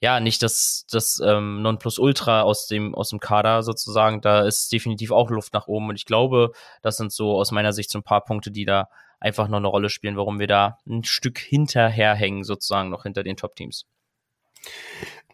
[0.00, 4.20] ja, nicht das, das ähm, Nonplusultra aus dem, aus dem Kader sozusagen.
[4.20, 5.88] Da ist definitiv auch Luft nach oben.
[5.88, 6.52] Und ich glaube,
[6.82, 8.90] das sind so aus meiner Sicht so ein paar Punkte, die da
[9.24, 13.36] einfach noch eine Rolle spielen, warum wir da ein Stück hinterherhängen, sozusagen noch hinter den
[13.36, 13.86] Top-Teams.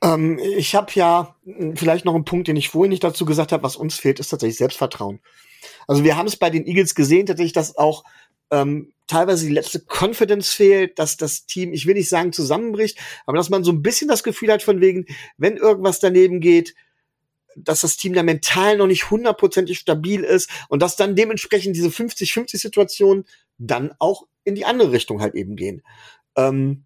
[0.03, 3.53] Ähm, ich habe ja hm, vielleicht noch einen Punkt, den ich vorhin nicht dazu gesagt
[3.53, 5.21] habe, was uns fehlt, ist tatsächlich Selbstvertrauen.
[5.89, 8.05] Also wir haben es bei den Eagles gesehen, tatsächlich, dass auch
[8.53, 13.37] ähm, teilweise die letzte Confidence fehlt, dass das Team, ich will nicht sagen zusammenbricht, aber
[13.37, 15.07] dass man so ein bisschen das Gefühl hat von wegen,
[15.37, 16.75] wenn irgendwas daneben geht,
[17.57, 21.89] dass das Team da mental noch nicht hundertprozentig stabil ist und dass dann dementsprechend diese
[21.89, 23.25] 50-50-Situationen
[23.61, 25.83] dann auch in die andere Richtung halt eben gehen.
[26.37, 26.85] Ähm,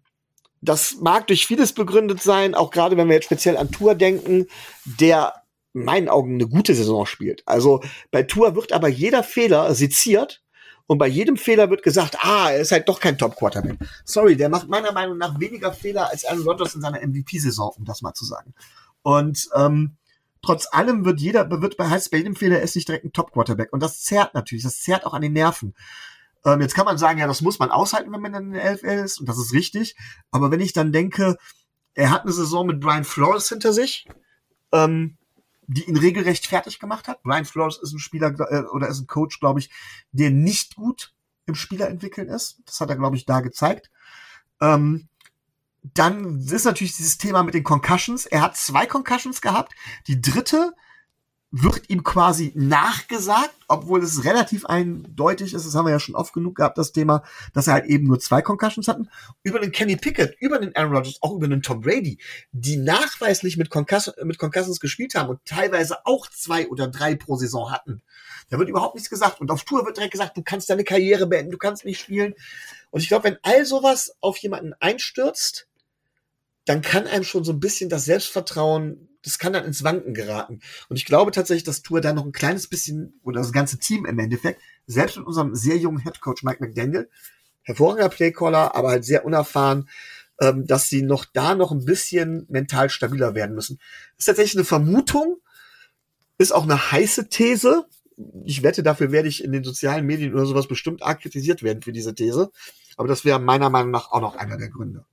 [0.61, 4.47] das mag durch vieles begründet sein, auch gerade wenn wir jetzt speziell an Tour denken,
[4.83, 5.33] der
[5.73, 7.43] in meinen Augen eine gute Saison spielt.
[7.45, 7.81] Also
[8.11, 10.41] bei Tour wird aber jeder Fehler seziert
[10.87, 13.77] und bei jedem Fehler wird gesagt, ah, er ist halt doch kein Top-Quarterback.
[14.03, 17.85] Sorry, der macht meiner Meinung nach weniger Fehler als Aaron Rodgers in seiner MVP-Saison, um
[17.85, 18.53] das mal zu sagen.
[19.01, 19.97] Und ähm,
[20.41, 23.73] trotz allem wird jeder, wird bei, heißt bei jedem Fehler ist nicht direkt ein Top-Quarterback.
[23.73, 25.73] Und das zerrt natürlich, das zerrt auch an den Nerven.
[26.45, 29.03] Ähm, jetzt kann man sagen, ja, das muss man aushalten, wenn man in der LFL
[29.03, 29.95] ist, und das ist richtig.
[30.31, 31.37] Aber wenn ich dann denke,
[31.95, 34.07] er hat eine Saison mit Brian Flores hinter sich,
[34.71, 35.17] ähm,
[35.67, 37.23] die ihn regelrecht fertig gemacht hat.
[37.23, 39.71] Brian Flores ist ein Spieler äh, oder ist ein Coach, glaube ich,
[40.11, 41.13] der nicht gut
[41.47, 42.61] im Spielerentwickeln ist.
[42.65, 43.89] Das hat er, glaube ich, da gezeigt.
[44.61, 45.07] Ähm,
[45.93, 48.25] dann ist natürlich dieses Thema mit den Concussions.
[48.25, 49.73] Er hat zwei Concussions gehabt.
[50.07, 50.73] Die dritte
[51.57, 56.33] wird ihm quasi nachgesagt, obwohl es relativ eindeutig ist, das haben wir ja schon oft
[56.33, 57.23] genug gehabt, das Thema,
[57.53, 59.07] dass er halt eben nur zwei Concussions hatten,
[59.41, 62.17] über den Kenny Pickett, über den Aaron Rodgers, auch über den Tom Brady,
[62.51, 67.37] die nachweislich mit, Concuss mit Concussions gespielt haben und teilweise auch zwei oder drei pro
[67.37, 68.01] Saison hatten.
[68.49, 69.39] Da wird überhaupt nichts gesagt.
[69.39, 72.35] Und auf Tour wird direkt gesagt, du kannst deine Karriere beenden, du kannst nicht spielen.
[72.91, 75.67] Und ich glaube, wenn all sowas auf jemanden einstürzt,
[76.65, 80.61] dann kann einem schon so ein bisschen das Selbstvertrauen das kann dann ins Wanken geraten.
[80.87, 84.05] Und ich glaube tatsächlich, dass Tour da noch ein kleines bisschen, oder das ganze Team
[84.05, 87.09] im Endeffekt, selbst mit unserem sehr jungen Headcoach Mike McDaniel,
[87.63, 89.89] hervorragender Playcaller, aber halt sehr unerfahren,
[90.39, 93.79] ähm, dass sie noch da noch ein bisschen mental stabiler werden müssen.
[94.17, 95.37] Ist tatsächlich eine Vermutung,
[96.37, 97.85] ist auch eine heiße These.
[98.43, 101.81] Ich wette, dafür werde ich in den sozialen Medien oder sowas bestimmt arg kritisiert werden
[101.81, 102.51] für diese These.
[102.95, 105.05] Aber das wäre meiner Meinung nach auch noch einer der Gründe.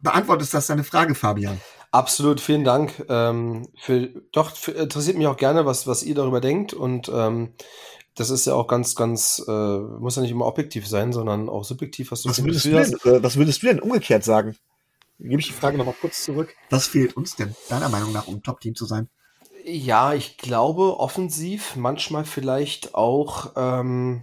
[0.00, 1.58] Beantwortest das deine Frage, Fabian?
[1.90, 3.04] Absolut, vielen Dank.
[3.08, 6.74] Ähm, für, doch, für, interessiert mich auch gerne, was, was ihr darüber denkt.
[6.74, 7.54] Und ähm,
[8.14, 11.64] das ist ja auch ganz, ganz, äh, muss ja nicht immer objektiv sein, sondern auch
[11.64, 14.56] subjektiv, was du was würdest du, denn, äh, was würdest du denn umgekehrt sagen?
[15.18, 16.54] Gebe ich die Frage nochmal kurz zurück.
[16.70, 19.08] Was fehlt uns denn, deiner Meinung nach, um Top-Team zu sein?
[19.64, 24.22] Ja, ich glaube, offensiv manchmal vielleicht auch ähm,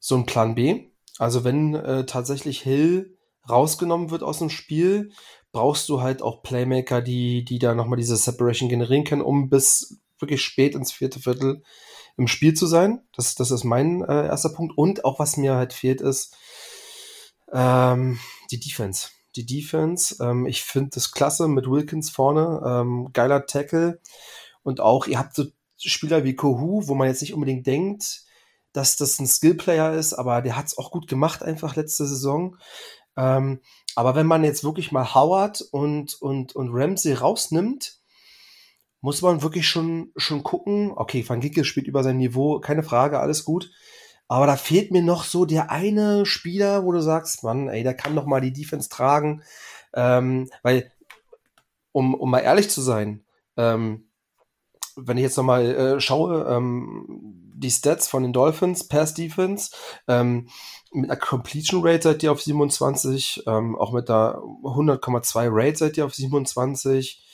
[0.00, 0.88] so ein Plan B.
[1.18, 3.16] Also wenn äh, tatsächlich Hill
[3.48, 5.12] rausgenommen wird aus dem Spiel,
[5.52, 10.00] brauchst du halt auch Playmaker, die, die da nochmal diese Separation generieren können, um bis
[10.18, 11.62] wirklich spät ins vierte Viertel
[12.16, 13.02] im Spiel zu sein.
[13.14, 14.76] Das, das ist mein äh, erster Punkt.
[14.76, 16.36] Und auch was mir halt fehlt, ist
[17.52, 18.18] ähm,
[18.50, 19.08] die Defense.
[19.36, 24.00] Die Defense, ähm, ich finde das klasse mit Wilkins vorne, ähm, geiler Tackle.
[24.62, 25.44] Und auch, ihr habt so
[25.76, 28.22] Spieler wie Kohu, wo man jetzt nicht unbedingt denkt,
[28.72, 32.56] dass das ein Skillplayer ist, aber der hat es auch gut gemacht einfach letzte Saison.
[33.16, 33.60] Ähm,
[33.94, 37.98] aber wenn man jetzt wirklich mal Howard und, und, und Ramsey rausnimmt,
[39.00, 40.92] muss man wirklich schon, schon gucken.
[40.94, 43.70] Okay, Van Gicke spielt über sein Niveau, keine Frage, alles gut.
[44.28, 47.94] Aber da fehlt mir noch so der eine Spieler, wo du sagst, Mann, ey, der
[47.94, 49.42] kann noch mal die Defense tragen.
[49.94, 50.92] Ähm, weil,
[51.92, 53.24] um, um mal ehrlich zu sein,
[53.56, 54.10] ähm,
[54.96, 57.06] wenn ich jetzt noch mal äh, schaue, ähm,
[57.54, 59.70] die Stats von den Dolphins, Pass Defense,
[60.06, 60.48] ähm,
[60.92, 65.96] mit einer Completion Rate seid ihr auf 27, ähm, auch mit der 100,2 Rate seid
[65.96, 67.24] ihr auf 27.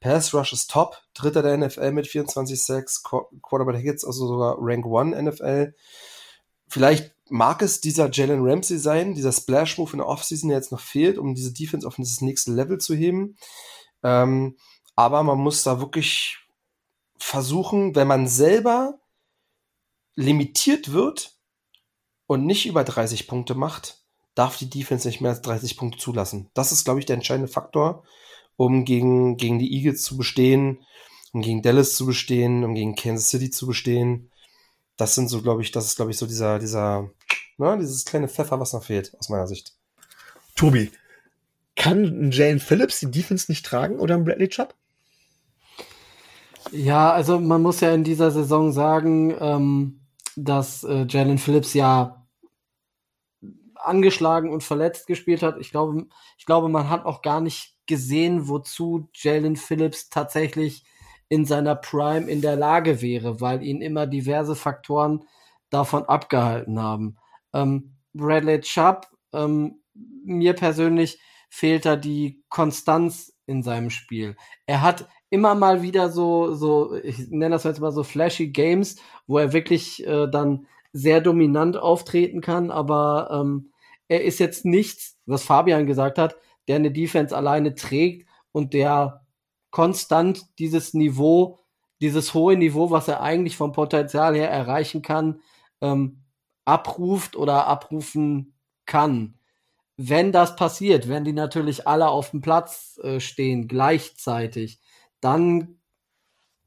[0.00, 3.02] Pass Rush ist top, dritter der NFL mit 24,6,
[3.42, 5.74] Quarterback Hits, also sogar Rank 1 NFL.
[6.68, 10.80] Vielleicht mag es dieser Jalen Ramsey sein, dieser Splash-Move in der Offseason, der jetzt noch
[10.80, 13.36] fehlt, um diese Defense auf das nächste Level zu heben.
[14.02, 14.56] Ähm,
[14.96, 16.38] aber man muss da wirklich
[17.18, 18.98] versuchen, wenn man selber
[20.16, 21.33] limitiert wird
[22.26, 23.98] und nicht über 30 Punkte macht,
[24.34, 26.50] darf die Defense nicht mehr als 30 Punkte zulassen.
[26.54, 28.04] Das ist, glaube ich, der entscheidende Faktor,
[28.56, 30.84] um gegen, gegen die Eagles zu bestehen,
[31.32, 34.30] um gegen Dallas zu bestehen, um gegen Kansas City zu bestehen.
[34.96, 37.10] Das sind so, glaube ich, das ist, glaube ich, so dieser, dieser,
[37.58, 39.74] ne, dieses kleine Pfeffer, was noch fehlt, aus meiner Sicht.
[40.54, 40.90] Tobi,
[41.76, 44.74] kann Jane Phillips die Defense nicht tragen oder ein Bradley Chubb?
[46.70, 50.00] Ja, also man muss ja in dieser Saison sagen, ähm,
[50.36, 52.26] dass äh, Jalen Phillips ja
[53.76, 55.58] angeschlagen und verletzt gespielt hat.
[55.58, 56.06] Ich glaube,
[56.38, 60.84] ich glaube, man hat auch gar nicht gesehen, wozu Jalen Phillips tatsächlich
[61.28, 65.24] in seiner Prime in der Lage wäre, weil ihn immer diverse Faktoren
[65.70, 67.16] davon abgehalten haben.
[67.52, 69.80] Ähm, Bradley Chubb, ähm,
[70.24, 71.18] mir persönlich
[71.50, 74.36] fehlt da die Konstanz in seinem Spiel.
[74.66, 78.96] Er hat immer mal wieder so, so, ich nenne das jetzt mal so flashy Games,
[79.26, 83.72] wo er wirklich äh, dann sehr dominant auftreten kann, aber ähm,
[84.06, 86.36] er ist jetzt nichts, was Fabian gesagt hat,
[86.68, 89.26] der eine Defense alleine trägt und der
[89.70, 91.58] konstant dieses Niveau,
[92.00, 95.40] dieses hohe Niveau, was er eigentlich vom Potenzial her erreichen kann,
[95.80, 96.22] ähm,
[96.64, 98.54] abruft oder abrufen
[98.86, 99.34] kann.
[99.96, 104.78] Wenn das passiert, wenn die natürlich alle auf dem Platz äh, stehen gleichzeitig,
[105.24, 105.78] dann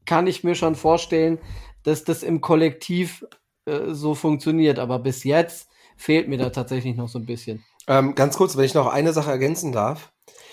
[0.05, 1.37] kann ich mir schon vorstellen,
[1.83, 3.25] dass das im Kollektiv
[3.65, 4.79] äh, so funktioniert.
[4.79, 7.63] Aber bis jetzt fehlt mir da tatsächlich noch so ein bisschen.
[7.87, 10.11] Ähm, ganz kurz, wenn ich noch eine Sache ergänzen darf.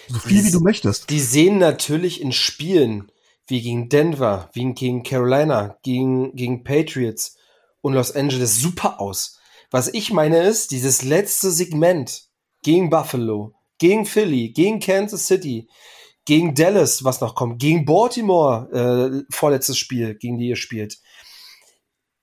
[0.09, 1.09] So viel die, wie du möchtest.
[1.10, 3.10] Die sehen natürlich in Spielen
[3.47, 7.36] wie gegen Denver, wie gegen Carolina, gegen, gegen Patriots
[7.81, 9.39] und Los Angeles super aus.
[9.70, 12.28] Was ich meine ist, dieses letzte Segment
[12.62, 15.68] gegen Buffalo, gegen Philly, gegen Kansas City,
[16.24, 20.98] gegen Dallas, was noch kommt, gegen Baltimore, äh, vorletztes Spiel, gegen die ihr spielt.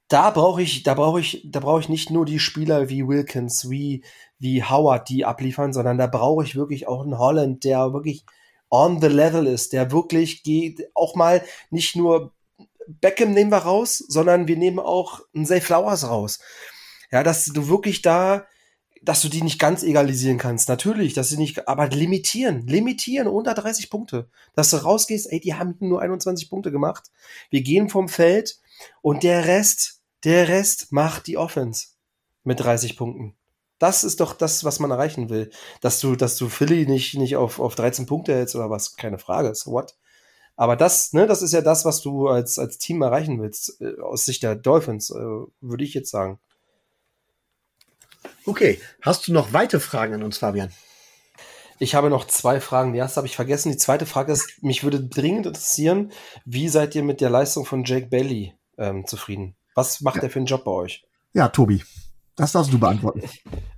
[0.07, 3.69] Da brauche ich, da brauche ich, da brauche ich nicht nur die Spieler wie Wilkins,
[3.69, 4.03] wie,
[4.39, 8.25] wie Howard, die abliefern, sondern da brauche ich wirklich auch einen Holland, der wirklich
[8.69, 12.33] on the level ist, der wirklich geht, auch mal nicht nur
[12.87, 16.39] Beckham nehmen wir raus, sondern wir nehmen auch einen Zay Flowers raus.
[17.11, 18.45] Ja, dass du wirklich da
[19.01, 20.69] dass du die nicht ganz egalisieren kannst.
[20.69, 24.29] Natürlich, dass sie nicht, aber limitieren, limitieren unter 30 Punkte.
[24.53, 27.11] Dass du rausgehst, ey, die haben nur 21 Punkte gemacht.
[27.49, 28.59] Wir gehen vom Feld
[29.01, 31.87] und der Rest, der Rest macht die Offense
[32.43, 33.35] mit 30 Punkten.
[33.79, 35.49] Das ist doch das, was man erreichen will.
[35.81, 39.17] Dass du, dass du Philly nicht, nicht auf, auf 13 Punkte hältst oder was, keine
[39.17, 39.95] Frage, so what?
[40.55, 43.99] Aber das, ne, das ist ja das, was du als, als Team erreichen willst, äh,
[43.99, 45.15] aus Sicht der Dolphins, äh,
[45.61, 46.39] würde ich jetzt sagen.
[48.45, 50.71] Okay, hast du noch weitere Fragen an uns, Fabian?
[51.79, 52.93] Ich habe noch zwei Fragen.
[52.93, 53.71] Die erste habe ich vergessen.
[53.71, 56.11] Die zweite Frage ist, mich würde dringend interessieren,
[56.45, 59.55] wie seid ihr mit der Leistung von Jake Bailey ähm, zufrieden?
[59.75, 60.23] Was macht ja.
[60.23, 61.03] er für einen Job bei euch?
[61.33, 61.83] Ja, Tobi,
[62.35, 63.23] das darfst du beantworten.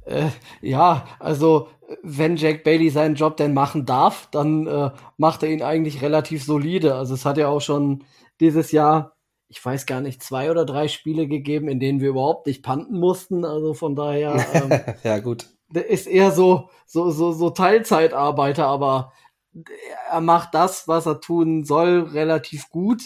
[0.06, 1.70] Äh, ja, also
[2.02, 6.44] wenn Jack Bailey seinen Job denn machen darf, dann äh, macht er ihn eigentlich relativ
[6.44, 6.96] solide.
[6.96, 8.04] Also es hat ja auch schon
[8.42, 9.16] dieses Jahr
[9.54, 13.00] ich weiß gar nicht, zwei oder drei Spiele gegeben, in denen wir überhaupt nicht panten
[13.00, 13.46] mussten.
[13.46, 14.34] Also von daher.
[14.54, 15.48] Ähm, ja, gut.
[15.70, 19.14] Der ist eher so, so, so, so Teilzeitarbeiter, aber
[20.12, 23.02] er macht das, was er tun soll, relativ gut.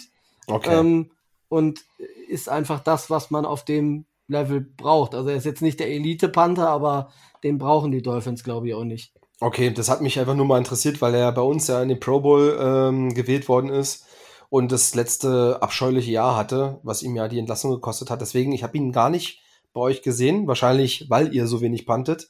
[0.46, 0.78] Okay.
[0.78, 1.10] Ähm,
[1.48, 1.80] und
[2.28, 5.14] ist einfach das, was man auf dem Level braucht.
[5.14, 7.10] Also er ist jetzt nicht der Elite-Panther, aber
[7.44, 9.12] den brauchen die Dolphins, glaube ich, auch nicht.
[9.40, 12.00] Okay, das hat mich einfach nur mal interessiert, weil er bei uns ja in den
[12.00, 14.07] Pro Bowl ähm, gewählt worden ist
[14.50, 18.20] und das letzte abscheuliche Jahr hatte, was ihm ja die Entlassung gekostet hat.
[18.20, 19.42] Deswegen, ich habe ihn gar nicht
[19.72, 22.28] bei euch gesehen, wahrscheinlich weil ihr so wenig pantet.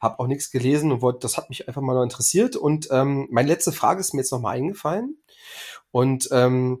[0.00, 2.56] Hab auch nichts gelesen und wollte, das hat mich einfach mal interessiert.
[2.56, 5.18] Und ähm, meine letzte Frage ist mir jetzt noch mal eingefallen.
[5.90, 6.80] Und ähm,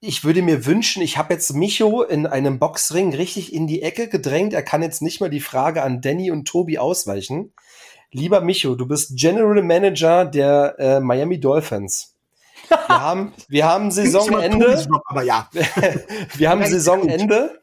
[0.00, 4.08] ich würde mir wünschen, ich habe jetzt Micho in einem Boxring richtig in die Ecke
[4.08, 4.52] gedrängt.
[4.52, 7.54] Er kann jetzt nicht mal die Frage an Danny und Tobi ausweichen.
[8.12, 12.15] Lieber Micho, du bist General Manager der äh, Miami Dolphins.
[12.68, 14.86] Wir haben, wir haben Saisonende.
[15.04, 15.48] Aber ja.
[16.36, 17.62] wir haben Saisonende.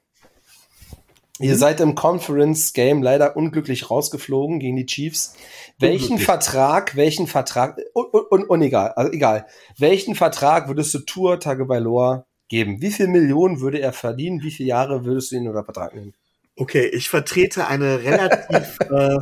[1.39, 5.35] Ihr seid im Conference Game leider unglücklich rausgeflogen gegen die Chiefs.
[5.79, 9.47] Welchen Vertrag, welchen Vertrag, und, und, und egal, also egal,
[9.77, 12.81] welchen Vertrag würdest du Tour Tagovailoa geben?
[12.81, 14.43] Wie viel Millionen würde er verdienen?
[14.43, 16.13] Wie viele Jahre würdest du ihn unter Vertrag nehmen?
[16.55, 19.17] Okay, ich vertrete eine relativ, äh,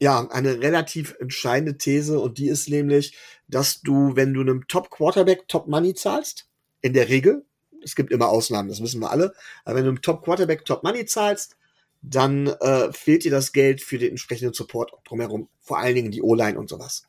[0.00, 3.16] ja, eine relativ entscheidende These und die ist nämlich,
[3.48, 6.48] dass du, wenn du einem Top Quarterback Top Money zahlst,
[6.82, 7.44] in der Regel,
[7.82, 9.32] es gibt immer Ausnahmen, das wissen wir alle,
[9.64, 11.56] aber wenn du einem Top Quarterback Top Money zahlst,
[12.02, 16.22] dann äh, fehlt dir das Geld für den entsprechenden Support drumherum, vor allen Dingen die
[16.22, 17.06] O-Line und sowas.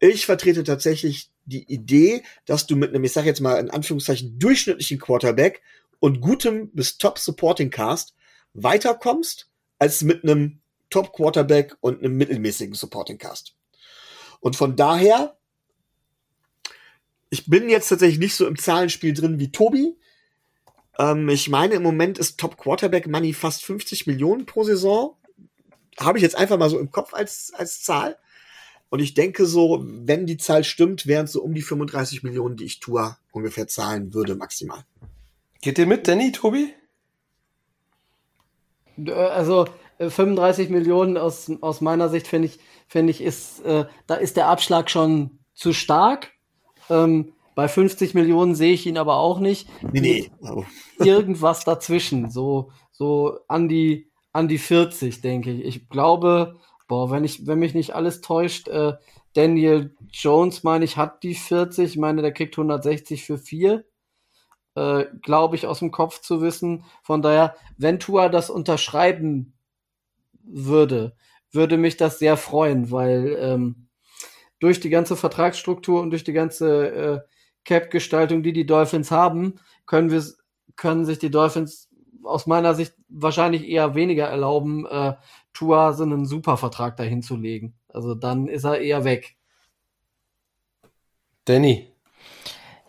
[0.00, 4.38] Ich vertrete tatsächlich die Idee, dass du mit einem, ich sag jetzt mal in Anführungszeichen,
[4.38, 5.62] durchschnittlichen Quarterback
[6.00, 8.14] und gutem bis Top Supporting Cast
[8.54, 9.48] weiterkommst,
[9.78, 10.59] als mit einem
[10.90, 13.54] Top Quarterback und einem mittelmäßigen Supporting Cast.
[14.40, 15.36] Und von daher,
[17.30, 19.96] ich bin jetzt tatsächlich nicht so im Zahlenspiel drin wie Tobi.
[20.98, 25.16] Ähm, ich meine, im Moment ist Top Quarterback Money fast 50 Millionen pro Saison.
[25.98, 28.18] Habe ich jetzt einfach mal so im Kopf als, als Zahl.
[28.88, 32.56] Und ich denke so, wenn die Zahl stimmt, wären es so um die 35 Millionen,
[32.56, 34.84] die ich Tour ungefähr zahlen würde, maximal.
[35.62, 36.74] Geht ihr mit, Danny, Tobi?
[38.98, 39.66] Äh, also
[40.08, 42.58] 35 äh, Millionen aus, aus meiner Sicht finde ich,
[42.88, 46.32] finde ich, ist, äh, da ist der Abschlag schon zu stark.
[46.88, 49.68] Ähm, bei 50 Millionen sehe ich ihn aber auch nicht.
[49.92, 50.30] Nee, nee.
[50.40, 50.64] Oh.
[50.98, 55.64] Irgendwas dazwischen, so, so an die, an die 40, denke ich.
[55.64, 56.56] Ich glaube,
[56.88, 58.94] boah, wenn ich, wenn mich nicht alles täuscht, äh,
[59.34, 61.92] Daniel Jones, meine ich, hat die 40.
[61.92, 63.84] Ich meine, der kriegt 160 für vier.
[64.74, 66.84] Äh, glaube ich, aus dem Kopf zu wissen.
[67.02, 69.52] Von daher, wenn Tua das unterschreiben
[70.52, 71.16] würde,
[71.52, 73.88] würde mich das sehr freuen, weil ähm,
[74.58, 77.20] durch die ganze Vertragsstruktur und durch die ganze äh,
[77.64, 80.22] Cap-Gestaltung, die die Dolphins haben, können wir
[80.76, 81.90] können sich die Dolphins
[82.22, 85.14] aus meiner Sicht wahrscheinlich eher weniger erlauben, äh,
[85.52, 87.74] Tua so einen Supervertrag dahin zu legen.
[87.88, 89.36] Also dann ist er eher weg.
[91.44, 91.92] Danny.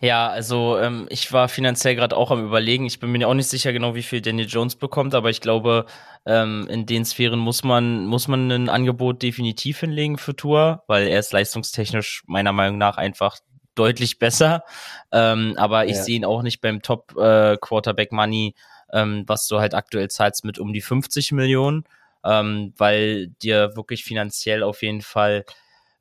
[0.02, 2.86] Ja, also ähm, ich war finanziell gerade auch am überlegen.
[2.86, 5.86] Ich bin mir auch nicht sicher genau, wie viel Daniel Jones bekommt, aber ich glaube,
[6.26, 11.06] ähm, in den Sphären muss man, muss man ein Angebot definitiv hinlegen für Tour, weil
[11.06, 13.38] er ist leistungstechnisch meiner Meinung nach einfach
[13.76, 14.64] deutlich besser.
[15.12, 16.02] Ähm, aber ich ja.
[16.02, 18.56] sehe ihn auch nicht beim Top äh, Quarterback Money,
[18.92, 21.84] ähm, was du halt aktuell zahlst mit um die 50 Millionen,
[22.24, 25.44] ähm, weil dir wirklich finanziell auf jeden Fall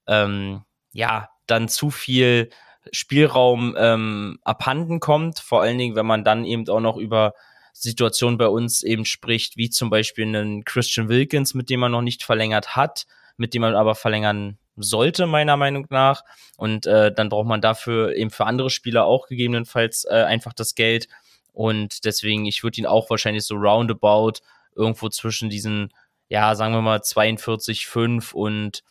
[0.07, 2.49] ähm, ja dann zu viel
[2.91, 5.39] Spielraum ähm, abhanden kommt.
[5.39, 7.33] Vor allen Dingen, wenn man dann eben auch noch über
[7.73, 12.01] Situationen bei uns eben spricht, wie zum Beispiel einen Christian Wilkins, mit dem man noch
[12.01, 13.05] nicht verlängert hat,
[13.37, 16.23] mit dem man aber verlängern sollte, meiner Meinung nach.
[16.57, 20.75] Und äh, dann braucht man dafür eben für andere Spieler auch gegebenenfalls äh, einfach das
[20.75, 21.07] Geld.
[21.53, 24.39] Und deswegen, ich würde ihn auch wahrscheinlich so roundabout
[24.75, 25.93] irgendwo zwischen diesen,
[26.29, 28.83] ja, sagen wir mal 42,5 und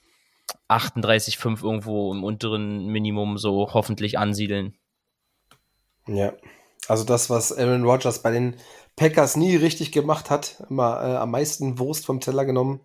[0.68, 4.76] 38,5 irgendwo im unteren Minimum so hoffentlich ansiedeln.
[6.06, 6.32] Ja,
[6.88, 8.56] also das, was Aaron Rodgers bei den
[8.96, 12.80] Packers nie richtig gemacht hat, immer äh, am meisten Wurst vom Teller genommen.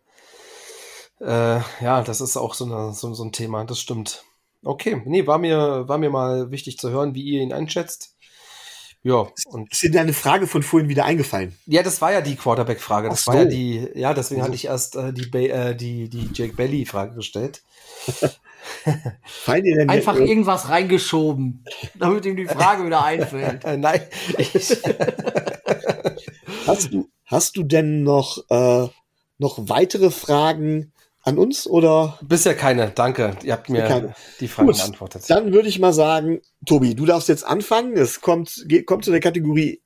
[1.20, 4.24] Äh, ja, das ist auch so, eine, so, so ein Thema, das stimmt.
[4.64, 8.15] Okay, nee, war mir, war mir mal wichtig zu hören, wie ihr ihn einschätzt.
[9.06, 11.56] Ja, und ist dir deine Frage von vorhin wieder eingefallen?
[11.68, 13.10] Ja, das war ja die Quarterback-Frage.
[13.10, 13.32] Das so.
[13.32, 14.48] war ja die, ja, deswegen also.
[14.48, 17.62] hatte ich erst äh, die, äh, die, die Jake Belly-Frage gestellt.
[19.46, 21.64] Einfach irgendwas reingeschoben,
[21.94, 23.64] damit ihm die Frage wieder einfällt.
[23.78, 24.02] Nein.
[26.66, 28.88] hast, du, hast du denn noch, äh,
[29.38, 30.94] noch weitere Fragen
[31.26, 32.18] an uns oder?
[32.22, 33.36] Bisher keine, danke.
[33.44, 34.14] Ihr habt mir keine.
[34.40, 35.24] die Fragen Gut, beantwortet.
[35.28, 37.94] Dann würde ich mal sagen, Tobi, du darfst jetzt anfangen.
[37.98, 39.82] Es kommt, geht, kommt zu der Kategorie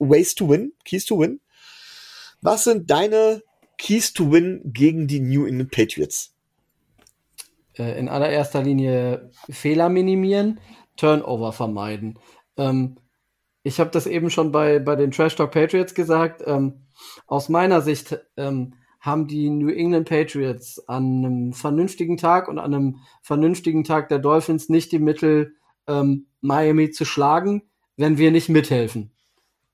[0.00, 1.40] Ways to Win, Keys to Win.
[2.42, 3.42] Was sind deine
[3.78, 6.34] Keys to Win gegen die New England Patriots?
[7.78, 10.58] Äh, in allererster Linie Fehler minimieren,
[10.96, 12.18] Turnover vermeiden.
[12.56, 12.96] Ähm,
[13.62, 16.42] ich habe das eben schon bei, bei den Trash Talk Patriots gesagt.
[16.44, 16.82] Ähm,
[17.26, 22.74] aus meiner Sicht ähm, haben die New England Patriots an einem vernünftigen Tag und an
[22.74, 25.54] einem vernünftigen Tag der Dolphins nicht die Mittel,
[25.86, 27.62] ähm, Miami zu schlagen,
[27.96, 29.12] wenn wir nicht mithelfen.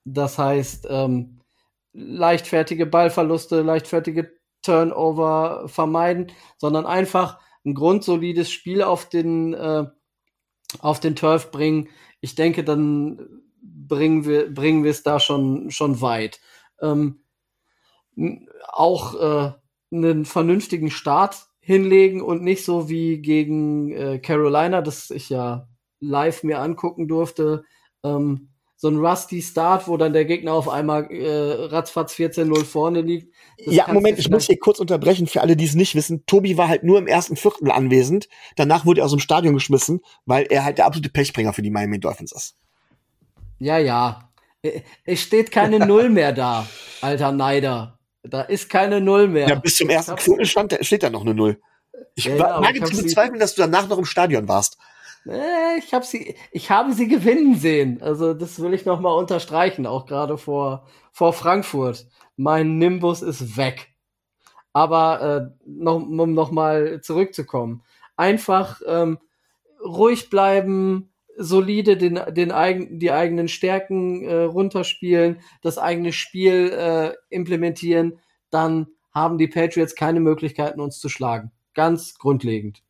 [0.04, 1.40] Das heißt, ähm,
[1.92, 4.32] leichtfertige Ballverluste, leichtfertige
[4.62, 9.86] Turnover vermeiden, sondern einfach ein grundsolides Spiel auf den, äh,
[10.78, 11.88] auf den Turf bringen.
[12.20, 16.40] Ich denke, dann bringen wir, bringen wir es da schon, schon weit.
[16.80, 17.20] Ähm,
[18.68, 19.52] auch äh,
[19.94, 25.68] einen vernünftigen Start hinlegen und nicht so wie gegen äh, Carolina, das ich ja
[26.00, 27.64] live mir angucken durfte,
[28.04, 33.00] ähm, so ein rusty Start, wo dann der Gegner auf einmal äh, ratzfatz 14-0 vorne
[33.00, 33.34] liegt.
[33.64, 36.26] Das ja, Moment, ich muss hier kurz unterbrechen für alle, die es nicht wissen.
[36.26, 38.28] Tobi war halt nur im ersten Viertel anwesend.
[38.54, 41.70] Danach wurde er aus dem Stadion geschmissen, weil er halt der absolute Pechbringer für die
[41.70, 42.56] Miami Dolphins ist.
[43.58, 44.30] Ja, ja.
[45.04, 46.66] Es steht keine Null mehr da,
[47.00, 47.95] alter Neider.
[48.28, 49.48] Da ist keine Null mehr.
[49.48, 51.60] Ja, bis zum ersten Viertel stand, steht da noch eine Null.
[52.14, 54.78] Ich ja, wage zu bezweifeln, dass du danach noch im Stadion warst.
[55.26, 58.00] Äh, ich habe sie, ich habe sie gewinnen sehen.
[58.02, 60.86] Also das will ich noch mal unterstreichen, auch gerade vor
[61.16, 62.06] vor Frankfurt.
[62.36, 63.94] Mein Nimbus ist weg.
[64.74, 67.82] Aber äh, noch, um noch mal zurückzukommen,
[68.16, 69.18] einfach ähm,
[69.82, 77.12] ruhig bleiben, solide den, den eigen, die eigenen Stärken äh, runterspielen, das eigene Spiel äh,
[77.28, 78.18] implementieren,
[78.50, 81.52] dann haben die Patriots keine Möglichkeiten, uns zu schlagen.
[81.74, 82.82] Ganz grundlegend.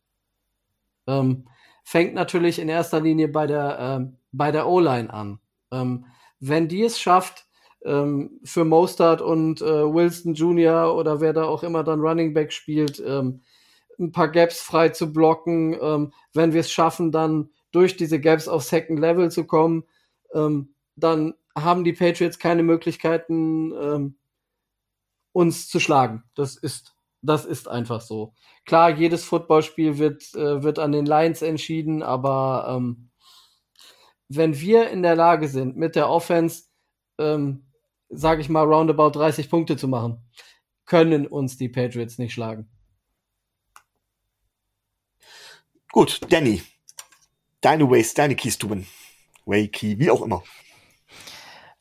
[1.07, 1.47] Ähm,
[1.83, 5.39] fängt natürlich in erster Linie bei der, ähm, bei der O-Line an.
[5.71, 6.05] Ähm,
[6.39, 7.47] wenn die es schafft,
[7.85, 10.95] ähm, für Mostard und äh, Wilson Jr.
[10.95, 13.41] oder wer da auch immer dann Running Back spielt, ähm,
[13.99, 18.47] ein paar Gaps frei zu blocken, ähm, wenn wir es schaffen, dann durch diese Gaps
[18.47, 19.83] auf Second Level zu kommen,
[20.33, 24.15] ähm, dann haben die Patriots keine Möglichkeiten, ähm,
[25.31, 26.23] uns zu schlagen.
[26.33, 28.33] Das ist das ist einfach so.
[28.65, 33.09] Klar, jedes Footballspiel wird, äh, wird an den Lines entschieden, aber ähm,
[34.29, 36.63] wenn wir in der Lage sind, mit der Offense,
[37.17, 37.65] ähm,
[38.09, 40.21] sage ich mal, roundabout 30 Punkte zu machen,
[40.85, 42.69] können uns die Patriots nicht schlagen.
[45.91, 46.61] Gut, Danny,
[47.61, 48.87] deine Ways, deine Keys to win.
[49.45, 50.43] Way Key, wie auch immer.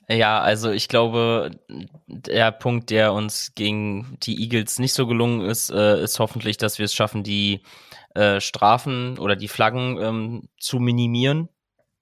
[0.09, 1.51] Ja, also ich glaube,
[2.07, 6.79] der Punkt, der uns gegen die Eagles nicht so gelungen ist, äh, ist hoffentlich, dass
[6.79, 7.63] wir es schaffen, die
[8.15, 11.49] äh, Strafen oder die Flaggen ähm, zu minimieren.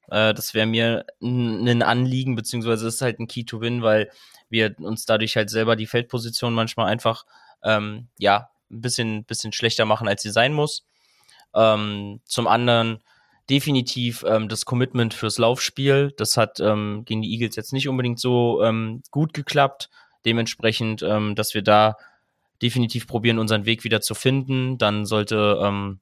[0.08, 4.10] Äh, das wäre mir ein Anliegen, beziehungsweise ist halt ein Key to Win, weil
[4.50, 7.24] wir uns dadurch halt selber die Feldposition manchmal einfach
[7.62, 10.86] ähm, ja ein bisschen, bisschen schlechter machen, als sie sein muss.
[11.54, 13.02] Ähm, zum anderen
[13.50, 16.12] definitiv ähm, das Commitment fürs Laufspiel.
[16.16, 19.90] Das hat ähm, gegen die Eagles jetzt nicht unbedingt so ähm, gut geklappt.
[20.24, 21.96] Dementsprechend, ähm, dass wir da
[22.62, 24.78] definitiv probieren, unseren Weg wieder zu finden.
[24.78, 26.00] Dann sollte, ähm,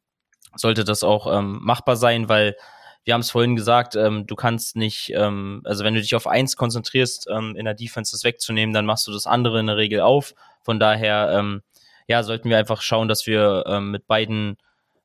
[0.55, 2.57] sollte das auch ähm, machbar sein, weil
[3.05, 6.29] wir haben es vorhin gesagt, ähm, du kannst nicht, ähm, also wenn du dich auf
[6.29, 9.77] eins konzentrierst, ähm, in der Defense das wegzunehmen, dann machst du das andere in der
[9.77, 10.35] Regel auf.
[10.61, 11.63] Von daher, ähm,
[12.07, 14.57] ja, sollten wir einfach schauen, dass wir ähm, mit beiden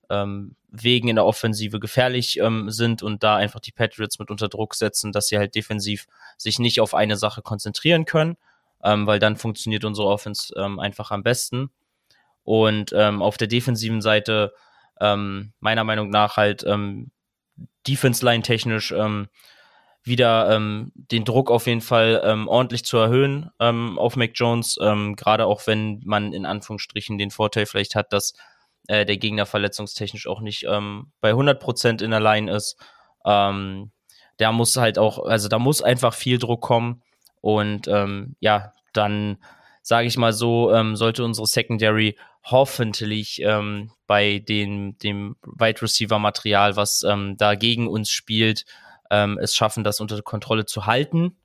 [0.10, 4.50] ähm, Wegen in der Offensive gefährlich ähm, sind und da einfach die Patriots mit unter
[4.50, 6.08] Druck setzen, dass sie halt defensiv
[6.38, 8.38] sich nicht auf eine Sache konzentrieren können,
[8.84, 11.70] ähm, weil dann funktioniert unsere Offense ähm, einfach am besten.
[12.44, 14.54] Und ähm, auf der defensiven Seite
[15.00, 17.12] ähm, meiner Meinung nach halt ähm,
[17.88, 19.28] Defense-Line technisch ähm,
[20.04, 24.78] wieder ähm, den Druck auf jeden Fall ähm, ordentlich zu erhöhen ähm, auf Mac Jones,
[24.82, 28.34] ähm, gerade auch wenn man in Anführungsstrichen den Vorteil vielleicht hat, dass
[28.88, 32.78] äh, der Gegner verletzungstechnisch auch nicht ähm, bei 100% in der Line ist.
[33.26, 33.92] Ähm,
[34.38, 37.02] da muss halt auch, also da muss einfach viel Druck kommen
[37.42, 39.38] und ähm, ja, dann
[39.82, 46.20] sage ich mal so, ähm, sollte unsere Secondary hoffentlich ähm, bei den, dem Wide Receiver
[46.20, 48.66] Material, was ähm, da gegen uns spielt,
[49.12, 51.38] ähm, es schaffen, das unter Kontrolle zu halten.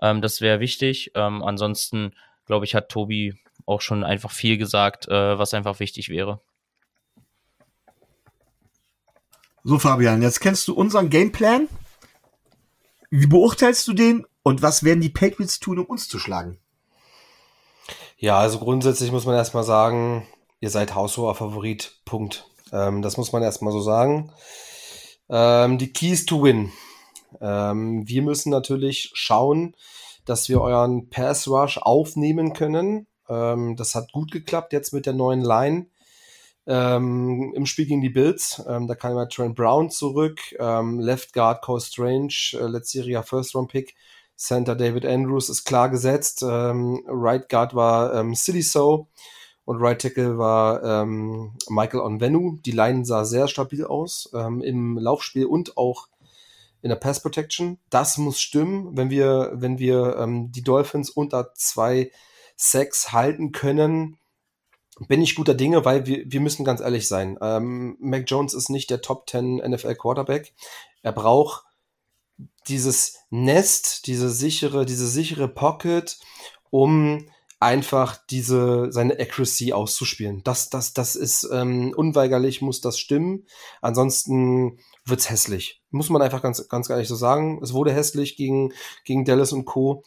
[0.00, 1.12] Ähm, das wäre wichtig.
[1.14, 2.14] Ähm, ansonsten,
[2.46, 3.34] glaube ich, hat Tobi
[3.66, 6.40] auch schon einfach viel gesagt, äh, was einfach wichtig wäre.
[9.64, 11.68] So, Fabian, jetzt kennst du unseren Gameplan.
[13.10, 16.58] Wie beurteilst du den und was werden die Patriots tun, um uns zu schlagen?
[18.16, 20.26] Ja, also grundsätzlich muss man erstmal sagen,
[20.58, 22.00] ihr seid haushoher Favorit.
[22.04, 22.50] Punkt.
[22.72, 24.32] Ähm, das muss man erstmal so sagen.
[25.28, 26.72] Ähm, die Keys to Win.
[27.40, 29.76] Ähm, wir müssen natürlich schauen,
[30.24, 33.06] dass wir euren Pass Rush aufnehmen können.
[33.28, 35.86] Ähm, das hat gut geklappt jetzt mit der neuen Line.
[36.64, 41.32] Ähm, Im Spiel gegen die Bills, ähm, da kam immer Trent Brown zurück, ähm, Left
[41.32, 43.96] Guard Cole Strange, äh, letztjähriger First Round Pick,
[44.36, 49.08] Center David Andrews ist klar gesetzt, ähm, Right Guard war ähm, Silly So
[49.64, 52.58] und Right Tackle war ähm, Michael Onvenu.
[52.64, 56.06] Die Line sah sehr stabil aus ähm, im Laufspiel und auch
[56.80, 57.78] in der Pass Protection.
[57.90, 62.10] Das muss stimmen, wenn wir, wenn wir die Dolphins unter zwei
[62.56, 64.18] Sacks halten können
[65.08, 67.38] bin ich guter Dinge, weil wir, wir müssen ganz ehrlich sein.
[67.40, 70.54] Ähm, Mac Jones ist nicht der Top 10 NFL Quarterback.
[71.02, 71.64] Er braucht
[72.68, 76.18] dieses Nest, diese sichere, diese sichere Pocket,
[76.70, 77.26] um
[77.62, 80.42] einfach diese seine Accuracy auszuspielen.
[80.42, 83.46] Das, das, das ist ähm, unweigerlich, muss das stimmen.
[83.80, 85.80] Ansonsten wird's hässlich.
[85.90, 87.60] Muss man einfach ganz, ganz ehrlich so sagen.
[87.62, 88.72] Es wurde hässlich gegen,
[89.04, 90.02] gegen Dallas und Co.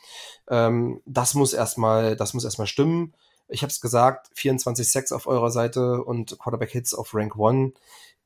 [0.49, 3.13] Ähm, das muss erstmal, das muss erstmal stimmen.
[3.47, 7.73] Ich habe es gesagt, 24 Sacks auf eurer Seite und Quarterback Hits auf Rank 1.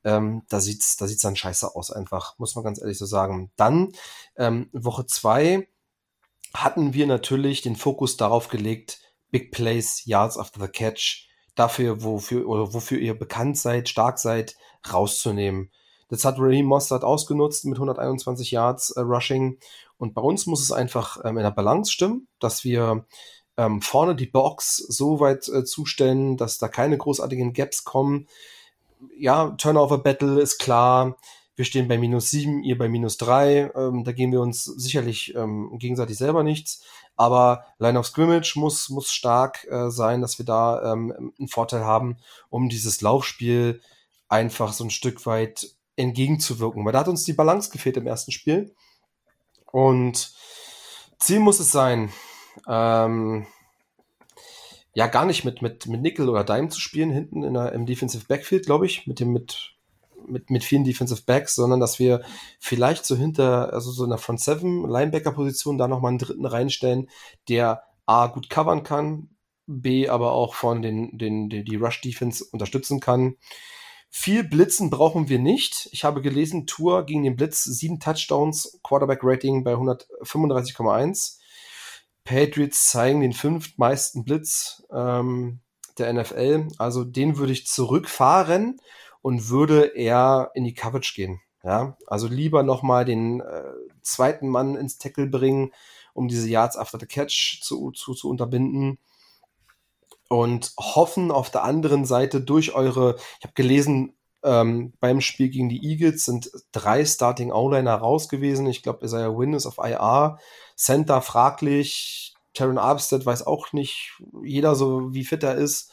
[0.02, 3.50] Ähm, da sieht's, da sieht's dann scheiße aus einfach, muss man ganz ehrlich so sagen.
[3.56, 3.92] Dann
[4.36, 5.68] ähm, Woche zwei
[6.54, 12.48] hatten wir natürlich den Fokus darauf gelegt, Big Plays, Yards after the Catch, dafür, wofür,
[12.48, 14.56] oder wofür ihr bekannt seid, stark seid,
[14.90, 15.70] rauszunehmen.
[16.08, 19.58] Das hat Raheem Mostert ausgenutzt mit 121 Yards äh, Rushing.
[19.96, 23.06] Und bei uns muss es einfach ähm, in der Balance stimmen, dass wir
[23.60, 28.26] ähm, vorne die Box so weit äh, zustellen, dass da keine großartigen Gaps kommen.
[29.18, 31.18] Ja, Turnover Battle ist klar.
[31.56, 33.70] Wir stehen bei minus sieben, ihr bei minus drei.
[33.74, 36.82] Ähm, da gehen wir uns sicherlich ähm, gegenseitig selber nichts.
[37.16, 41.84] Aber Line of Scrimmage muss, muss stark äh, sein, dass wir da ähm, einen Vorteil
[41.84, 42.16] haben,
[42.48, 43.82] um dieses Laufspiel
[44.30, 46.82] einfach so ein Stück weit entgegenzuwirken.
[46.86, 48.74] Weil da hat uns die Balance gefehlt im ersten Spiel.
[49.70, 50.32] Und
[51.18, 52.10] Ziel muss es sein,
[52.66, 53.46] ähm,
[54.92, 57.86] ja, gar nicht mit, mit, mit Nickel oder Dime zu spielen, hinten in der, im
[57.86, 59.74] Defensive Backfield, glaube ich, mit dem, mit
[60.26, 62.22] mit, mit vielen Defensive Backs, sondern dass wir
[62.58, 67.08] vielleicht so hinter, also so in der Front Seven Linebacker-Position da nochmal einen dritten reinstellen,
[67.48, 69.30] der A gut covern kann,
[69.66, 73.36] B aber auch von den, den, den die Rush-Defense unterstützen kann.
[74.08, 75.88] Viel Blitzen brauchen wir nicht.
[75.92, 81.38] Ich habe gelesen, Tour gegen den Blitz, sieben Touchdowns, Quarterback-Rating bei 135,1.
[82.30, 85.58] Patriots zeigen den fünftmeisten Blitz ähm,
[85.98, 86.68] der NFL.
[86.78, 88.80] Also den würde ich zurückfahren
[89.20, 91.40] und würde eher in die Coverage gehen.
[91.64, 95.72] Ja, also lieber nochmal den äh, zweiten Mann ins Tackle bringen,
[96.14, 98.98] um diese Yards after the Catch zu, zu, zu unterbinden.
[100.28, 105.68] Und hoffen auf der anderen Seite durch eure, ich habe gelesen, ähm, beim Spiel gegen
[105.68, 108.66] die Eagles sind drei Starting O-Liner raus gewesen.
[108.66, 110.38] Ich glaube, Isaiah Wynn ist auf IR.
[110.76, 112.34] Center fraglich.
[112.54, 115.92] Taron Armstead weiß auch nicht jeder so, wie fit er ist.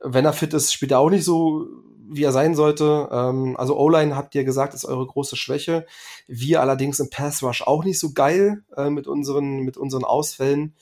[0.00, 1.66] Wenn er fit ist, spielt er auch nicht so
[2.06, 3.08] wie er sein sollte.
[3.10, 5.86] Ähm, also O-Line habt ihr gesagt, ist eure große Schwäche.
[6.26, 10.74] Wir allerdings im Pass Rush auch nicht so geil äh, mit unseren mit unseren Ausfällen.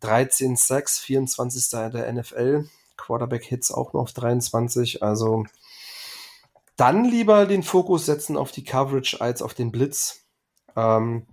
[0.00, 1.70] 13 Sacks, 24.
[1.92, 2.68] der NFL.
[2.96, 5.02] Quarterback Hits auch noch auf 23.
[5.02, 5.44] Also
[6.76, 10.26] dann lieber den Fokus setzen auf die Coverage als auf den Blitz,
[10.76, 11.26] ähm,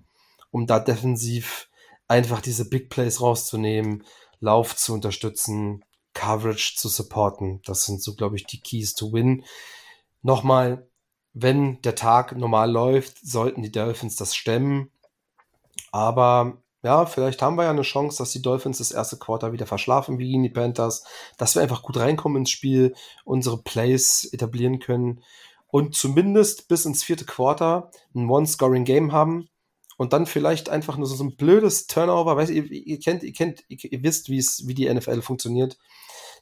[0.52, 1.70] um da defensiv
[2.08, 4.04] einfach diese Big Plays rauszunehmen,
[4.40, 5.84] Lauf zu unterstützen,
[6.14, 7.62] Coverage zu supporten.
[7.66, 9.46] Das sind so, glaube ich, die Keys to win.
[10.22, 10.90] Nochmal,
[11.34, 14.92] wenn der Tag normal läuft, sollten die Dolphins das stemmen.
[15.92, 19.66] Aber ja, vielleicht haben wir ja eine Chance, dass die Dolphins das erste Quarter wieder
[19.66, 21.04] verschlafen wie gegen die Panthers,
[21.38, 22.96] dass wir einfach gut reinkommen ins Spiel,
[23.26, 25.22] unsere Plays etablieren können
[25.68, 29.50] und zumindest bis ins vierte Quarter ein One-Scoring-Game haben
[29.98, 33.66] und dann vielleicht einfach nur so ein blödes Turnover, weißt ihr, ihr kennt, ihr kennt,
[33.68, 35.78] ihr wisst, wie es, wie die NFL funktioniert.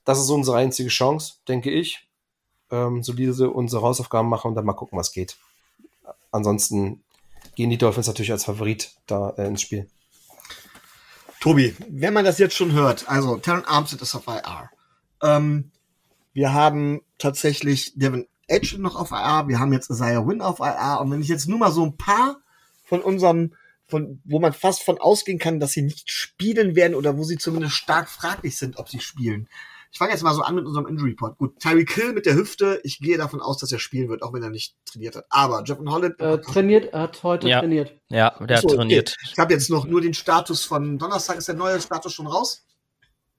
[0.06, 2.08] Das ist unsere einzige Chance, denke ich.
[2.70, 5.38] Ähm, solide unsere Hausaufgaben machen und dann mal gucken, was geht.
[6.32, 7.04] Ansonsten
[7.56, 9.90] gehen die Dolphins natürlich als Favorit da äh, ins Spiel.
[11.48, 14.70] Tobi, wenn man das jetzt schon hört, also Terran Armstead ist auf IR.
[15.24, 15.72] Ähm,
[16.34, 21.00] wir haben tatsächlich Devin Edge noch auf IR, wir haben jetzt Isaiah Wynn auf IR
[21.00, 22.42] und wenn ich jetzt nur mal so ein paar
[22.84, 23.54] von unserem,
[23.86, 27.38] von, wo man fast von ausgehen kann, dass sie nicht spielen werden oder wo sie
[27.38, 29.48] zumindest stark fraglich sind, ob sie spielen.
[29.98, 31.40] Ich fange jetzt mal so an mit unserem Injury Report.
[31.40, 32.80] Gut, Tyreek Hill mit der Hüfte.
[32.84, 35.26] Ich gehe davon aus, dass er spielen wird, auch wenn er nicht trainiert hat.
[35.32, 36.20] Aber Jeffrey Holland.
[36.20, 37.62] Äh, trainiert, er hat heute Ja.
[37.62, 37.94] trainiert.
[38.10, 39.16] Ja, der Achso, hat trainiert.
[39.18, 39.30] Okay.
[39.34, 41.40] Ich habe jetzt noch nur den Status von Donnerstag.
[41.40, 42.64] Ist der neue Status schon raus?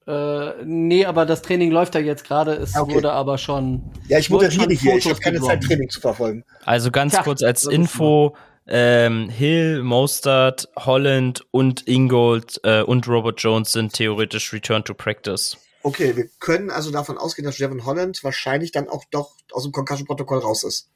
[0.05, 2.55] Äh, nee, aber das Training läuft ja jetzt gerade.
[2.55, 2.93] Es Okay.
[2.93, 3.81] wurde aber schon.
[4.09, 4.95] Ja, ich Wurde moderiere schon hier.
[4.97, 5.39] Ich Fotos habe keine.
[5.39, 6.43] Zeit, Training zu verfolgen.
[6.65, 8.35] Also ganz Tja, kurz als Info,
[8.67, 15.55] ähm, Hill, Mostert, Holland und Ingold äh, und Robert Jones sind theoretisch Return to Practice.
[15.81, 19.71] Okay, wir können also davon ausgehen, dass Jevon Holland wahrscheinlich dann auch doch aus dem
[19.71, 20.89] Concussion-Protokoll raus ist.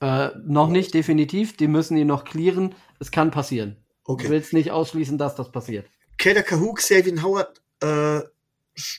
[0.00, 1.56] Äh, noch nicht definitiv.
[1.56, 2.74] Die müssen ihn noch clearen.
[2.98, 3.76] Es kann passieren.
[4.02, 4.30] Ich Okay.
[4.30, 5.86] will es nicht ausschließen, dass das passiert.
[6.18, 8.20] Kader Kahook, Xavier Howard äh,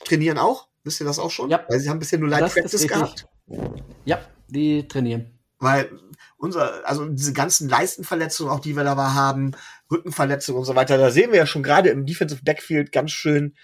[0.05, 0.67] trainieren auch.
[0.83, 1.49] Wisst ihr das auch schon?
[1.49, 1.65] Ja.
[1.67, 3.25] Weil sie haben bisher nur Light Das Practice gehabt.
[4.05, 5.39] Ja, die trainieren.
[5.59, 5.89] Weil
[6.37, 9.53] unser, also diese ganzen Leistenverletzungen, auch die wir da haben,
[9.91, 13.55] Rückenverletzungen und so weiter, da sehen wir ja schon gerade im Defensive Backfield ganz schön,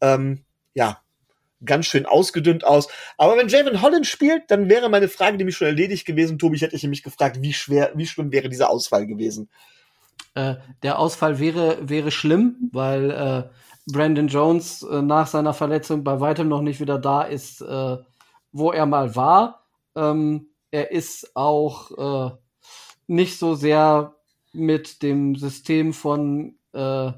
[0.00, 1.00] ähm, ja,
[1.64, 2.88] ganz schön ausgedünnt aus.
[3.18, 6.38] Aber wenn Javon Holland spielt, dann wäre meine Frage nämlich schon erledigt gewesen.
[6.38, 9.48] Tobi, ich hätte dich nämlich gefragt, wie schwer, wie schlimm wäre dieser Ausfall gewesen?
[10.34, 16.20] Äh, der Ausfall wäre, wäre schlimm, weil äh, Brandon Jones äh, nach seiner Verletzung bei
[16.20, 17.96] weitem noch nicht wieder da ist, äh,
[18.52, 19.66] wo er mal war.
[19.96, 22.36] Ähm, er ist auch äh,
[23.06, 24.14] nicht so sehr
[24.52, 27.12] mit dem System von äh,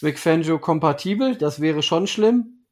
[0.00, 1.36] Vic Fangio kompatibel.
[1.36, 2.64] Das wäre schon schlimm.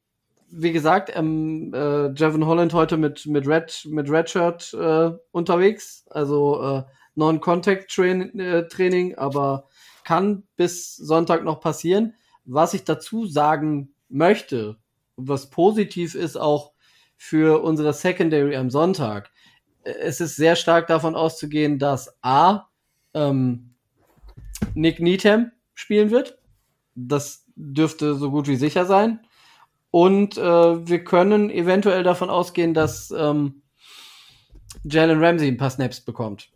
[0.49, 6.61] Wie gesagt, ähm, äh, Jevon Holland heute mit, mit, Red, mit Redshirt äh, unterwegs, also
[6.61, 6.83] äh,
[7.15, 9.67] Non-Contact-Training, äh, aber
[10.05, 12.13] kann bis Sonntag noch passieren.
[12.45, 14.77] Was ich dazu sagen möchte,
[15.17, 16.71] was positiv ist auch
[17.17, 19.31] für unsere Secondary am Sonntag,
[19.83, 22.67] es ist sehr stark davon auszugehen, dass A,
[23.13, 23.73] ähm,
[24.73, 26.36] Nick Needham spielen wird.
[26.99, 29.19] Das dürfte so gut wie sicher sein.
[29.91, 33.61] Und äh, wir können eventuell davon ausgehen, dass ähm,
[34.83, 36.49] Jalen Ramsey ein paar Snaps bekommt.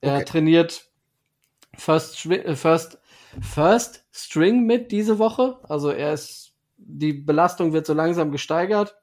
[0.00, 0.24] Er okay.
[0.24, 0.88] trainiert
[1.76, 2.98] First, äh, First,
[3.40, 5.58] First String mit diese Woche.
[5.64, 8.96] Also er ist, die Belastung wird so langsam gesteigert.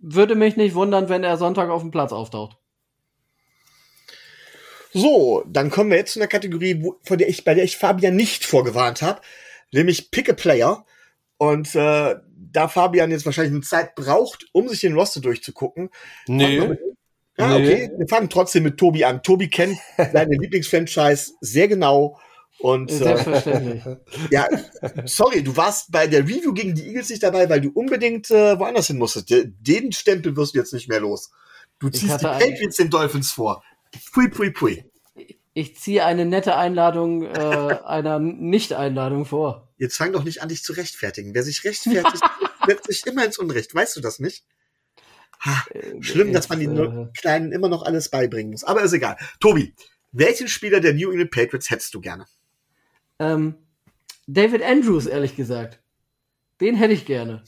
[0.00, 2.58] Würde mich nicht wundern, wenn er Sonntag auf dem Platz auftaucht.
[4.94, 7.76] So, dann kommen wir jetzt zu einer Kategorie, wo, von der ich, bei der ich
[7.76, 9.20] Fabian nicht vorgewarnt habe,
[9.72, 10.86] nämlich Pick a Player.
[11.36, 12.14] Und äh,
[12.52, 15.90] da Fabian jetzt wahrscheinlich eine Zeit braucht, um sich den Roster durchzugucken.
[16.28, 16.58] Nee.
[17.36, 17.64] Ja, nee.
[17.66, 17.90] okay.
[17.98, 19.24] Wir fangen trotzdem mit Tobi an.
[19.24, 22.20] Tobi kennt seine Lieblingsfranchise sehr genau.
[22.60, 23.84] Und äh, Selbstverständlich.
[23.84, 23.96] Äh,
[24.30, 24.48] ja,
[25.06, 28.56] sorry, du warst bei der Review gegen die Eagles nicht dabei, weil du unbedingt äh,
[28.56, 29.34] woanders hin musstest.
[29.58, 31.32] Den Stempel wirst du jetzt nicht mehr los.
[31.80, 33.64] Du ziehst die Patriots den Dolphins vor.
[34.12, 34.84] Pui, pui, pui.
[35.52, 37.30] Ich ziehe eine nette Einladung äh,
[37.84, 39.72] einer Nicht-Einladung vor.
[39.76, 41.34] Jetzt fang doch nicht an, dich zu rechtfertigen.
[41.34, 42.22] Wer sich rechtfertigt,
[42.66, 43.74] wird sich immer ins Unrecht.
[43.74, 44.44] Weißt du das nicht?
[45.40, 48.64] Ha, äh, schlimm, dass man den äh, Kleinen immer noch alles beibringen muss.
[48.64, 49.16] Aber ist egal.
[49.40, 49.74] Tobi,
[50.12, 52.26] welchen Spieler der New England Patriots hättest du gerne?
[53.18, 53.56] Ähm,
[54.26, 55.80] David Andrews, ehrlich gesagt.
[56.60, 57.42] Den hätte ich gerne.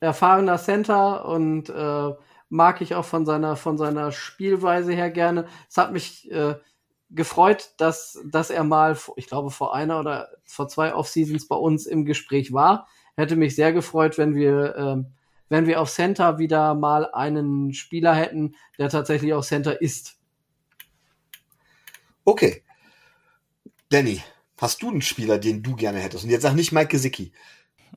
[0.00, 2.12] Erfahrener Center und äh,
[2.52, 5.46] mag ich auch von seiner, von seiner Spielweise her gerne.
[5.70, 6.56] Es hat mich äh,
[7.08, 11.86] gefreut, dass, dass er mal, ich glaube, vor einer oder vor zwei Off-Seasons bei uns
[11.86, 12.86] im Gespräch war.
[13.16, 15.02] Hätte mich sehr gefreut, wenn wir, äh,
[15.48, 20.18] wenn wir auf Center wieder mal einen Spieler hätten, der tatsächlich auch Center ist.
[22.24, 22.62] Okay.
[23.88, 24.20] Danny,
[24.58, 26.24] hast du einen Spieler, den du gerne hättest?
[26.24, 27.32] Und jetzt sag nicht Mike Gesicki.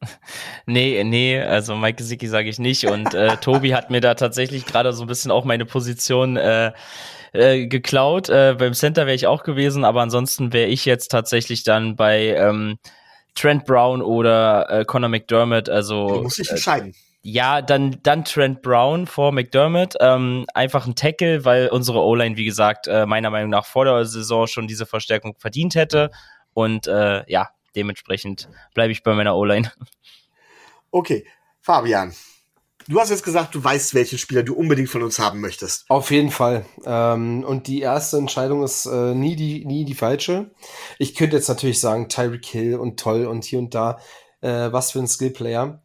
[0.65, 2.87] Nee, nee, also Mike Gesicki sage ich nicht.
[2.87, 6.71] Und äh, Tobi hat mir da tatsächlich gerade so ein bisschen auch meine Position äh,
[7.33, 8.29] äh, geklaut.
[8.29, 12.35] Äh, beim Center wäre ich auch gewesen, aber ansonsten wäre ich jetzt tatsächlich dann bei
[12.35, 12.79] ähm,
[13.35, 15.69] Trent Brown oder äh, Conor McDermott.
[15.69, 16.95] Also du musst dich äh, entscheiden.
[17.27, 19.95] Ja, dann, dann Trent Brown vor McDermott.
[19.99, 24.05] Ähm, einfach ein Tackle, weil unsere O-Line, wie gesagt, äh, meiner Meinung nach vor der
[24.05, 26.11] Saison schon diese Verstärkung verdient hätte.
[26.53, 29.71] Und äh, ja, dementsprechend bleibe ich bei meiner O-Line.
[30.91, 31.25] Okay,
[31.61, 32.13] Fabian,
[32.87, 35.85] du hast jetzt gesagt, du weißt, welchen Spieler du unbedingt von uns haben möchtest.
[35.89, 36.65] Auf jeden Fall.
[36.85, 40.51] Ähm, und die erste Entscheidung ist äh, nie, die, nie die falsche.
[40.99, 43.99] Ich könnte jetzt natürlich sagen, Tyreek Hill und toll und hier und da,
[44.41, 45.83] äh, was für ein Skillplayer.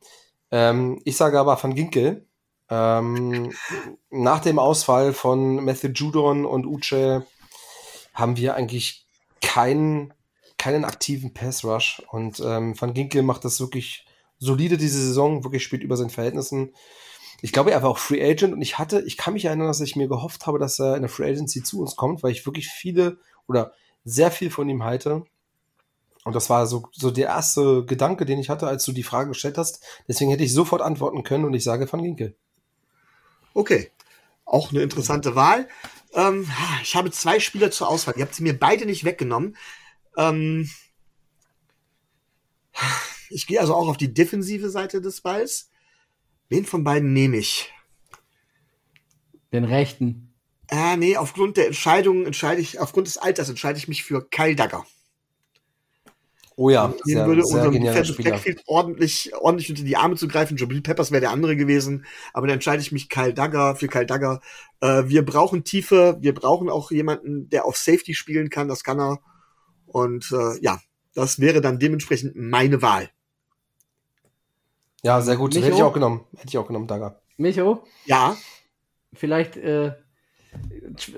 [0.51, 2.27] Ähm, ich sage aber Van Ginkel.
[2.69, 3.53] Ähm,
[4.11, 7.27] nach dem Ausfall von Matthew Judon und Uche
[8.15, 9.07] haben wir eigentlich
[9.41, 10.13] keinen
[10.61, 14.05] keinen aktiven Pass Rush und ähm, Van Ginkel macht das wirklich
[14.39, 16.75] solide diese Saison, wirklich spielt über seinen Verhältnissen.
[17.41, 19.81] Ich glaube, er war auch Free Agent und ich hatte, ich kann mich erinnern, dass
[19.81, 22.45] ich mir gehofft habe, dass er in der Free Agency zu uns kommt, weil ich
[22.45, 23.17] wirklich viele
[23.49, 23.73] oder
[24.05, 25.25] sehr viel von ihm halte.
[26.25, 29.31] Und das war so, so der erste Gedanke, den ich hatte, als du die Frage
[29.31, 29.83] gestellt hast.
[30.09, 32.37] Deswegen hätte ich sofort antworten können und ich sage Van Ginkel.
[33.55, 33.91] Okay.
[34.45, 35.69] Auch eine interessante Wahl.
[36.13, 36.47] Ähm,
[36.83, 38.15] ich habe zwei Spieler zur Auswahl.
[38.19, 39.57] Ihr habt sie mir beide nicht weggenommen.
[40.17, 40.69] Ähm,
[43.31, 45.71] ich gehe also auch auf die defensive Seite des Balls.
[46.49, 47.73] Wen von beiden nehme ich?
[49.53, 50.33] Den rechten.
[50.69, 54.55] Ah, nee, aufgrund der Entscheidung entscheide ich, aufgrund des Alters entscheide ich mich für Kyle
[54.55, 54.85] Dagger.
[56.57, 60.29] Oh ja, Den sehr, würde sehr unserem Defensive Backfield ordentlich, ordentlich unter die Arme zu
[60.29, 60.59] greifen.
[60.59, 62.05] Jabril Peppers wäre der andere gewesen.
[62.35, 64.43] Aber dann entscheide ich mich Kyle Dagger, für Kyle Dagger.
[64.81, 66.19] Äh, wir brauchen Tiefe.
[66.21, 68.69] Wir brauchen auch jemanden, der auf Safety spielen kann.
[68.69, 69.21] Das kann er.
[69.93, 70.81] Und äh, ja,
[71.15, 73.11] das wäre dann dementsprechend meine Wahl.
[75.03, 75.55] Ja, sehr gut.
[75.55, 75.67] Micho?
[75.67, 76.25] Hätte ich auch genommen.
[76.37, 77.21] Hätte ich auch genommen, Daga.
[77.37, 77.85] Micho?
[78.05, 78.37] Ja.
[79.13, 79.93] Vielleicht äh,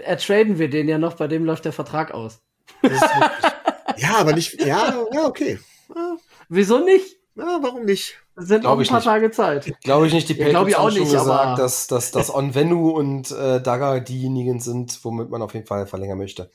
[0.02, 2.40] ertraden wir den ja noch, bei dem läuft der Vertrag aus.
[3.96, 4.60] ja, aber nicht.
[4.64, 5.58] Ja, ja, okay.
[5.94, 6.16] Ja.
[6.48, 7.16] Wieso nicht?
[7.34, 8.18] Ja, warum nicht?
[8.34, 9.04] Das sind noch ein paar nicht.
[9.04, 9.72] Tage Zeit.
[9.82, 10.28] Glaube ich nicht.
[10.28, 14.60] Die Patriots ja, haben schon nicht, gesagt, dass, dass, dass Onvenu und äh, Daga diejenigen
[14.60, 16.50] sind, womit man auf jeden Fall verlängern möchte.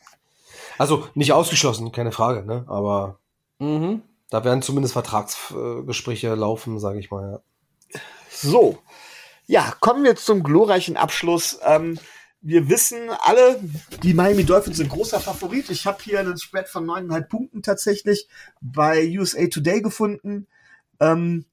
[0.78, 2.66] Also nicht ausgeschlossen, keine Frage, ne?
[2.68, 3.20] Aber
[3.60, 4.02] mhm.
[4.30, 7.42] da werden zumindest Vertragsgespräche laufen, sage ich mal.
[7.94, 8.00] Ja.
[8.30, 8.78] So,
[9.48, 11.60] ja, kommen wir zum glorreichen Abschluss.
[11.64, 11.98] Ähm,
[12.42, 13.60] wir wissen alle,
[14.04, 15.70] die Miami Dolphins sind großer Favorit.
[15.70, 18.28] Ich habe hier einen Spread von neuneinhalb Punkten tatsächlich
[18.62, 20.48] bei USA Today gefunden.
[21.00, 21.46] Ähm,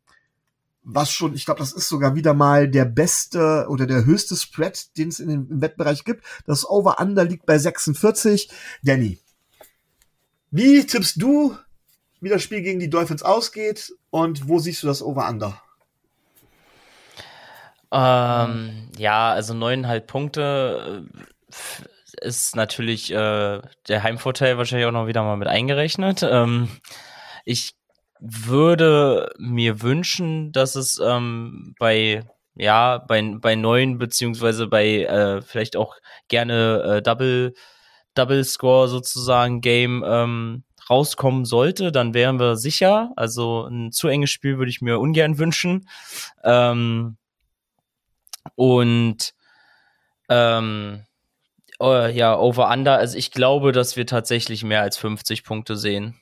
[0.84, 4.96] was schon, ich glaube, das ist sogar wieder mal der beste oder der höchste Spread,
[4.96, 6.24] den es dem Wettbereich gibt.
[6.46, 8.50] Das Over-Under liegt bei 46.
[8.82, 9.18] Danny,
[10.50, 11.56] wie tippst du,
[12.20, 15.60] wie das Spiel gegen die Dolphins ausgeht und wo siehst du das Over-Under?
[17.90, 21.06] Ähm, ja, also neuneinhalb Punkte
[22.20, 26.22] äh, ist natürlich äh, der Heimvorteil wahrscheinlich auch noch wieder mal mit eingerechnet.
[26.22, 26.68] Ähm,
[27.44, 27.74] ich
[28.20, 32.24] würde mir wünschen, dass es ähm, bei
[32.54, 35.96] ja bei bei neun beziehungsweise bei äh, vielleicht auch
[36.28, 37.54] gerne äh, Double
[38.14, 43.12] Double Score sozusagen Game ähm, rauskommen sollte, dann wären wir sicher.
[43.16, 45.88] Also ein zu enges Spiel würde ich mir ungern wünschen.
[46.44, 47.16] Ähm,
[48.54, 49.34] und
[50.28, 51.04] ähm,
[51.80, 56.20] uh, ja, over-under, also ich glaube, dass wir tatsächlich mehr als 50 Punkte sehen.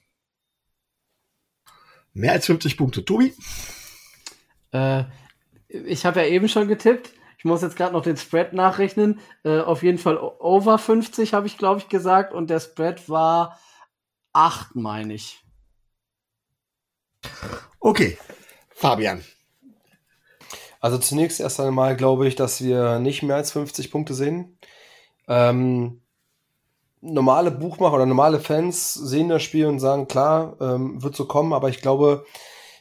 [2.14, 3.04] Mehr als 50 Punkte.
[3.04, 3.34] Tobi?
[4.72, 5.04] Äh,
[5.68, 7.12] ich habe ja eben schon getippt.
[7.38, 9.18] Ich muss jetzt gerade noch den Spread nachrechnen.
[9.44, 12.32] Äh, auf jeden Fall over 50 habe ich, glaube ich, gesagt.
[12.32, 13.58] Und der Spread war
[14.32, 15.42] 8, meine ich.
[17.80, 18.18] Okay.
[18.70, 19.24] Fabian.
[20.80, 24.58] Also zunächst erst einmal glaube ich, dass wir nicht mehr als 50 Punkte sehen.
[25.28, 26.02] Ähm,
[27.02, 31.52] normale Buchmacher oder normale Fans sehen das Spiel und sagen, klar, ähm, wird so kommen,
[31.52, 32.24] aber ich glaube,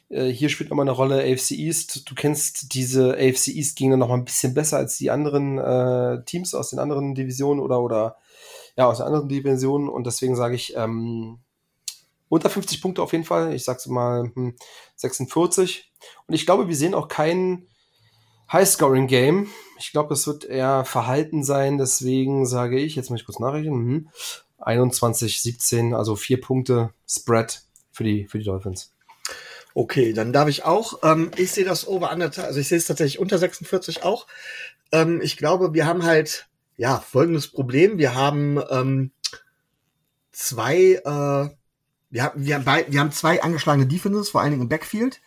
[0.09, 2.09] äh, hier spielt nochmal eine Rolle AFC East.
[2.09, 6.23] Du kennst diese AFC East Gegner noch mal ein bisschen besser als die anderen äh,
[6.23, 8.17] Teams aus den anderen Divisionen oder, oder
[8.77, 11.39] ja, aus den anderen Divisionen und deswegen sage ich, ähm,
[12.29, 13.53] unter 50 Punkte auf jeden Fall.
[13.53, 14.55] Ich sag's mal hm,
[14.95, 15.91] 46.
[16.27, 17.67] Und ich glaube, wir sehen auch keinen
[18.51, 19.47] High-Scoring-Game.
[19.79, 23.83] Ich glaube, es wird eher verhalten sein, deswegen sage ich, jetzt muss ich kurz nachrechnen,
[23.83, 24.09] mhm.
[24.59, 28.93] 21, 17, also vier Punkte Spread für die, für die Dolphins.
[29.73, 30.99] Okay, dann darf ich auch.
[31.03, 34.27] Ähm, ich sehe das Over under, also ich sehe es tatsächlich unter 46 auch.
[34.91, 39.11] Ähm, ich glaube, wir haben halt ja folgendes Problem: Wir haben ähm,
[40.31, 41.55] zwei, äh,
[42.09, 45.21] wir wir wir haben zwei angeschlagene Defenses, vor allen Dingen im Backfield.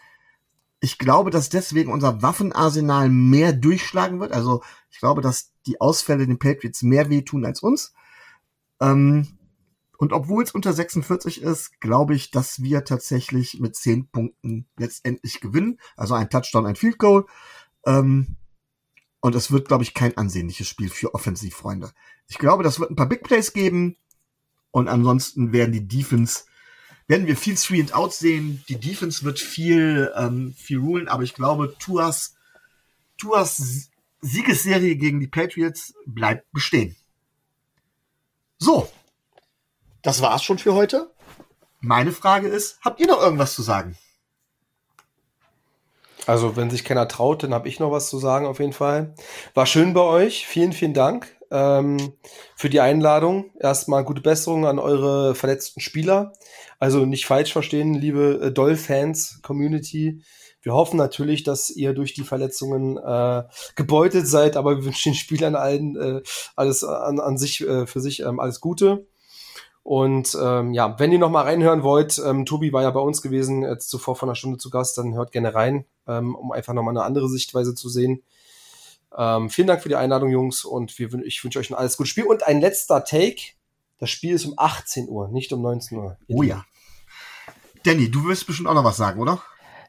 [0.84, 4.32] Ich glaube, dass deswegen unser Waffenarsenal mehr durchschlagen wird.
[4.32, 7.94] Also ich glaube, dass die Ausfälle den Patriots mehr wehtun als uns.
[8.82, 9.38] Ähm,
[9.96, 15.40] und obwohl es unter 46 ist, glaube ich, dass wir tatsächlich mit 10 Punkten letztendlich
[15.40, 15.80] gewinnen.
[15.96, 17.24] Also ein Touchdown, ein Field Goal.
[17.86, 18.36] Ähm,
[19.20, 21.92] und es wird, glaube ich, kein ansehnliches Spiel für Offensivfreunde.
[22.26, 23.96] Ich glaube, das wird ein paar Big Plays geben.
[24.70, 26.44] Und ansonsten werden die Defense
[27.06, 28.64] werden wir viel Three and Out sehen.
[28.68, 32.34] Die Defense wird viel, ähm, viel rulen, aber ich glaube, Tuas,
[33.18, 33.90] Tuas
[34.20, 36.96] Siegesserie gegen die Patriots bleibt bestehen.
[38.58, 38.90] So,
[40.02, 41.10] das war's schon für heute.
[41.80, 43.98] Meine Frage ist, habt ihr noch irgendwas zu sagen?
[46.26, 49.14] Also, wenn sich keiner traut, dann habe ich noch was zu sagen auf jeden Fall.
[49.52, 50.46] War schön bei euch.
[50.46, 52.14] Vielen, vielen Dank ähm,
[52.56, 53.50] für die Einladung.
[53.58, 56.32] Erstmal gute Besserung an eure verletzten Spieler.
[56.78, 60.22] Also nicht falsch verstehen, liebe äh, Doll-Fans, Community.
[60.62, 63.42] Wir hoffen natürlich, dass ihr durch die Verletzungen äh,
[63.76, 66.22] gebeutet seid, aber wir wünschen den Spielern allen äh,
[66.56, 69.06] alles an, an sich äh, für sich ähm, alles Gute.
[69.84, 73.20] Und ähm, ja, wenn ihr noch mal reinhören wollt, ähm, Tobi war ja bei uns
[73.20, 76.72] gewesen, jetzt zuvor von einer Stunde zu Gast, dann hört gerne rein, ähm, um einfach
[76.72, 78.22] noch mal eine andere Sichtweise zu sehen.
[79.16, 82.10] Ähm, vielen Dank für die Einladung, Jungs, und wir, ich wünsche euch ein alles gutes
[82.10, 82.24] Spiel.
[82.24, 83.52] Und ein letzter Take.
[83.98, 86.18] Das Spiel ist um 18 Uhr, nicht um 19 Uhr.
[86.28, 86.64] Oh ja.
[87.84, 89.42] Danny, du wirst bestimmt auch noch was sagen, oder?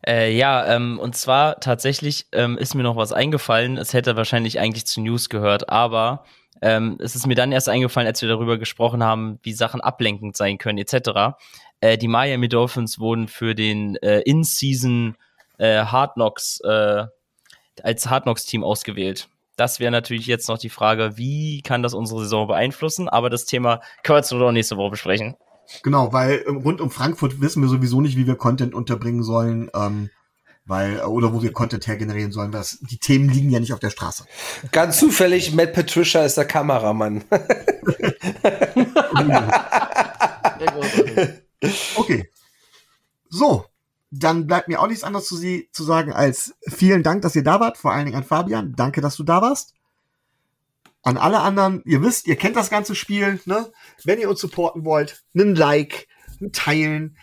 [0.05, 3.77] Äh, ja, ähm, und zwar tatsächlich ähm, ist mir noch was eingefallen.
[3.77, 6.25] Es hätte wahrscheinlich eigentlich zu News gehört, aber
[6.61, 10.37] ähm, es ist mir dann erst eingefallen, als wir darüber gesprochen haben, wie Sachen ablenkend
[10.37, 11.35] sein können, etc.
[11.79, 15.15] Äh, die Miami Dolphins wurden für den äh, In-Season
[15.57, 17.05] äh, Hard Knocks äh,
[17.83, 19.29] als Hard Knocks Team ausgewählt.
[19.57, 23.07] Das wäre natürlich jetzt noch die Frage, wie kann das unsere Saison beeinflussen?
[23.07, 25.35] Aber das Thema können wir doch nächste Woche besprechen.
[25.83, 29.71] Genau, weil ähm, rund um Frankfurt wissen wir sowieso nicht, wie wir Content unterbringen sollen,
[29.73, 30.09] ähm,
[30.65, 32.51] weil oder wo wir Content hergenerieren sollen.
[32.51, 34.25] Das, die Themen liegen ja nicht auf der Straße.
[34.71, 37.23] Ganz zufällig, Matt Patricia ist der Kameramann.
[41.95, 42.29] okay.
[43.29, 43.65] So,
[44.19, 47.43] dann bleibt mir auch nichts anderes zu, sie, zu sagen als vielen Dank, dass ihr
[47.43, 48.73] da wart, vor allen Dingen an Fabian.
[48.75, 49.73] Danke, dass du da warst.
[51.03, 53.71] An alle anderen, ihr wisst, ihr kennt das ganze Spiel, ne?
[54.03, 56.07] Wenn ihr uns supporten wollt, einen Like,
[56.41, 57.17] einen Teilen,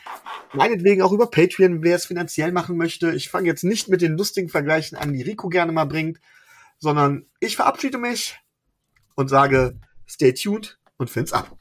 [0.52, 3.12] meinetwegen auch über Patreon, wer es finanziell machen möchte.
[3.12, 6.20] Ich fange jetzt nicht mit den lustigen Vergleichen an, die Rico gerne mal bringt,
[6.78, 8.38] sondern ich verabschiede mich
[9.14, 11.56] und sage, stay tuned und fins ab.